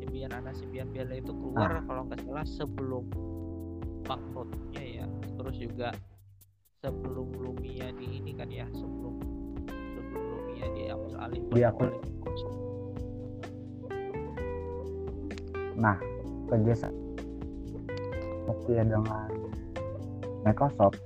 [0.00, 3.04] Symbian Ana Symbian Belle itu keluar kalau nggak salah sebelum
[4.08, 5.06] bangkrutnya ya.
[5.36, 5.92] Terus juga
[6.80, 9.20] sebelum Lumia di ini kan ya sebelum
[9.68, 12.56] sebelum Lumia diambil alih Dia oleh aku- Microsoft.
[15.78, 15.94] nah
[16.48, 16.96] kerjasama
[18.48, 19.28] Nokia dengan
[20.40, 20.96] Microsoft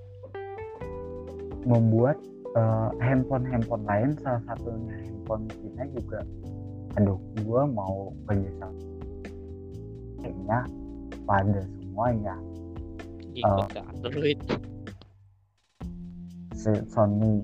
[1.67, 2.17] membuat
[2.57, 6.21] eh, handphone-handphone lain salah satunya handphone Cina juga.
[7.01, 8.77] Aduh gua mau kerjasama
[10.23, 10.59] kayaknya
[11.27, 12.37] pada semuanya
[13.35, 14.39] ikut ke Android
[16.63, 17.43] Sony.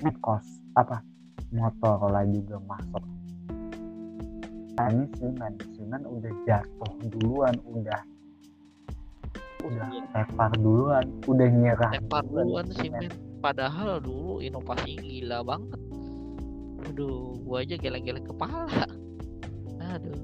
[0.00, 1.04] Mekos apa?
[1.52, 3.04] Motorola juga masuk.
[4.74, 8.00] Nah ini Siemens Siemens udah jatuh duluan udah
[9.60, 10.04] udah Iya.
[10.14, 13.12] tepar duluan udah nyerah tepar duluan sih Siemens.
[13.12, 13.28] men.
[13.40, 15.80] Padahal dulu inovasi gila banget.
[16.84, 18.84] Aduh gua aja geleng-geleng kepala.
[19.80, 20.20] Aduh.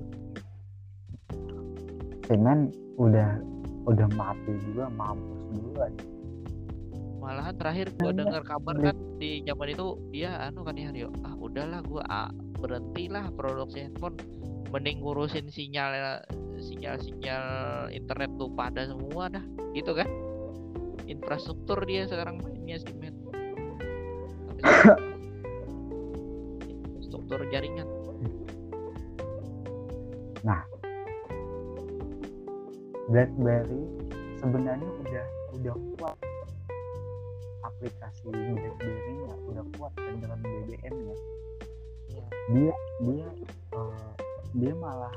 [2.27, 3.39] Siemens udah
[3.87, 5.93] udah mati juga mampus duluan.
[7.23, 11.35] Malahan terakhir gua dengar kabar kan di zaman itu dia anu kan ya Rio ah
[11.35, 14.19] udahlah gua ah, berhentilah produksi handphone.
[14.75, 16.21] Mending ngurusin sinyal
[16.61, 17.45] sinyal sinyal
[17.93, 19.45] internet tuh pada semua dah
[19.77, 20.09] gitu kan?
[21.07, 23.15] Infrastruktur dia sekarang mainnya sih men.
[26.91, 27.87] Infrastruktur jaringan.
[33.07, 33.87] BlackBerry
[34.43, 36.17] sebenarnya udah udah kuat.
[37.63, 41.17] Aplikasi BlackBerry-nya udah kuat kan dengan BBM-nya
[42.07, 42.27] Iya.
[42.51, 43.29] dia dia
[43.73, 44.11] eh,
[44.59, 45.15] dia malah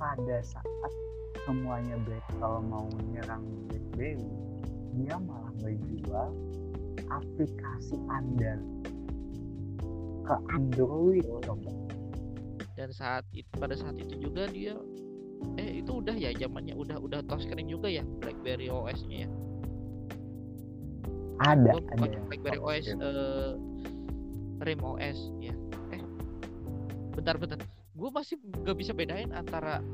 [0.00, 0.92] pada saat
[1.44, 2.00] semuanya
[2.40, 4.24] kalau mau nyerang BlackBerry
[4.96, 6.32] dia malah menjual
[7.12, 8.60] aplikasi andal
[10.24, 11.68] ke Android coba
[12.80, 14.72] dan saat itu pada saat itu juga dia
[15.60, 19.30] eh itu udah ya zamannya udah udah touchscreen juga ya BlackBerry OS-nya ya?
[21.40, 23.52] Ada ada bukan yang BlackBerry OS eh
[24.60, 25.54] RIM OS ya.
[25.96, 26.02] Eh
[27.16, 27.56] bentar bentar
[28.00, 29.84] gue masih gak bisa bedain antara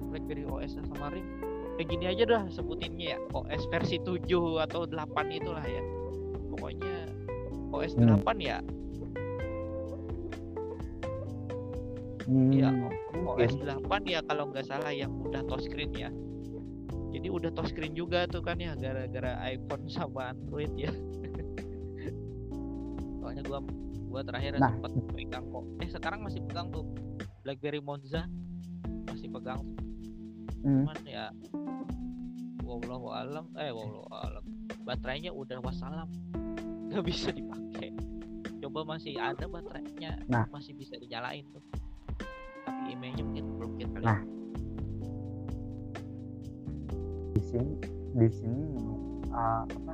[0.00, 1.26] BlackBerry OS sama RIM
[1.76, 4.24] kayak gini aja dah sebutinnya ya OS versi 7
[4.60, 4.96] atau 8
[5.32, 5.80] itulah ya.
[6.52, 7.08] Pokoknya
[7.72, 8.20] OS Hmm.
[8.20, 8.58] 8 ya.
[12.26, 12.68] Hmm, ya.
[13.16, 16.12] OS 8 ya kalau nggak salah yang udah touchscreen ya.
[17.10, 20.92] Jadi udah touchscreen juga tuh kan ya gara-gara iPhone sama Android ya.
[23.24, 23.64] Soalnya gua
[24.06, 24.68] gua terakhir Nah.
[24.70, 25.64] sempat pegang kok.
[25.80, 26.84] Eh sekarang masih pegang tuh
[27.42, 28.28] BlackBerry Monza
[29.08, 29.62] masih pegang.
[30.60, 30.84] Hmm.
[30.84, 31.32] cuman ya
[32.60, 34.44] wallahu alam eh wallahu alam
[34.84, 36.08] baterainya udah wassalam.
[36.92, 37.96] Nggak bisa dipakai.
[38.60, 40.44] Coba masih ada baterainya Nah.
[40.52, 41.64] masih bisa dinyalain tuh.
[42.68, 44.20] Tapi emailnya mungkin blokir kali Nah.
[47.30, 47.74] di sini
[48.14, 48.68] di sini
[49.32, 49.92] uh, apa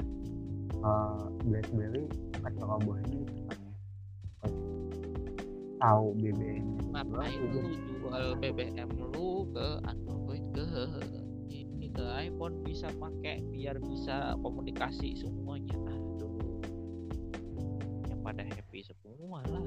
[0.82, 2.05] uh, BlackBerry
[2.43, 3.73] depannya
[5.77, 7.61] tahu BBM ngapain lu
[8.01, 10.65] jual BBM lu ke Android ke
[11.61, 15.77] ini ke iPhone bisa pakai biar bisa komunikasi semuanya.
[15.93, 16.61] Aduh.
[18.09, 19.65] Yang pada happy semua lah.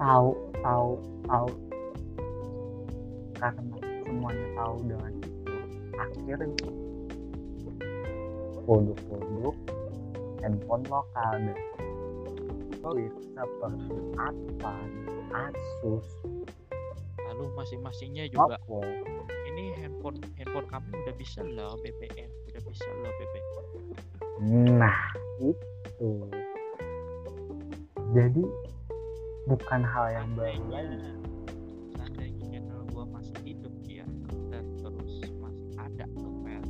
[0.00, 0.32] Tahu
[0.64, 0.90] tahu
[1.28, 1.48] tahu.
[3.36, 5.56] Karena semuanya tahu dengan itu
[5.96, 6.64] akhirnya
[8.64, 9.56] produk-produk
[10.40, 11.56] handphone lokal dan
[12.80, 14.72] Android seperti apa
[15.36, 16.08] Asus,
[17.28, 18.56] lalu masing-masingnya juga.
[18.56, 18.80] Oppo,
[19.52, 23.46] ini handphone handphone kami udah bisa loh BBM udah bisa loh BBM
[24.80, 24.96] Nah,
[25.44, 26.10] itu.
[28.16, 28.44] Jadi
[29.44, 31.12] bukan hal yang baru lagi.
[32.00, 34.08] seandainya channel gua masih hidup ya
[34.48, 36.68] dan terus masih ada tuh file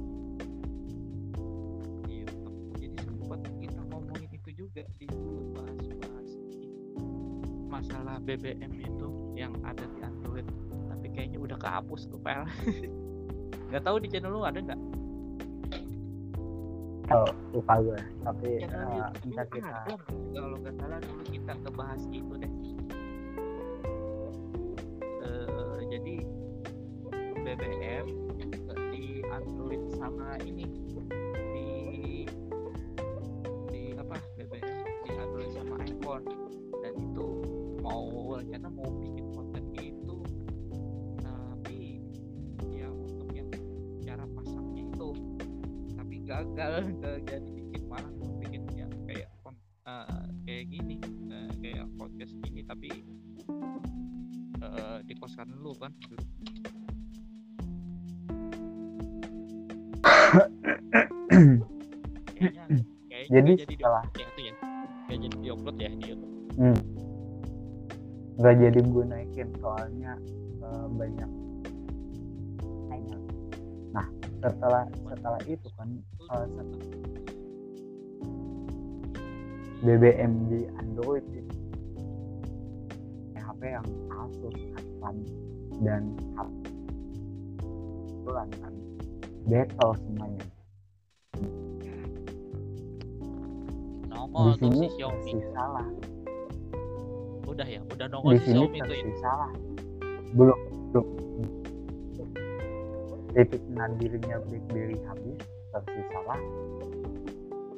[2.11, 5.50] di YouTube jadi sempat kita ngomongin itu juga di ini.
[7.81, 10.45] Masalah BBM itu yang ada di Android
[10.93, 12.45] tapi kayaknya udah kehapus tuh file
[13.71, 14.81] nggak tahu di channel lu ada nggak?
[17.11, 17.99] Oh, lupa gue.
[18.23, 19.03] Tapi lu
[19.35, 19.95] kita ada
[20.31, 22.53] kalau nggak salah dulu kita ngebahas itu deh.
[25.27, 26.17] Eh, jadi
[27.43, 28.07] BBM
[28.95, 30.71] di Android sama ini
[46.61, 49.29] gagal nggak jadi bikin malah bikin ya kayak
[49.89, 50.97] eh, kayak gini
[51.33, 52.89] eh, kayak podcast gini tapi
[54.61, 55.93] eh, di koskan dulu kan?
[61.31, 62.65] Kayaknya
[63.09, 64.55] kayaknya Jadi nggak jadi setelah- di- ya itu ya.
[65.07, 66.29] Nggak jadi diupload ya di YouTube
[68.41, 70.13] nggak jadi gue naikin soalnya
[70.61, 71.31] eh, banyak.
[73.91, 74.07] Nah,
[74.41, 75.89] setelah setelah itu kan
[76.31, 76.79] eh, set-
[79.81, 81.57] BBM di Android itu
[83.35, 85.17] HP yang Asus, Advan
[85.81, 86.03] dan
[86.37, 86.49] HP
[88.31, 88.75] kan
[89.49, 90.47] battle semuanya.
[94.07, 95.87] nongol di sini si Xiaomi salah.
[97.49, 99.51] udah ya udah nongol Di si sini Xiaomi ya tersisa salah.
[100.37, 100.59] Belum
[100.93, 101.07] belum.
[103.35, 105.39] Titik nadirnya BlackBerry habis
[105.71, 106.41] tersisa lah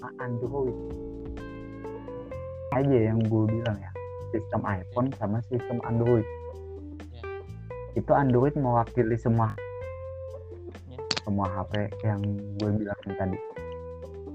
[0.03, 0.75] Ah, Android
[2.73, 3.93] aja yang gue bilang ya
[4.33, 6.25] sistem iPhone sama sistem Android
[7.13, 7.23] Ya.
[7.95, 9.53] itu Android mewakili semua
[10.89, 10.99] Ya.
[11.23, 12.21] semua HP yang
[12.59, 13.39] gue bilang tadi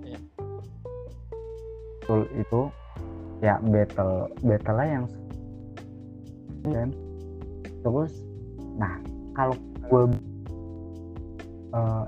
[0.05, 0.19] Ya.
[1.99, 2.61] Betul itu
[3.37, 5.05] ya battle battle yang
[6.63, 6.89] dan
[7.83, 8.23] terus
[8.77, 8.97] nah
[9.33, 9.53] kalau
[9.87, 10.03] gue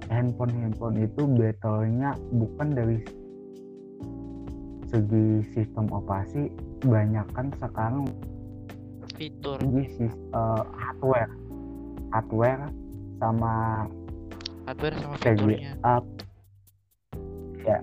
[0.08, 2.98] handphone handphone itu battlenya bukan dari
[4.90, 6.50] segi sistem operasi
[6.82, 8.10] banyak kan sekarang
[9.14, 9.58] fitur.
[9.62, 11.34] di sis- eh, hardware.
[12.10, 12.66] Hardware
[13.22, 13.86] sama
[14.66, 15.74] hardware sama segi fiturnya.
[15.86, 16.06] up.
[17.62, 17.80] Ya.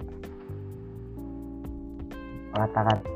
[2.56, 3.14] Rata-rata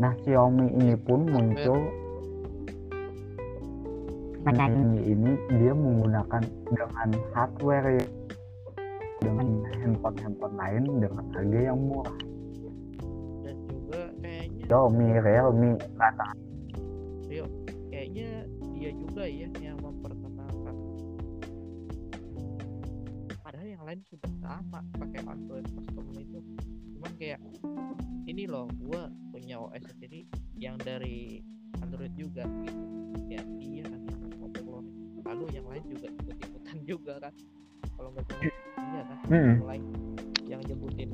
[0.00, 1.92] nah Xiaomi ini pun muncul
[4.40, 8.06] Xiaomi ini dia menggunakan dengan hardware ya,
[9.20, 12.18] dengan handphone-handphone lain dengan harga yang murah.
[13.44, 16.28] Dan juga kayaknya Xiaomi, Realme, rata.
[17.92, 20.74] Kayaknya dia juga ya yang memperkenalkan.
[23.44, 26.40] Padahal yang lain sudah sama pakai Android custom itu.
[26.96, 27.44] Cuman kayak
[28.24, 30.24] ini loh gua punya OS sendiri
[30.56, 31.44] yang dari
[31.84, 32.88] Android juga gitu.
[33.28, 34.09] Ya iya kan
[35.30, 37.34] lalu yang lain juga ikut ikutan juga kan.
[37.94, 38.42] Kalau nggak salah
[38.80, 39.84] iya kan yang lain
[40.50, 41.10] yang nyebutin.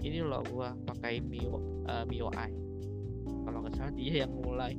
[0.00, 2.50] Ini loh gua pakai Mio eh, MIUI
[3.46, 4.74] kalau nggak salah dia yang mulai.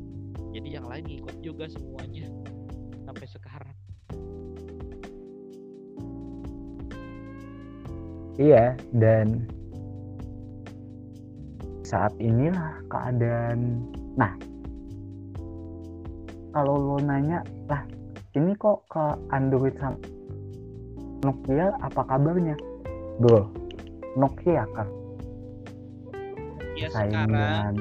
[0.52, 2.28] Jadi yang lain ngikut juga semuanya
[3.08, 3.76] sampai sekarang.
[8.42, 9.46] Iya, dan
[11.86, 13.86] saat inilah keadaan.
[14.18, 14.34] Nah,
[16.56, 17.86] kalau lo nanya, lah
[18.32, 19.06] ini kok ke
[19.36, 20.00] Android sama
[21.22, 22.56] Nokia apa kabarnya?
[23.22, 23.52] Bro,
[24.18, 24.88] Nokia kan
[26.72, 27.76] ya saing sekarang dengan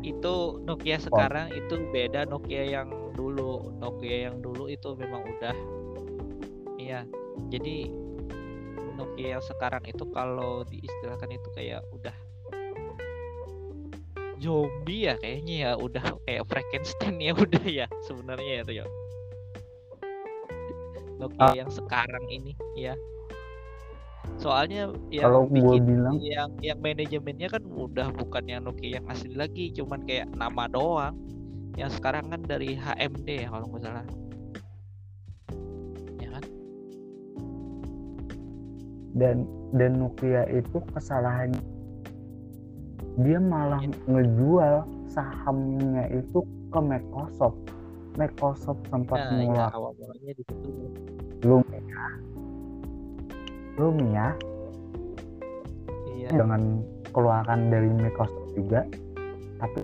[0.00, 0.34] itu
[0.66, 3.72] Nokia sekarang itu beda Nokia yang dulu.
[3.78, 5.56] Nokia yang dulu itu memang udah
[6.80, 7.04] iya.
[7.48, 7.88] Jadi
[8.98, 12.16] Nokia yang sekarang itu kalau diistilahkan itu kayak udah
[14.40, 15.70] zombie ya kayaknya ya.
[15.76, 18.86] Udah kayak Frankenstein ya udah ya sebenarnya ya ya
[21.20, 21.54] Nokia Ah.
[21.54, 22.96] yang sekarang ini ya.
[24.40, 29.06] Soalnya yang Kalau gua bikin bilang yang yang manajemennya kan udah bukan yang Nokia yang
[29.06, 31.16] asli lagi cuman kayak nama doang.
[31.76, 34.06] Yang sekarang kan dari HMD ya kalau nggak salah.
[36.18, 36.44] Ya kan?
[39.12, 39.36] Dan
[39.76, 41.52] dan Nokia itu kesalahan
[43.20, 43.96] dia malah Iya.
[44.08, 44.74] ngejual
[45.10, 46.40] sahamnya itu
[46.70, 47.58] ke Microsoft
[48.14, 49.70] Microsoft sempat nah ya mengeluarkan.
[49.72, 50.70] awal mulanya di situ.
[51.40, 52.04] Lumia.
[53.76, 54.26] Lumia?
[56.10, 56.28] Iya.
[56.30, 56.62] Dengan
[57.10, 58.84] keluaran dari Microsoft juga.
[59.58, 59.80] Tapi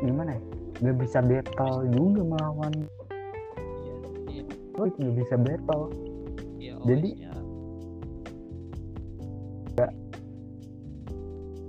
[0.00, 0.42] gimana ya?
[0.78, 2.74] Nggak bisa battle juga melawan.
[3.78, 3.94] Iya
[4.30, 4.42] iya.
[4.74, 5.84] Nggak bisa battle.
[6.58, 7.32] Iya Jadi- OS-nya.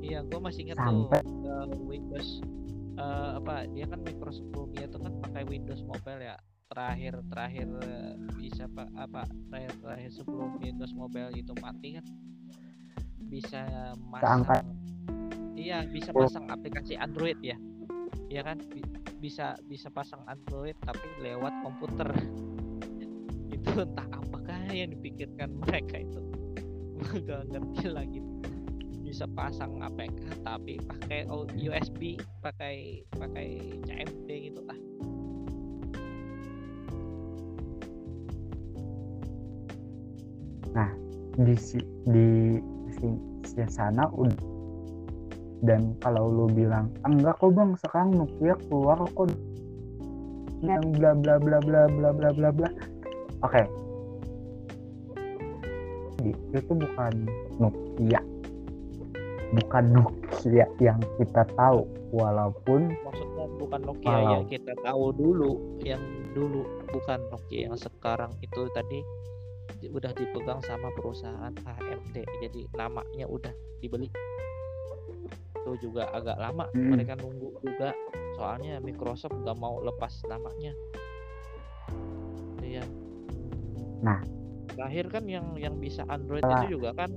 [0.02, 0.20] iya.
[0.26, 2.30] Gue masih ingat Sampai- tuh eh, Windows
[3.00, 6.36] eh, apa dia kan Microsoft Lumia itu kan pakai Windows Mobile ya.
[6.70, 7.68] Terakhir terakhir
[8.38, 12.06] bisa pak apa terakhir terakhir sebelum Windows Mobile itu mati kan
[13.30, 13.62] bisa
[14.10, 14.46] masang
[15.58, 16.26] iya bisa Oh.
[16.26, 17.58] pasang aplikasi Android ya.
[18.30, 18.62] Ya kan?
[18.70, 18.86] Bi-
[19.20, 22.08] bisa bisa pasang Android tapi lewat komputer.
[23.56, 26.22] Itu entah apakah yang dipikirkan mereka itu.
[27.28, 28.20] Gak ngerti lagi
[29.10, 31.26] bisa pasang APK tapi pakai
[31.58, 34.78] USB pakai pakai CMD gitu lah.
[41.40, 42.60] Di si di
[43.00, 44.44] si- si sana udah
[45.64, 49.32] dan kalau lu bilang enggak kok bang sekarang Nokia keluar kok
[50.60, 52.70] yang bla bla bla bla bla bla bla bla.
[53.40, 53.64] Oke.
[56.20, 57.14] Jadi, itu bukan
[57.56, 58.20] Nokia
[59.52, 61.82] bukan Nokia yang kita tahu
[62.12, 64.52] walaupun maksudnya bukan Nokia yang Wow.
[64.52, 65.52] kita tahu dulu
[65.82, 66.02] yang
[66.32, 69.02] dulu bukan Nokia yang sekarang itu tadi
[69.80, 73.50] di- udah dipegang sama perusahaan HMD jadi namanya udah
[73.80, 74.10] dibeli
[75.60, 76.90] itu juga agak lama Mm.
[76.90, 77.90] mereka nunggu juga
[78.34, 80.74] soalnya Microsoft nggak mau lepas namanya
[82.60, 82.86] iya
[84.00, 84.22] Nah.
[84.70, 86.64] terakhir kan yang yang bisa Android Lah.
[86.64, 87.12] itu juga kan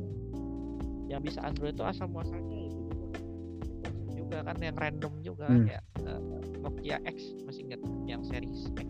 [1.13, 5.69] yang bisa Android itu asal muasalnya itu Microsoft juga kan yang random juga Hmm.
[5.69, 6.21] kayak eh,
[6.59, 7.81] Nokia X masih ingat?
[8.09, 8.89] Yang series X.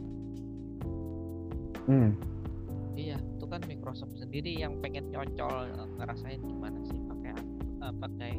[1.82, 2.14] Hmm,
[2.94, 5.66] iya itu kan Microsoft sendiri yang pengen nyocol
[5.98, 7.34] ngerasain gimana sih pakai
[7.82, 8.32] eh, pakai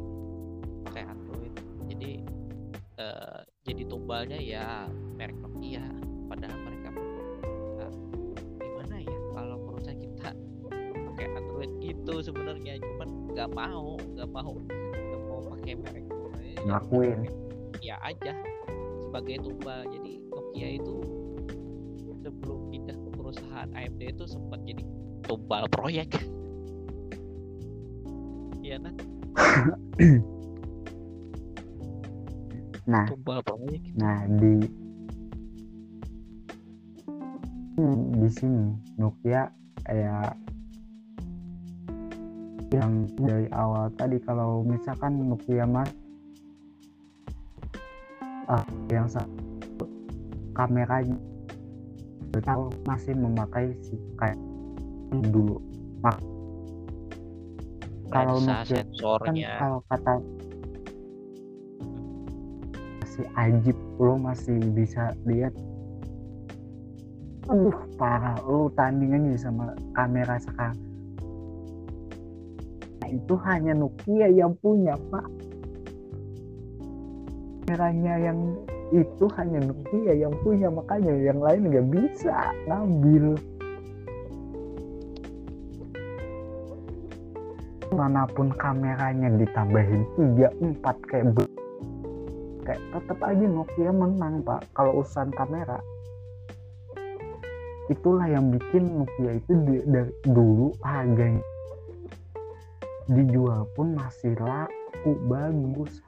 [0.88, 1.52] pakai Android.
[1.92, 2.12] Jadi
[2.96, 4.88] eh, jadi tumbalnya ya
[5.20, 5.84] merek Nokia
[6.32, 6.88] padahal mereka
[7.84, 7.92] eh,
[8.56, 10.30] gimana ya kalau perusahaan kita
[11.12, 12.80] pakai Android gitu sebenarnya.
[12.80, 16.04] Cuman nggak mau nggak mau nggak mau pakai merek
[16.64, 17.18] Ngakuin.
[17.26, 17.34] pakai
[17.74, 18.32] Nokia aja
[19.02, 20.96] sebagai tumbal jadi Nokia itu
[22.24, 24.82] sebelum pindah ke perusahaan AMD itu sempat jadi
[25.26, 26.08] tumbal proyek
[28.64, 28.94] Iya kan?
[32.84, 33.08] Nah.
[33.08, 34.60] Tumbal proyek Nah di
[38.14, 39.50] di sini Nokia
[39.82, 40.36] kayak
[42.74, 44.18] yang dari awal tadi.
[44.22, 45.90] Kalau misalkan Nokia mas
[48.44, 48.60] ah
[48.92, 49.88] yang satu
[50.52, 51.16] kameranya
[52.44, 54.36] tahu masih memakai si kayak
[55.30, 55.62] dulu.
[56.02, 56.20] Mak-
[58.10, 58.82] kalau Nokia
[59.22, 60.14] kan kalau kata
[63.00, 65.54] masih ajib lo masih bisa lihat.
[67.48, 68.36] Aduh parah.
[68.44, 70.93] Lo tandingannya sama kamera sekarang
[73.14, 75.26] itu hanya Nokia yang punya pak.
[77.64, 78.38] Kameranya yang
[78.92, 83.38] itu hanya Nokia yang punya makanya yang lain nggak bisa ngambil.
[87.94, 90.50] Mana pun kameranya ditambahin 3
[90.82, 91.56] 4 kayak be-
[92.66, 95.78] kayak tetap aja Nokia menang pak kalau urusan kamera.
[97.86, 99.52] Itulah yang bikin Nokia itu
[99.86, 101.53] dari dulu harganya
[103.04, 106.00] dijual pun masih laku bagus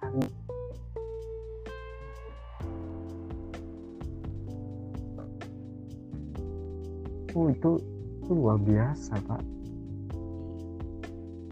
[7.36, 7.76] Oh, itu
[8.24, 9.42] itu luar biasa pak.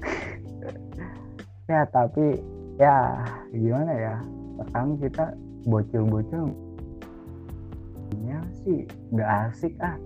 [1.69, 2.41] Ya tapi
[2.81, 3.21] ya
[3.53, 4.16] gimana ya?
[4.57, 5.37] Sekarang kita
[5.69, 6.53] bocil-bocil
[8.25, 9.97] nya sih nggak asik ah.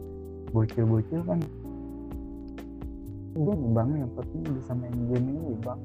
[0.50, 1.38] Bocil-bocil kan
[3.38, 5.80] game bang yang penting bisa main game ini bang.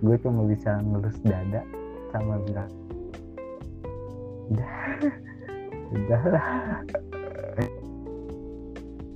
[0.00, 1.62] Gue cuma bisa ngelus dada
[2.12, 2.72] sama bilang
[4.52, 4.74] udah.
[5.86, 6.46] Udah lah.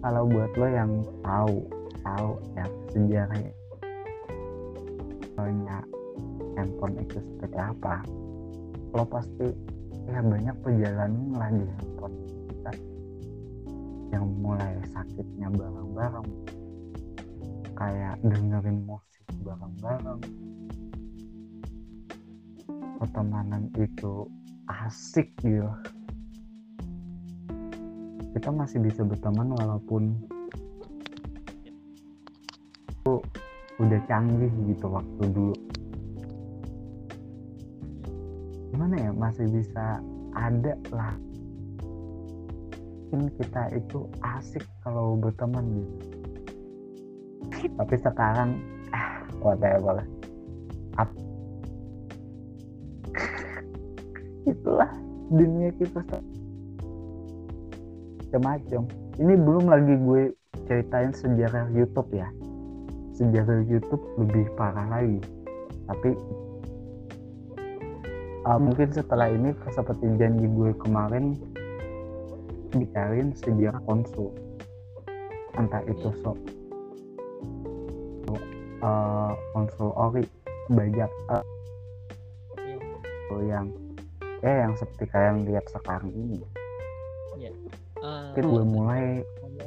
[0.01, 1.57] Kalau buat lo yang tahu
[2.01, 3.53] tahu ya sejarahnya.
[5.37, 5.79] Punya
[6.57, 8.05] handphone itu seperti apa
[8.91, 9.47] lo pasti
[10.11, 12.17] ya banyak perjalanan lah di handphone
[14.11, 16.29] yang mulai sakitnya bareng-bareng.
[17.79, 20.21] Kayak dengerin musik bareng-bareng.
[23.01, 24.29] Pertemanan itu
[24.69, 25.71] asik gitu.
[28.37, 30.15] Kita masih bisa berteman walaupun
[32.91, 33.15] itu
[33.81, 35.57] udah canggih gitu waktu dulu.
[38.71, 39.99] Gimana ya masih bisa
[40.37, 41.17] ada lah
[43.11, 46.07] mungkin kita itu asik kalau berteman gitu.
[47.75, 48.63] Tapi sekarang
[48.95, 50.07] ah whatever
[50.95, 51.11] Ap
[54.55, 54.95] itulah
[55.27, 56.07] dunia kita.
[58.31, 58.83] Macam-macam.
[59.19, 60.23] Ini belum lagi gue
[60.71, 62.31] ceritain sejarah YouTube ya.
[63.19, 65.19] Sejarah YouTube lebih parah lagi.
[65.91, 66.15] Tapi
[68.47, 71.35] uh, mungkin setelah ini seperti janji gue kemarin
[72.75, 74.31] bicarain sejarah konsul.
[75.59, 76.33] Entah itu so
[78.81, 80.25] uh, konsul ori
[80.71, 81.45] banyak uh,
[83.43, 83.67] yang
[84.41, 86.41] eh yang seperti yang lihat sekarang ini.
[88.01, 89.05] Eh, mungkin gue mulai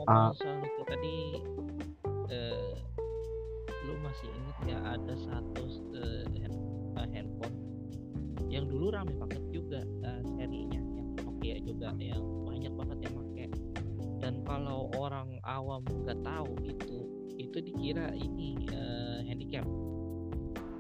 [0.10, 0.34] ah.
[0.34, 1.18] soal itu tadi
[2.34, 2.74] eh,
[3.86, 5.64] lu masih inget ya ada satu
[5.94, 7.58] eh, eh, handphone
[8.50, 12.26] yang dulu rame banget juga eh, serinya yang Nokia juga yang
[12.64, 13.48] banyak banget yang pakai
[14.24, 16.98] dan kalau orang awam nggak tahu itu
[17.36, 19.68] itu dikira ini eh, handicap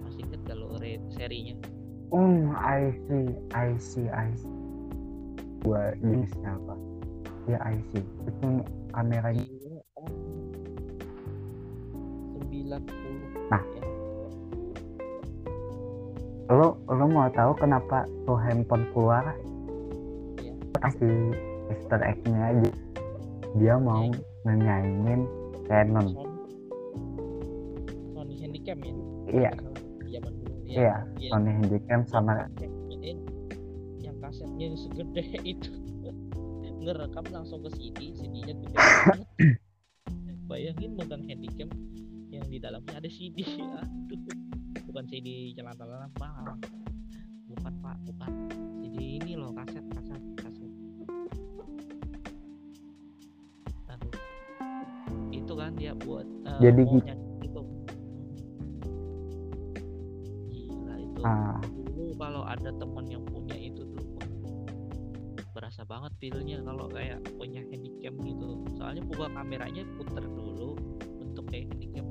[0.07, 0.79] masih inget kalau
[1.11, 1.59] serinya
[2.15, 4.55] oh I see I see I see
[5.67, 6.75] gue jenisnya apa
[7.51, 7.99] ya I see
[8.31, 8.63] itu
[8.95, 9.43] kameranya
[9.99, 10.07] oh.
[12.47, 12.79] 90
[13.51, 13.59] Nah.
[13.59, 13.83] ya.
[16.47, 19.35] lo lo mau tahu kenapa tuh handphone keluar
[20.39, 20.55] Iya.
[20.79, 22.71] kasih Easter egg-nya aja.
[23.55, 24.17] Dia mau Iya.
[24.43, 25.21] ngenyaingin
[25.69, 26.07] Canon.
[28.11, 28.33] Sony.
[28.41, 28.93] Handycam ya?
[29.29, 29.51] Iya.
[30.13, 30.95] Zaman dulu iya
[31.29, 32.33] Sony Handycam sama
[34.01, 35.23] yang kasetnya segede
[35.53, 35.71] itu.
[36.83, 38.75] Ngerekam langsung ke CD CD-nya gede
[40.51, 41.71] bayangin megang handycam
[42.27, 44.19] yang di dalamnya ada CD aduh.
[44.91, 46.59] Bukan CD jalan-jalan bang.
[47.47, 47.95] Bukan pak.
[48.03, 48.31] Bukan.
[48.83, 50.21] CD ini loh kaset kaset
[55.83, 56.81] dia buat eh, Jadi
[57.43, 57.61] gitu.
[60.47, 61.21] gila itu.
[61.27, 64.27] Ah, dulu kalau ada temen yang punya itu dulu wah,
[65.51, 68.63] berasa banget feelnya kalau kayak punya handycam gitu.
[68.79, 70.79] Soalnya buka kameranya puter dulu
[71.19, 72.07] untuk kayak handycam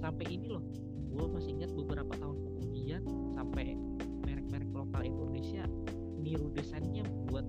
[0.00, 0.64] sampai ini loh
[1.10, 3.02] gue masih ingat beberapa tahun kemudian
[3.36, 3.76] sampai
[4.24, 5.68] merek-merek lokal Indonesia
[6.16, 7.44] niru desainnya buat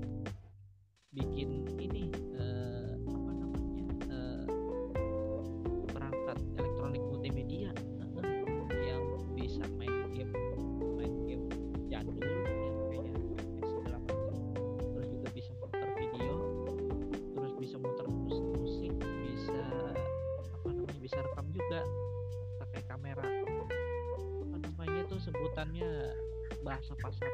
[26.97, 27.29] pasar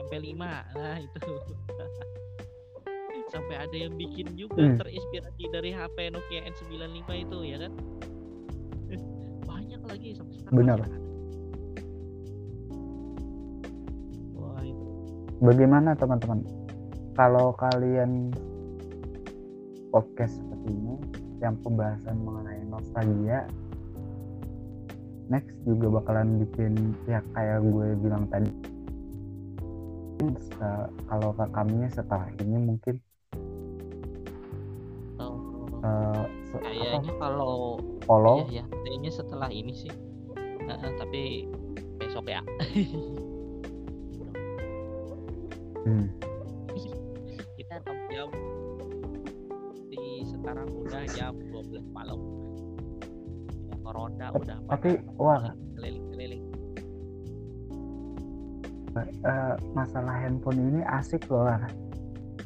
[0.00, 0.38] MP5
[0.74, 1.18] nah itu.
[3.24, 4.76] Sampai ada yang bikin juga Hmm.
[4.78, 7.72] terinspirasi dari HP Nokia N95 itu ya kan?
[9.50, 10.78] Banyak lagi sampai sekarang Benar.
[14.34, 14.84] wah itu.
[15.40, 16.46] Bagaimana teman-teman?
[17.14, 18.30] Kalau kalian
[19.88, 20.94] podcast seperti ini
[21.38, 23.46] yang pembahasan mengenai nostalgia
[25.26, 26.74] next juga bakalan bikin
[27.06, 28.50] ya kayak gue bilang tadi
[30.32, 32.96] Se- kalau rekamnya setelah ini mungkin
[35.20, 35.36] Oh,
[35.84, 36.98] eh, se- apa?
[37.00, 38.38] kayaknya kalau follow?
[38.50, 39.92] iya ya kayaknya setelah ini sih.
[40.64, 41.22] Eh, eh, tapi
[42.00, 42.40] besok ya.
[45.84, 46.08] Hmm,
[47.58, 48.28] kita enam jam
[49.92, 52.18] di sekarang udah jam 12 malam.
[53.70, 53.76] Ya,
[54.32, 54.90] Tap- udah tapi,
[55.20, 55.42] wah.
[59.24, 61.48] Eh, masalah handphone ini asik loh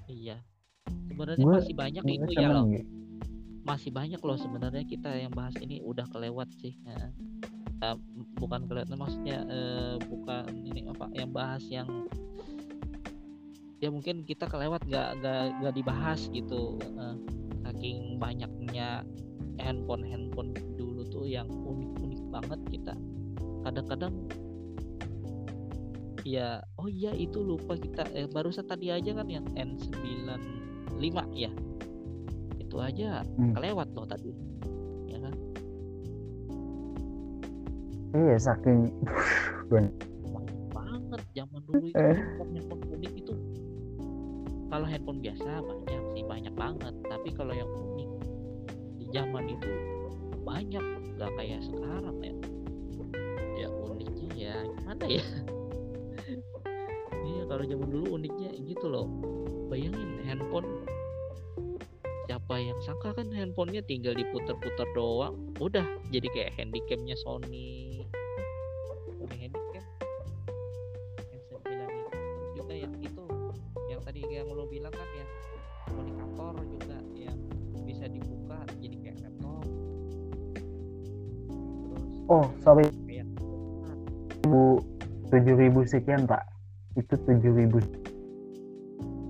[0.09, 0.39] iya.
[1.11, 2.87] Sebenarnya Gue- masih banyak gue itu ya loh gitu.
[3.67, 7.11] masih banyak loh sebenarnya kita yang bahas ini udah kelewat sih Nah,
[7.83, 7.97] eh,
[8.39, 11.87] bukan kelihatan maksudnya eh, bukan ini apa yang bahas yang
[13.79, 16.79] ya mungkin kita kelewat nggak nggak nggak dibahas gitu.
[16.99, 17.15] Eh,
[17.63, 19.05] saking banyaknya
[19.61, 22.95] handphone handphone dulu tuh yang unik unik banget kita.
[23.63, 24.15] Kadang-kadang
[26.29, 31.49] ya oh iya itu lupa kita eh, barusan tadi aja kan yang N95 ya
[32.61, 33.57] itu aja Hmm.
[33.57, 34.29] kelewat loh tadi
[35.09, 35.33] ya kan?
[38.13, 38.93] Iya saking
[39.73, 39.97] banyak
[40.69, 42.13] banget zaman dulu itu Eh.
[42.13, 43.35] handphone handphone unik itu
[44.69, 46.93] kalau handphone biasa banyak sih banyak banget.
[47.09, 48.11] Tapi kalau yang unik
[49.01, 49.71] di zaman itu
[50.45, 50.85] banyak
[51.17, 52.35] nggak kayak sekarang ya.
[53.59, 55.25] Ya uniknya ya gimana ya
[57.49, 59.09] kalau zaman dulu uniknya gitu loh.
[59.73, 60.85] Bayangin handphone
[62.29, 65.33] siapa yang sangka kan handphonenya tinggal diputer-puter doang
[65.65, 68.05] udah jadi kayak handycamnya Sony.
[68.85, 69.85] Sony handycam
[71.33, 71.57] N9 itu
[72.13, 73.25] Terus juga yang itu
[73.89, 75.29] yang tadi yang lo bilang kan yang
[75.89, 77.39] komunikator juga yang
[77.89, 79.65] bisa dibuka jadi kayak laptop.
[81.89, 82.87] Terus oh sorry.
[85.29, 86.41] tujuh ribu sekian pak
[86.99, 87.79] itu tujuh ribu.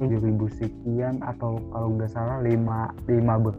[0.01, 3.55] Tujuh ribu sekian atau kalau nggak salah lima lima ber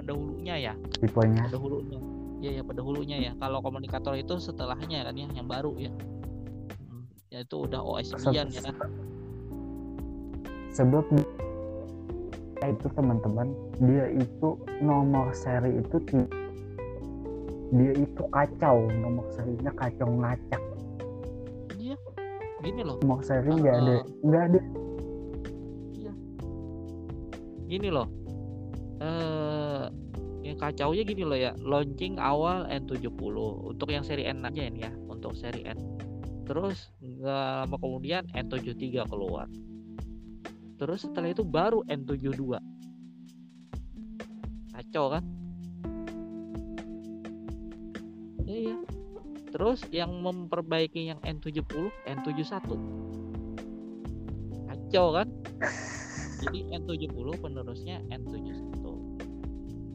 [0.00, 0.74] pendahulunya ya?
[0.98, 1.44] tipenya.
[1.46, 1.98] Pendahulunya.
[2.40, 3.32] Ya ya pendahulunya ya.
[3.36, 5.92] Kalau komunikator itu setelahnya kan ya yang baru ya.
[6.88, 8.60] Hmm, ya itu udah OS 9 ya.
[8.64, 8.74] Kan
[10.70, 11.04] sebab
[12.60, 13.50] itu teman-teman
[13.82, 15.96] dia itu nomor seri itu
[17.76, 18.88] dia itu kacau.
[18.88, 20.58] Nomor serinya kacau ngacak.
[20.58, 20.69] iya
[22.60, 22.96] gini loh.
[23.00, 23.94] Nomor seri nggak ada?
[23.96, 24.02] Ah.
[24.24, 24.60] nggak ada.
[27.70, 28.08] Gini loh.
[29.00, 29.84] Eh
[30.40, 31.52] yang kacaunya gini loh ya.
[31.60, 33.36] Launching awal N70
[33.76, 34.92] untuk yang seri N aja ini ya.
[35.08, 35.78] Untuk seri N.
[36.44, 39.46] Terus nggak lama kemudian N73 keluar.
[40.80, 42.56] Terus setelah itu baru N72
[44.80, 45.24] kacau kan?
[48.48, 48.99] Iya
[49.60, 52.64] terus yang memperbaiki yang N70 N71
[54.64, 55.28] kacau kan?
[56.40, 58.80] Jadi N70 penerusnya N71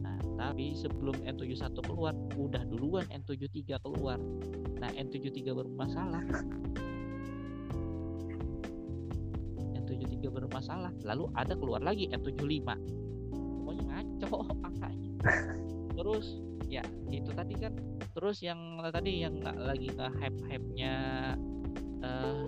[0.06, 4.22] nah tapi sebelum N71 keluar udah duluan N73 keluar.
[4.78, 6.22] Nah N73 bermasalah
[9.82, 12.70] N73 bermasalah lalu ada keluar lagi N75
[13.66, 15.10] pokoknya ngaco angkanya
[15.96, 16.26] terus
[16.68, 17.72] ya itu tadi kan.
[18.12, 18.58] Terus yang
[18.92, 20.94] tadi yang nggak lagi nge hype hype nya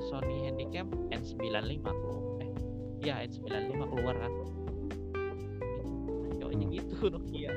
[0.06, 2.22] Sony Handycam N95 keluar.
[2.38, 2.50] Eh
[3.02, 4.32] ya N95 keluar kan.
[6.28, 6.70] Aja Hmm.
[6.70, 7.50] gitu Nokia.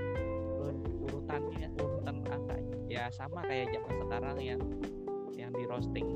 [0.57, 4.61] Ur- urutannya urutan angkanya ya sama kayak zaman sekarang yang
[5.33, 6.07] yang di roasting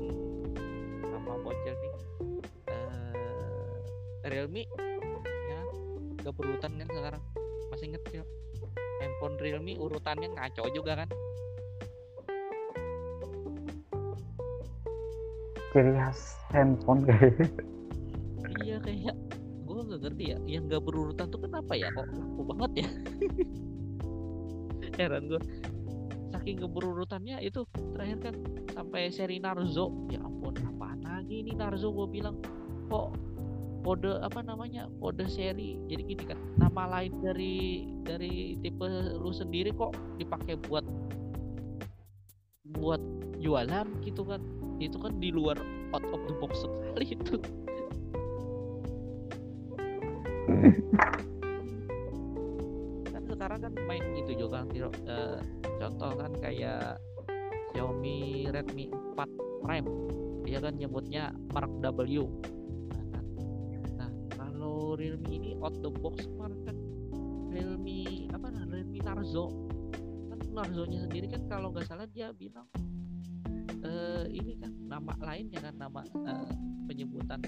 [1.06, 1.94] sama bocil nih.
[2.66, 3.80] Eh
[4.26, 4.66] Realme
[5.46, 5.60] ya
[6.20, 7.22] gak berurutan kan sekarang.
[7.70, 8.20] Masih inget sih
[9.00, 11.08] handphone Realme urutannya ngaco juga kan?
[15.76, 16.20] Ciri khas
[16.54, 17.52] handphone kayak
[18.64, 19.16] iya kayak
[19.66, 21.92] gue gak ngerti ya yang gak berurutan tuh kenapa ya?
[21.92, 22.88] Kok laku banget ya?
[24.98, 25.42] Heran gue
[26.32, 28.34] saking keberurutannya itu terakhir kan
[28.72, 32.40] sampai seri Narzo ya ampun apaan lagi ini Narzo gue bilang?
[32.88, 33.35] Kok
[33.86, 35.78] kode apa namanya kode seri.
[35.86, 40.82] Jadi gini kan nama lain dari dari tipe lu sendiri kok dipakai buat
[42.82, 42.98] buat
[43.38, 44.42] jualan gitu kan.
[44.82, 45.54] Itu kan di luar
[45.94, 47.38] out of the box sekali itu.
[53.06, 54.66] Kan sekarang kan main gitu juga.
[54.74, 55.38] Eh,
[55.78, 56.98] contoh kan kayak
[57.70, 59.88] Xiaomi Redmi 4 Prime.
[60.42, 62.26] Dia kan nyebutnya Mark W
[64.76, 66.76] kalau Realme ini out the box kemarin kan
[67.48, 69.48] Realme apa nah Realme Narzo
[70.28, 72.68] kan Narzonya sendiri kan kalau nggak salah dia bilang
[73.80, 76.48] eh ini kan nama lainnya kan nama eh,
[76.84, 77.40] penyebutan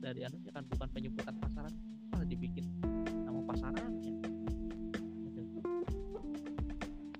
[0.00, 1.72] dari anunya kan bukan penyebutan pasaran
[2.08, 2.64] malah dibikin
[3.28, 4.12] nama pasarannya.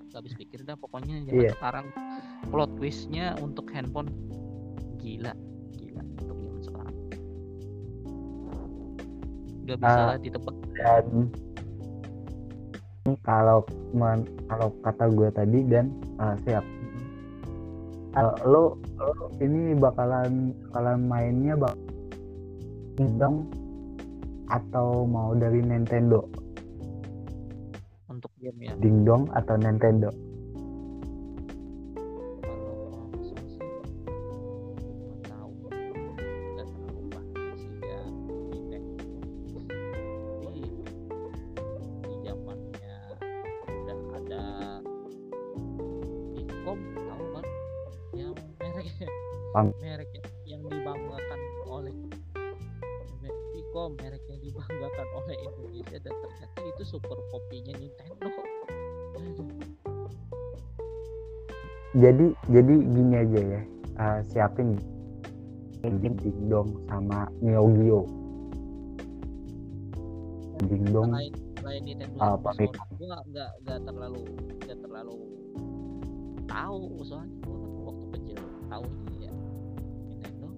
[0.09, 1.53] Gak habis pikir dah pokoknya zaman Iya.
[1.59, 1.87] sekarang
[2.49, 4.09] plot twistnya untuk handphone
[5.03, 5.35] gila
[9.65, 10.16] nggak bisa Ah.
[10.20, 10.57] ditebak.
[10.77, 11.07] Dan
[13.24, 16.65] kalau men- kalau kata gue tadi dan ah, siap.
[18.15, 21.74] Ah, lo lo ini bakalan bakalan mainnya bak
[23.19, 23.51] dong
[24.47, 26.23] atau mau dari Nintendo?
[28.07, 28.73] Untuk game ya.
[28.78, 30.15] Dingdong atau Nintendo
[53.85, 58.32] Vicom merek yang dibanggakan oleh Indonesia dan ternyata itu super kopinya Nintendo.
[61.93, 63.61] Jadi jadi gini aja ya
[64.01, 64.81] eh, siapin
[65.85, 68.01] Ding Ding Dong sama Neo Geo.
[70.65, 71.12] Ding Dong.
[71.12, 74.23] Selain selain Nintendo Ah, pakai- Sony gue nggak nggak nggak terlalu
[74.65, 75.16] nggak terlalu
[76.48, 78.85] tahu soalnya gue waktu kecil tahu
[79.20, 79.28] ya
[80.09, 80.48] Nintendo.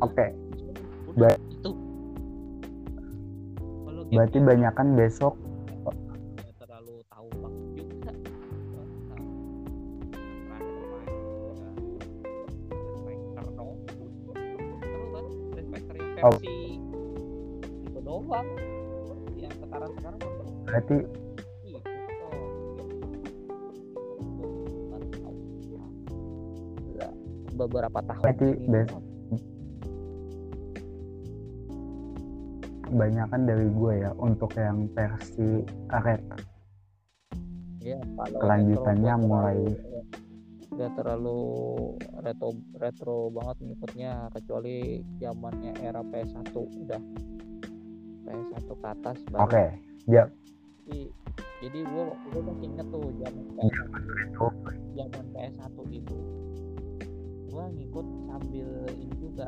[0.00, 0.26] Oke.
[0.56, 0.87] Sony,
[4.08, 5.36] game berarti banyakan besok.
[5.84, 8.12] Nggak terlalu tahu banget juga.
[16.16, 16.34] Kan Oh.
[16.40, 18.48] itu doang.
[19.36, 20.18] Yang sekarang sekarang
[20.64, 21.04] berarti tahu.
[26.98, 27.12] Lah,
[27.54, 28.82] beberapa tahun Berarti ini
[32.88, 32.98] bes- doang.
[32.98, 35.48] banyakan dari gue ya untuk yang versi
[35.94, 36.22] red
[37.78, 40.06] Iya, kalau Kelanjutannya retro mulai- terlalu-
[40.68, 41.38] nggak terlalu
[42.20, 44.76] retro retro banget ngikutnya kecuali
[45.16, 47.02] zamannya era PS1 udah.
[48.22, 49.64] PS1 ke atas oke
[50.06, 50.28] ya
[50.84, 51.00] jadi,
[51.60, 54.36] jadi gua gua masih inget tuh zaman PS1
[54.92, 56.16] zaman PS1 itu.
[57.48, 59.46] Gua ngikut sambil ini juga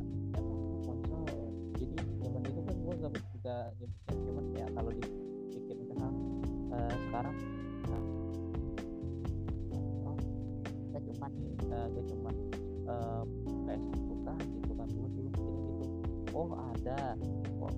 [2.90, 6.14] gua nggak nggak nggak cuman ya kalau dibikin sekarang
[6.74, 7.34] eh, sekarang
[9.70, 10.16] oh,
[10.90, 12.30] gak cuma nih eh, gak cuma
[12.90, 13.22] eh,
[13.70, 15.86] PS1 kah gitu kan gua dulu mikirnya gitu.
[16.34, 17.14] Oh ada.
[17.62, 17.74] Oh.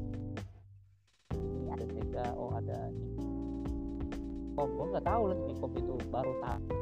[1.37, 2.81] Ini ada Sega oh ada
[4.53, 6.82] Kom, gue nggak tahu lagi Kom itu baru tahu.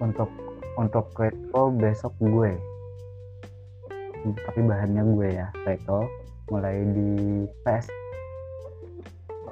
[0.00, 0.30] Untuk
[0.78, 2.54] untuk retro besok gue.
[4.18, 6.06] Tapi bahannya gue ya retro
[6.48, 7.86] mulai di PS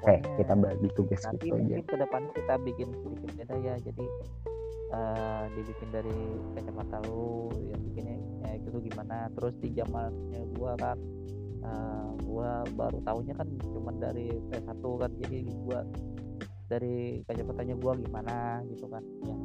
[0.07, 1.61] oke Pokoknya kita bagi tugas nanti gitu aja.
[1.61, 4.07] mungkin ke depannya kita bikin sedikit beda ya jadi
[4.97, 6.19] eh, dibikin dari
[6.57, 8.17] kacamata lu yang bikinnya
[8.47, 9.27] ya itu tuh gimana.
[9.35, 10.99] Terus di zamannya gua kan
[11.67, 15.11] eh, gua baru tahunya kan cuman dari PS1 kan.
[15.27, 15.81] Jadi gua
[16.67, 19.37] dari kacamatanya gua gimana gitu kan ya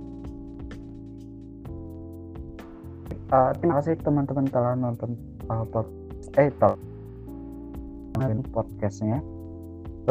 [3.31, 5.15] Eh, terima kasih teman-teman telah nonton
[5.47, 5.87] uh, pod-
[6.35, 6.75] eh tel-
[8.19, 9.23] nonton podcastnya.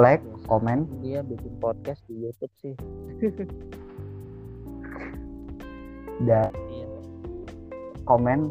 [0.01, 0.49] Like Biasa.
[0.49, 2.73] komen dia bikin podcast di YouTube sih.
[6.25, 6.89] Dan iya.
[8.09, 8.49] komen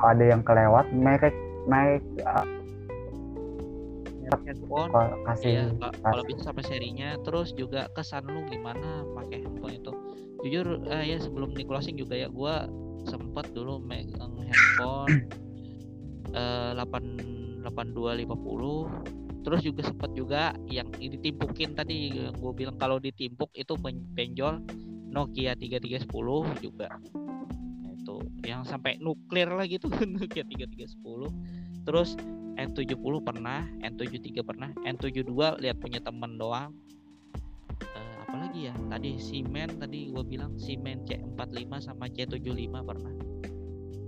[0.00, 1.36] kalau ada yang kelewat merek
[1.68, 2.48] naik uh,
[4.32, 9.44] handphone ko- kasih Iya, ka- kalau bisa sampai serinya, terus juga kesan lu gimana pakai
[9.44, 9.92] handphone itu.
[10.40, 12.64] Jujur eh, ya sebelum di closing juga ya, gua
[13.04, 15.28] sempet dulu megang handphone
[16.38, 23.78] eh 8 8250 terus juga sempet juga yang ditimpukin tadi gue bilang kalau ditimpuk itu
[23.78, 24.58] ben- benjol
[25.06, 26.92] Nokia 3310 juga.
[27.56, 32.18] Nah, itu yang sampai nuklir lah gitu Nokia 3310 terus
[32.58, 36.74] N70 pernah N73 pernah N72 lihat punya temen doang
[38.36, 38.74] apalagi ya?
[38.92, 43.14] Tadi Simen tadi gue bilang Simen C45 sama C75 pernah.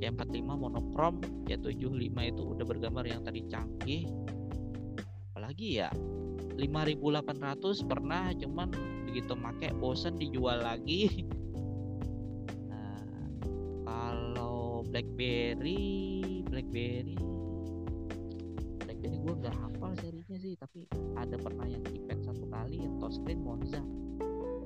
[0.05, 4.05] C45 monokrom C75 itu udah bergambar yang tadi canggih.
[5.33, 5.89] Apalagi ya?
[6.61, 8.69] 5800 pernah cuman
[9.09, 11.09] begitu make bosen dijual lagi.
[12.69, 13.01] Nah,
[13.89, 17.17] kalau BlackBerry BlackBerry
[18.85, 20.85] BlackBerry gue nggak hafal serinya sih tapi
[21.17, 23.81] ada pernah yang keypad satu kali yang touchscreen Monza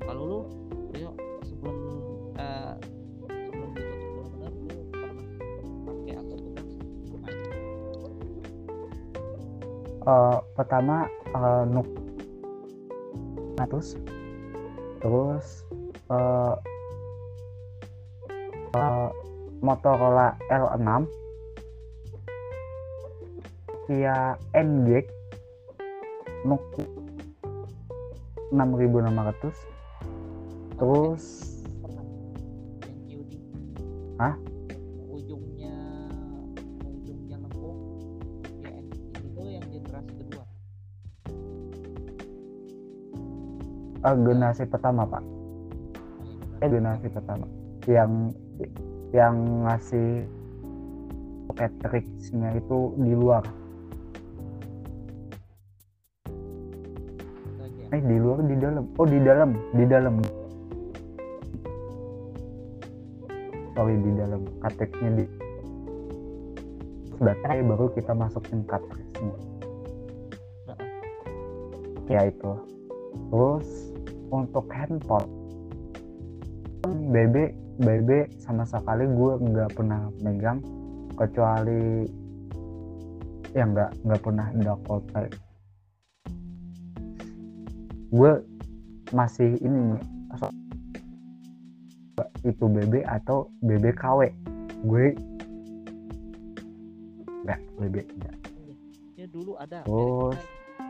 [0.06, 0.40] kalau lu
[0.92, 1.10] Rio
[1.46, 1.76] sebelum
[2.36, 2.74] eh,
[3.30, 5.24] sebelum benar-benar lu pernah
[5.86, 6.36] pakai atau
[7.08, 7.34] bukan
[10.02, 10.96] Eh, pertama
[11.30, 11.88] eh, Nuk.
[13.54, 13.94] 100
[14.98, 15.46] terus?
[16.10, 16.54] Eh,
[18.74, 19.08] eh,
[19.62, 21.06] Motorola L6
[23.92, 25.06] Nokia NG
[26.42, 26.86] Nokia
[28.50, 29.71] 6600
[30.82, 31.24] terus?
[34.18, 34.34] Hah?
[35.06, 35.78] ujungnya
[36.82, 37.78] ujungnya lengkung.
[38.66, 38.74] ya
[39.22, 40.44] itu yang generasi kedua.
[44.02, 45.22] Ah generasi pertama pak.
[46.58, 47.46] Eh generasi pertama.
[47.86, 48.34] Yang
[49.14, 50.26] yang ngasih
[51.52, 53.44] Patricknya itu di luar.
[57.92, 58.84] Eh di luar di dalam.
[58.98, 59.50] Oh di dalam.
[59.76, 60.41] Di dalam.
[63.72, 65.24] Sorry di dalam kateknya di
[67.22, 69.36] baterai baru kita masukin cartridge-nya
[72.10, 72.52] ya itu.
[73.32, 73.68] Terus
[74.32, 75.28] untuk handphone
[76.84, 80.60] BB BB sama sekali gue nggak pernah megang
[81.16, 82.04] kecuali
[83.52, 85.28] ya nggak nggak pernah Dakota
[88.12, 88.32] gue
[89.12, 90.02] masih ini nih
[92.42, 94.34] itu BB atau BBKW
[94.82, 95.06] gue
[97.46, 98.36] nggak BB enggak
[99.22, 99.26] ya.
[99.30, 99.86] Dulu ada.
[99.86, 100.38] Terus.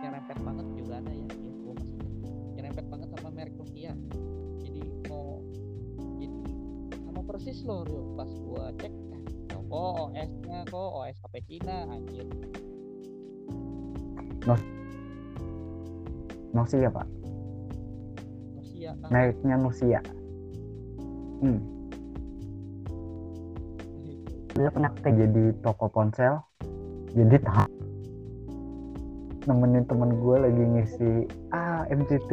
[0.02, 2.08] yang rempet banget juga ada ya, ya masih ingat.
[2.56, 3.92] yang rempet banget sama merek Nokia.
[4.64, 5.44] Jadi mau
[6.16, 6.40] jadi
[7.04, 8.02] sama persis loh Rio.
[8.16, 9.20] pas gua cek eh,
[9.52, 12.26] kok OS nya kok OS HP Cina anjir.
[16.56, 17.06] Nokia pak.
[18.56, 20.00] Nokia ah, mereknya Nokia
[21.42, 21.60] hmm.
[24.54, 26.38] dia pernah kayak jadi toko ponsel
[27.12, 27.68] jadi tahu
[29.50, 31.12] nemenin temen gue lagi ngisi
[31.50, 32.30] ah MT3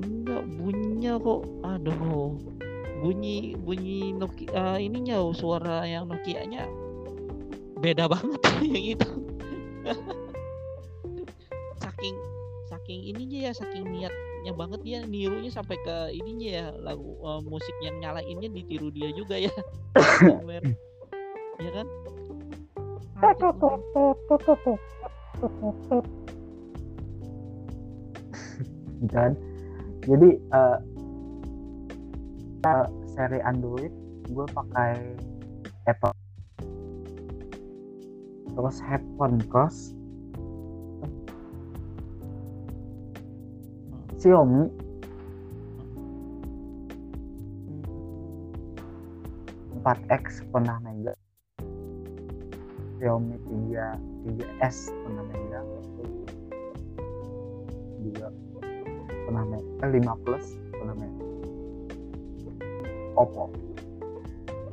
[0.00, 1.40] enggak bunyinya kok.
[1.66, 2.40] Aduh
[3.00, 6.68] bunyi bunyi Nokia ininya oh, suara yang Nokia nya
[7.80, 9.10] beda banget yang itu.
[11.80, 12.16] Saking
[12.68, 13.88] saking ininya ya saking
[14.40, 19.12] niatnya banget dia nirunya sampai ke ininya ya lagu eh, musik yang nyalainnya ditiru dia
[19.12, 19.52] juga ya.
[21.60, 21.84] Ya kan?
[29.12, 29.36] Kan?
[30.08, 30.78] Jadi eh,
[33.12, 33.92] seri Android
[34.32, 35.20] gue pakai
[35.84, 36.16] Apple.
[38.56, 39.92] Terus headphone cross
[44.20, 44.68] Xiaomi.
[49.80, 51.16] 4X pernah megang.
[53.00, 53.36] Xiaomi
[53.72, 53.96] 3
[54.28, 55.68] 3S pernah megang.
[58.04, 58.28] Juga
[59.24, 59.88] pernah megang.
[59.88, 61.32] Eh, 5 plus pernah megang.
[63.16, 63.48] Oppo.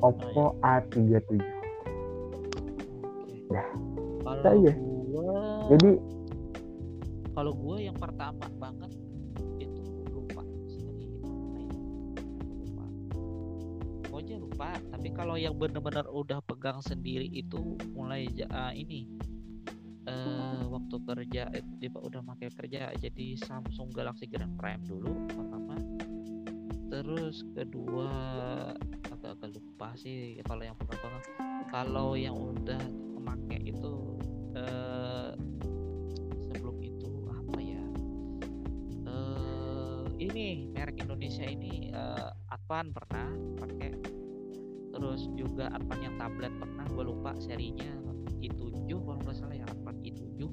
[0.03, 1.39] Oppo A37 Oke.
[3.47, 3.67] Dah.
[4.27, 4.59] Kalau
[5.07, 5.39] gua
[5.71, 5.91] jadi
[7.31, 8.43] kalau gua yang pertama
[14.27, 14.75] pokoknya lupa.
[14.91, 19.07] Tapi kalau yang bener-bener udah pegang sendiri itu mulai ah, ini
[20.07, 25.79] eh waktu kerja eh, dia udah pakai kerja jadi Samsung Galaxy Grand Prime dulu pertama.
[26.91, 28.11] Terus kedua
[29.07, 31.15] agak-agak lupa sih kalau yang pegang
[31.71, 32.83] kalau yang udah
[33.15, 33.95] memakai itu
[36.51, 37.83] sebelum itu apa ya?
[40.17, 43.27] Ini merek Indonesia ini eh Advan pernah
[43.59, 44.16] pakai
[44.97, 47.85] terus juga Advan yang tablet pernah gue lupa serinya.
[48.37, 50.45] I7 kalau nggak salah ya Advan i7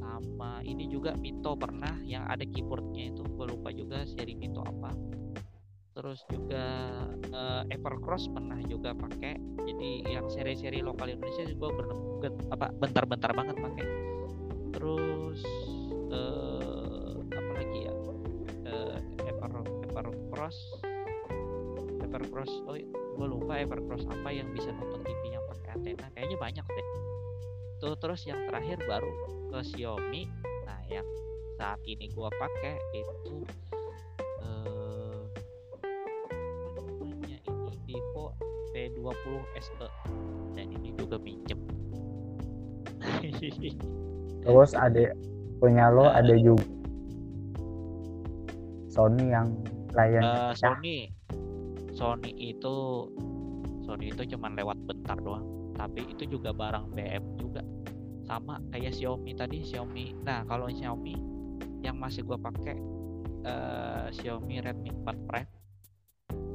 [0.00, 3.24] sama ini juga Mito pernah yang ada keyboardnya itu.
[3.24, 4.92] Gue lupa juga seri Mito apa.
[5.96, 6.64] Terus juga
[7.32, 9.36] eh, Evercross pernah juga pakai.
[9.66, 11.70] Jadi yang seri-seri lokal Indonesia gue
[12.52, 13.86] apa bentar-bentar banget pakai.
[14.76, 15.40] Terus
[16.12, 17.92] eh apa lagi ya?
[18.68, 18.98] Eh
[19.28, 19.52] Ever
[19.88, 20.56] Evercross.
[22.06, 26.06] Evercross oh gue lupa Evercross apa yang bisa nonton TV yang pakai antena.
[26.12, 26.86] Kayaknya banyak deh.
[27.76, 29.12] Tuh terus yang terakhir baru
[29.50, 30.28] ke Xiaomi.
[30.64, 31.04] Nah yang
[31.56, 33.40] saat ini gua pakai itu
[34.44, 35.24] eh
[37.00, 37.72] namanya ini?
[37.82, 38.36] Vivo
[38.70, 39.24] V20
[39.56, 39.88] SE
[40.52, 41.56] dan ini juga minjem
[44.44, 45.16] terus ada
[45.56, 46.20] punya lo Eh.
[46.20, 46.64] ada juga
[48.86, 49.48] Sony yang
[49.96, 50.04] Eh,
[50.52, 50.52] pecah.
[50.76, 51.08] Sony
[51.96, 53.08] Sony itu
[53.88, 55.72] Sony itu cuman lewat bentar doang.
[55.72, 57.64] Tapi itu juga barang BM juga.
[58.28, 60.12] Sama kayak Xiaomi tadi Xiaomi.
[60.20, 61.16] Nah kalau Xiaomi
[61.80, 62.76] yang masih gua pakai
[63.48, 65.50] eh, Xiaomi Redmi 4 Prime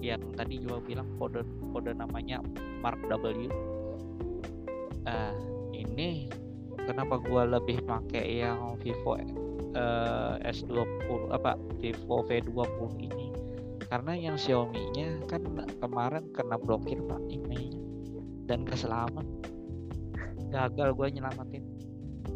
[0.01, 1.41] yang tadi juga bilang kode
[1.73, 2.43] kode namanya
[2.83, 3.49] Mark W.
[5.09, 5.35] Eh,
[5.73, 6.29] ini
[6.77, 13.20] kenapa gua lebih pakai yang Vivo eh, S20 apa Vivo V20 ini
[13.91, 15.43] karena yang Xiaomi-nya kan
[15.83, 17.83] kemarin kena blokir pak emailnya.
[18.47, 19.27] Dan keselamat
[20.47, 21.63] gagal gue nyelamatin.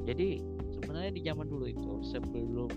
[0.03, 0.43] Jadi
[0.75, 2.67] sebenarnya di zaman dulu itu sebelum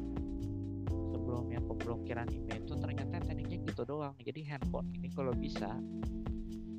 [1.10, 4.14] sebelum yang pemblokiran email itu ternyata tekniknya gitu doang.
[4.22, 5.74] Jadi handphone ini kalau bisa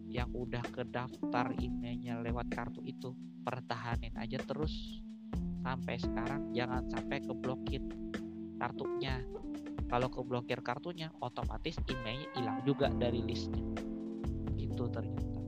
[0.07, 3.11] yang udah ke daftar emailnya lewat kartu itu
[3.43, 5.03] pertahanin aja terus.
[5.59, 7.83] Sampai sekarang jangan sampai keblokir
[8.55, 9.19] kartunya
[9.87, 13.63] kalau keblokir kartunya otomatis emailnya hilang juga dari listnya.
[14.59, 15.39] Itu ternyata.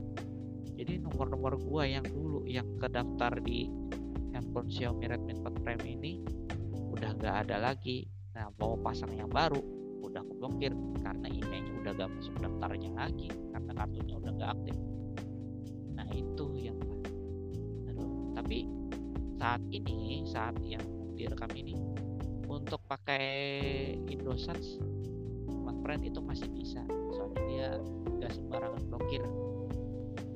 [0.72, 3.68] Jadi nomor-nomor gua yang dulu yang kedaftar di
[4.32, 6.12] handphone Xiaomi Redmi 4 Prime ini
[6.72, 8.08] udah nggak ada lagi.
[8.32, 9.60] Nah mau pasang yang baru
[10.02, 14.76] udah keblokir karena emailnya udah gak masuk daftarnya lagi karena kartunya udah nggak aktif.
[15.96, 16.78] Nah itu yang
[17.88, 18.68] Aduh, tapi
[19.40, 20.82] saat ini saat yang
[21.16, 21.76] direkam ini
[22.52, 23.24] untuk pakai
[24.12, 24.60] Indosat
[25.48, 26.84] Smart Friend itu masih bisa.
[27.16, 27.68] Soalnya dia
[28.20, 29.22] nggak sembarangan blokir.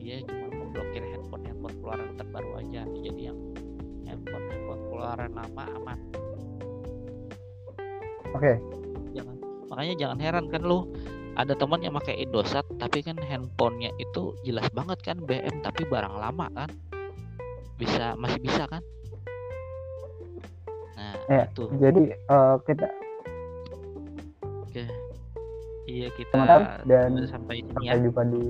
[0.01, 2.83] Dia cuma memblokir handphone handphone keluaran terbaru aja.
[2.89, 3.39] Jadi yang
[4.09, 5.99] handphone handphone keluaran lama aman.
[8.33, 8.53] Oke.
[9.13, 9.37] Jangan
[9.69, 10.89] makanya jangan heran kan lu
[11.37, 16.17] ada teman yang pakai Indosat tapi kan handphonenya itu jelas banget kan BM tapi barang
[16.17, 16.71] lama kan.
[17.77, 18.81] Bisa masih bisa kan
[21.07, 22.87] nah Ya, itu jadi eh, kita
[24.43, 24.83] oke.
[25.87, 28.47] Iya kita Teman-teman, dan sampai sini ya sampai jumpa di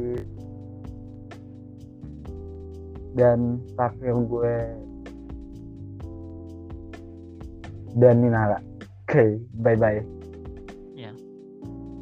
[3.16, 4.57] dan terakhir gue
[8.01, 8.61] dan Ninala
[9.09, 9.24] oke
[9.61, 10.01] bye bye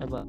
[0.05, 0.21] Coba